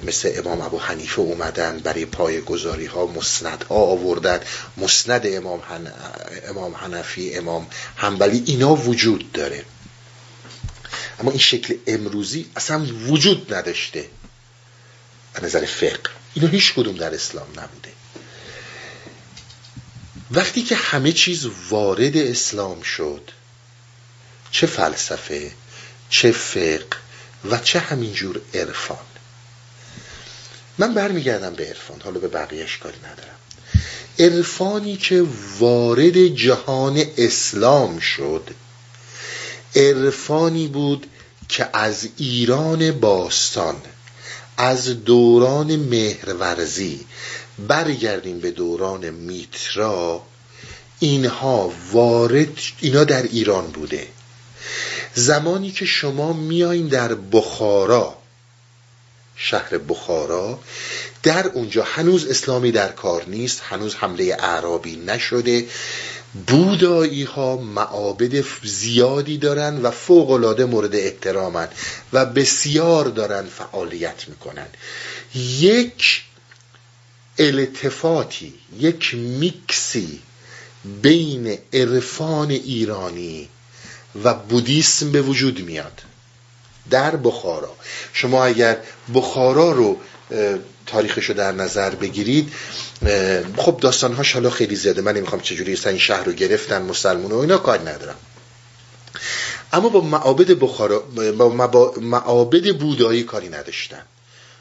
[0.03, 4.39] مثل امام ابو حنیفه اومدن برای پای گذاری ها مسند ها آوردن.
[4.77, 5.93] مسند امام, هن...
[6.49, 9.65] امام حنفی امام حنبلی اینا وجود داره.
[11.19, 14.09] اما این شکل امروزی اصلا وجود نداشته.
[15.33, 16.09] از نظر فقه.
[16.33, 17.89] اینا هیچ کدوم در اسلام نبوده.
[20.31, 23.31] وقتی که همه چیز وارد اسلام شد
[24.51, 25.51] چه فلسفه
[26.09, 26.97] چه فقه
[27.49, 28.97] و چه همینجور عرفان.
[30.77, 33.35] من برمیگردم به عرفان حالا به بقیهش کاری ندارم.
[34.19, 35.25] عرفانی که
[35.59, 38.49] وارد جهان اسلام شد
[39.75, 41.07] عرفانی بود
[41.49, 43.75] که از ایران باستان
[44.57, 47.05] از دوران مهرورزی
[47.67, 50.21] برگردیم به دوران میترا
[50.99, 54.07] اینها وارد اینا در ایران بوده.
[55.15, 58.17] زمانی که شما میایین در بخارا
[59.35, 60.59] شهر بخارا
[61.23, 65.65] در اونجا هنوز اسلامی در کار نیست هنوز حمله اعرابی نشده
[66.47, 70.31] بودایی ها معابد زیادی دارن و فوق
[70.61, 71.67] مورد احترامن
[72.13, 74.67] و بسیار دارن فعالیت می‌کنن.
[75.59, 76.23] یک
[77.39, 80.19] التفاتی یک میکسی
[81.01, 83.49] بین عرفان ایرانی
[84.23, 86.01] و بودیسم به وجود میاد.
[86.89, 87.75] در بخارا.
[88.13, 88.77] شما اگر
[89.13, 89.97] بخارا رو
[90.85, 92.53] تاریخش رو در نظر بگیرید
[93.57, 95.01] خب داستانهاش حالا خیلی زیاده.
[95.01, 98.15] من نمی‌خوام چجوری این شهر رو گرفتن مسلمون و اینا کار ندارم.
[99.73, 100.99] اما با معابد بخارا
[101.37, 101.49] با
[102.01, 104.01] معابد بودایی کاری نداشتن.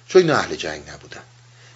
[0.08, 1.20] چون اینا اهل جنگ نبودن.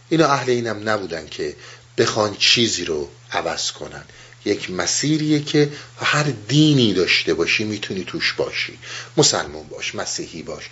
[0.09, 1.56] اینا اهل اینم نبودن که
[1.98, 4.05] بخوان چیزی رو عوض کنن.
[4.44, 8.78] یک مسیریه که هر دینی داشته باشی می‌تونی توش باشی.
[9.16, 10.64] مسلمون باش مسیحی باش.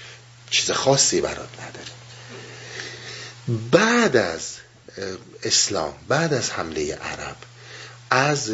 [0.51, 1.93] چیز خاصی برات نداره.
[3.71, 4.43] بعد از
[5.43, 7.37] اسلام بعد از حمله عرب
[8.11, 8.51] از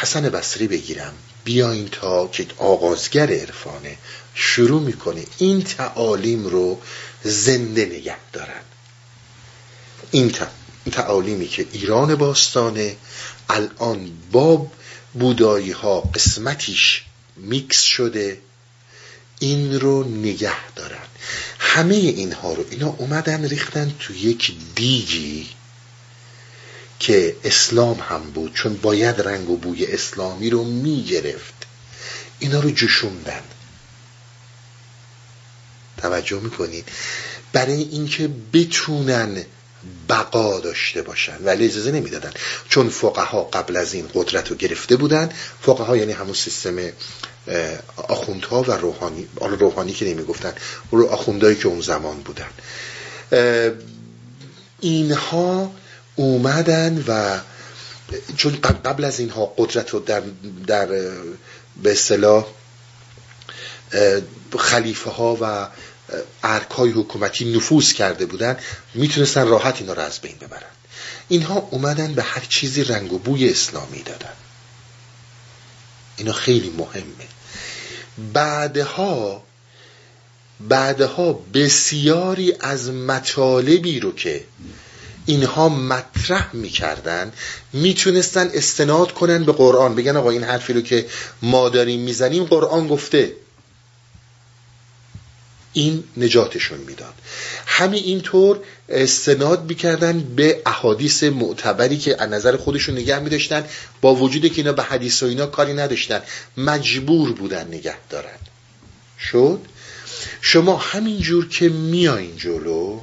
[0.00, 1.14] حسن بصری بگیرم
[1.44, 3.98] بیاین تا که آغازگر عرفانه
[4.34, 6.80] شروع می‌کنه این تعالیم رو
[7.22, 8.60] زنده نگه دارن.
[10.10, 10.32] این
[10.90, 12.96] تعالیمی که ایران باستانه
[13.48, 14.70] الان با
[15.14, 17.02] بودایی ها قسمتیش
[17.36, 18.38] میکس شده.
[19.38, 21.04] این رو نگه دارن.
[21.58, 25.48] همه اینها رو اینا اومدن ریختن تو یک دیگی
[27.00, 31.54] که اسلام هم بود چون باید رنگ و بوی اسلامی رو می‌گرفت.
[32.38, 33.42] اینا رو جشوندن.
[35.96, 36.88] توجه می‌کنید؟
[37.52, 39.44] برای اینکه بتونن
[40.08, 41.36] بقا داشته باشن.
[41.44, 42.32] ولی اجازه نمی‌دادن.
[42.68, 45.30] چون فقها قبل از این قدرت رو گرفته بودن
[45.60, 46.76] فقها یعنی همون سیستم
[47.96, 50.52] آخوندها و روحانی روحانی که نمی‌گفتن
[50.90, 52.50] رو آخوندهایی که اون زمان بودن.
[54.80, 55.72] اینها
[56.16, 57.38] اومدن و
[58.36, 58.52] چون
[58.84, 60.22] قبل از اینها قدرت رو در,
[60.66, 60.86] در
[61.82, 62.46] به اصطلاح
[64.58, 65.68] خلیفه ها و
[66.42, 68.56] ارکای حکومتی نفوذ کرده بودن
[68.94, 70.62] می‌تونستن راحت اینا رو از بین ببرن.
[71.28, 74.32] اینها اومدن به هر چیزی رنگ و بوی اسلامی دادن.
[76.16, 77.26] اینا خیلی مهمه.
[78.32, 79.42] بعدها
[80.60, 84.44] بعدها بسیاری از مطالبی رو که
[85.26, 87.32] اینها مطرح می‌کردن
[87.72, 89.94] می‌تونستن استناد کنن به قرآن.
[89.94, 91.06] بگن آقا این حرفی رو که
[91.42, 93.32] ما داریم می‌زنیم قرآن گفته.
[95.76, 97.14] این نجاتشون می‌داد.
[97.66, 103.64] همین اینطور استناد می‌کردن به احادیث معتبری که از نظر خودشون نگه میداشتن.
[104.00, 106.22] با وجود که اینا به حدیث و اینا کاری نداشتن
[106.56, 108.38] مجبور بودن نگه دارن.
[109.20, 109.60] شد؟
[110.40, 113.00] شما همینجور که میایین جلو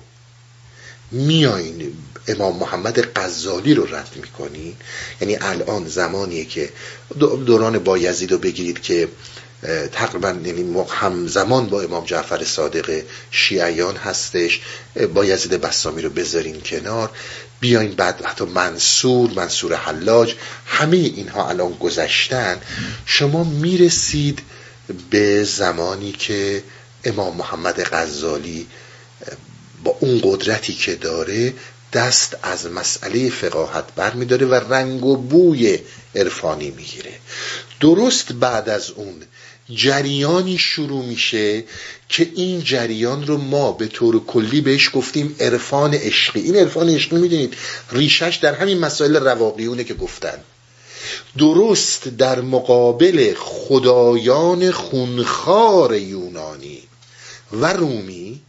[1.12, 1.94] میایین
[2.28, 4.76] امام محمد غزالی رو رد می‌کنین.
[5.22, 6.70] یعنی الان زمانیه که
[7.45, 9.08] دوران بایزید رو بگیرید که
[9.91, 14.61] تقریبا یعنی همزمان با امام جعفر صادق شیعیان هستش.
[15.14, 17.10] با یزید بسامی رو بذارین کنار.
[17.60, 20.35] بیاین بعد حتی منصور منصور حلاج
[20.65, 22.57] همه اینها الان گذشتن.
[23.06, 24.40] شما می‌رسید
[25.10, 26.64] به زمانی که
[27.03, 28.68] امام محمد غزالی
[29.84, 31.53] با اون قدرتی که داره
[31.94, 35.80] دست از مسئله فقاهت بر میداره و رنگ و بوی
[36.15, 37.11] عرفانی می‌گیره.
[37.80, 39.23] درست بعد از اون
[39.69, 41.64] جریانی شروع میشه
[42.10, 46.40] که این جریان رو ما به طور کلی بهش گفتیم عرفان عشقی.
[46.40, 47.53] این عرفان عشقی می‌دونید
[47.91, 50.38] ریشش در همین مسائل رواقیونه که گفتن.
[51.38, 56.80] درست در مقابل خدایان خونخار یونانی
[57.52, 58.41] و رومی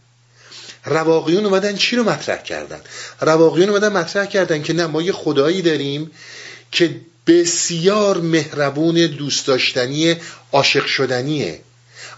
[0.85, 2.81] رواقیون اومدن چی رو مطرح کردن؟
[3.21, 6.11] رواقیون اومدن مطرح کردن که نه ما یه خدایی داریم
[6.71, 10.15] که بسیار مهربون دوست داشتنی
[10.51, 11.61] عاشق شدنیه.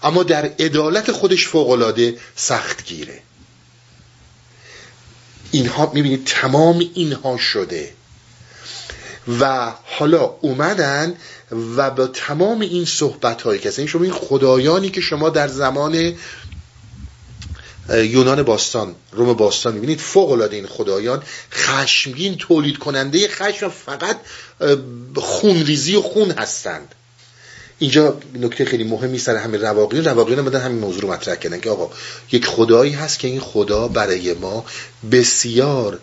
[0.02, 3.22] اما در عدالت خودش فوقالعاده سخت گیره
[5.50, 7.92] اینها می‌بینید تمام اینها شده.
[9.40, 11.14] و حالا اومدن
[11.76, 16.14] و با تمام این صحبت هایی که شما این خدایانی که شما در زمان
[17.88, 19.74] یونان باستان روم باستان.
[19.74, 24.20] می‌بینید فوق العاده این خدایان خشمگین تولید کننده خشم فقط
[25.16, 26.94] خونریزی و خون هستند.
[27.78, 30.04] اینجا نکته خیلی مهمی سر همین رواقیون.
[30.04, 31.90] رواقیون بدن همین موضوع رو مطرح کردن که آقا
[32.32, 34.64] یک خدایی هست که این خدا برای ما
[35.12, 35.98] بسیار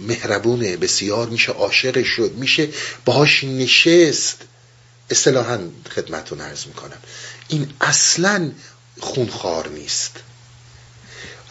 [0.00, 2.68] مهربونه بسیار میشه عاشق شد میشه
[3.04, 4.38] باهاش نشست.
[5.10, 5.58] اصطلاحا
[5.94, 6.98] خدمتون عرض می‌کنم.
[7.48, 8.50] این اصلا
[9.00, 10.12] خونخوار نیست.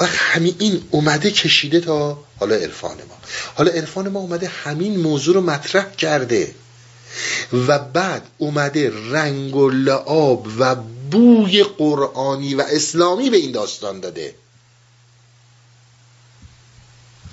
[0.01, 3.17] و همین این اومده کشیده تا حالا عرفان ما.
[3.55, 6.55] حالا عرفان ما اومده همین موضوع رو مطرح کرده.
[7.67, 10.75] و بعد اومده رنگ و لعاب و
[11.11, 14.35] بوی قرآنی و اسلامی به این داستان داده.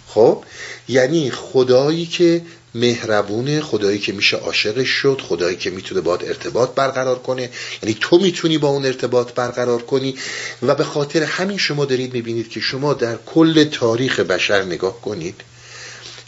[0.09, 0.45] خب؟
[0.89, 2.43] یعنی خدایی که
[2.75, 7.51] مهربونه خدایی که میشه عاشقش شد خدایی که می‌تونه باید ارتباط برقرار کنه.
[7.83, 10.15] یعنی تو می‌تونی با اون ارتباط برقرار کنی.
[10.63, 15.41] و به خاطر همین شما دارید می‌بینید که شما در کل تاریخ بشر نگاه کنید.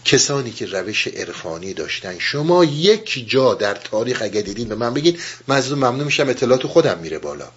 [0.05, 2.19] کسانی که روش عرفانی داشتن.
[2.19, 6.99] شما یک جا در تاریخ اگه دیدین به من بگید من ممنون میشم اطلاعات خودم
[6.99, 7.49] میره بالا.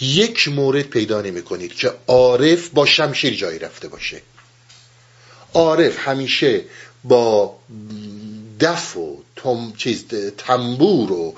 [0.00, 4.22] یک مورد پیدا نمی کنید که عارف با شمشیر جایی رفته باشه.
[5.54, 6.64] عارف همیشه
[7.04, 7.56] با
[8.60, 10.04] دف و تم چیز
[10.38, 11.34] تنبور و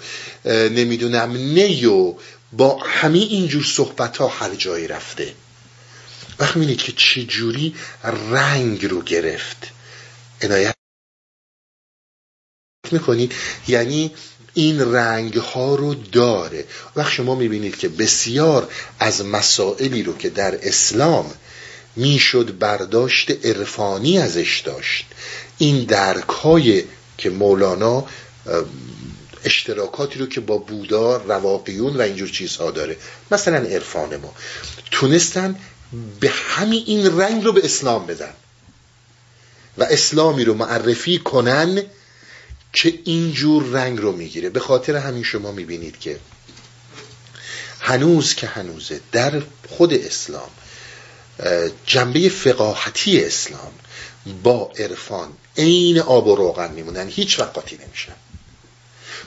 [0.47, 2.15] نمی‌دونم نی و
[2.53, 5.35] با همه اینجور صحبت ها هر جایی رفته.
[6.39, 7.75] وقت می‌بینید که چجوری
[8.31, 9.67] رنگ رو گرفت.
[10.43, 10.75] عنایت
[12.93, 13.33] می‌کنید
[13.69, 14.11] یعنی
[14.55, 16.65] این رنگ ها رو داره.
[16.97, 21.35] وقت شما می‌بینید که بسیار از مسائلی رو که در اسلام
[21.97, 25.07] می‌شد برداشت عرفانی ازش داشت.
[25.59, 26.85] این درک های
[27.21, 28.07] که مولانا
[29.45, 32.97] اشتراکاتی رو که با بودا رواقیون و اینجور چیزها داره.
[33.31, 34.35] مثلا عرفان ما.
[34.91, 35.57] تونستن
[36.21, 38.33] به همین این رنگ رو به اسلام بدن.
[39.79, 41.83] و اسلامی رو معرفی کنن
[42.73, 44.51] که اینجور رنگ رو می‌گیره.
[44.51, 46.19] به خاطر همین شما می‌بینید که
[47.81, 50.51] هنوز که هنوزه در خود اسلام
[51.87, 53.73] جنبه فقاهتی اسلام
[54.43, 55.29] با عرفان
[55.61, 57.09] عین آب و روغن میمونن.
[57.09, 58.13] هیچ وقت قاطی نمیشن.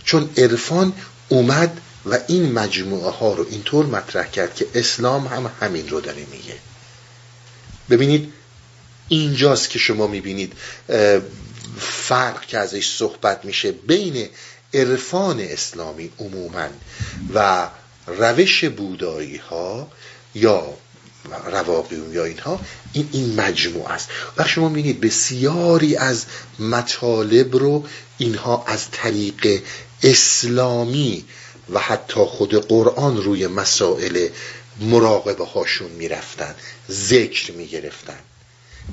[0.03, 0.93] چون عرفان
[1.29, 6.25] اومد و این مجموعه ها رو اینطور مطرح کرد که اسلام هم همین رو داره
[6.31, 6.55] میگه.
[7.89, 8.33] ببینید
[9.07, 10.53] اینجاست که شما می‌بینید
[11.79, 14.29] فرق که ازش صحبت میشه بین
[14.73, 16.67] عرفان اسلامی عموما
[17.33, 17.67] و
[18.07, 19.87] روش بودایی ها
[20.35, 20.73] یا
[21.51, 22.59] رواقیون یا اینها
[22.93, 24.09] این این مجموع است.
[24.37, 26.25] و شما می‌بینید بسیاری از
[26.59, 27.85] مطالب رو
[28.17, 29.61] اینها از طریق
[30.03, 31.25] اسلامی
[31.73, 34.27] و حتی خود قرآن روی مسائل
[34.79, 36.55] مراقبه هاشون می‌رفتن
[36.91, 38.19] ذکر می‌گرفتن.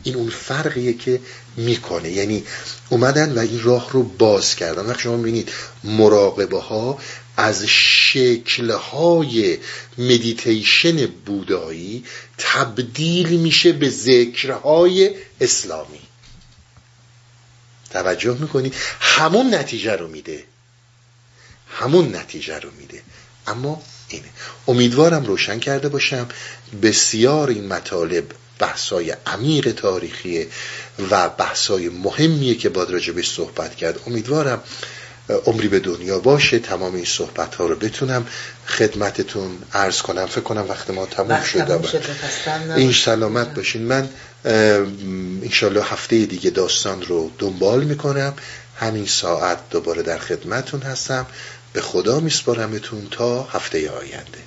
[0.03, 1.21] این اون فرقیه که
[1.57, 2.11] می‌کنه.
[2.11, 2.45] یعنی
[2.89, 4.87] اومدن و این راه رو باز کردن.
[4.87, 5.53] وقتی شما ببینید
[5.85, 6.99] مراقبه ها
[7.41, 9.59] از شکلهای
[9.99, 12.05] مدیتیشن بودایی
[12.39, 15.11] تبدیل میشه به ذکرهای
[15.41, 16.01] اسلامی.
[17.91, 20.45] توجه می‌کنید همون نتیجه رو میده.
[21.71, 23.03] همون نتیجه رو میده.
[23.47, 24.29] اما اینه.
[24.69, 26.29] امیدوارم روشن کرده باشم.
[26.83, 28.25] بسیار این مطالب
[28.59, 30.47] بحثای عمیق تاریخی
[31.11, 34.01] و بحثای مهمیه که باید راجبش صحبت کرد.
[34.07, 34.63] امیدوارم
[35.47, 38.27] عمری به دنیا باشه تمام این صحبت ها رو بتونم
[38.67, 40.27] خدمتتون عرض کنم.
[40.27, 41.81] فکر کنم وقت ما تموم شده
[42.77, 43.83] این سلامت باشین.
[43.83, 44.09] من
[45.43, 48.35] انشالله هفته دیگه داستان رو دنبال می‌کنم.
[48.77, 51.27] همین ساعت دوباره در خدمتون هستم.
[51.73, 54.39] به خدا میسپارمتون تا هفته آینده.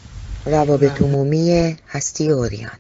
[0.46, 2.80] روابط عمومی هستی اوریان.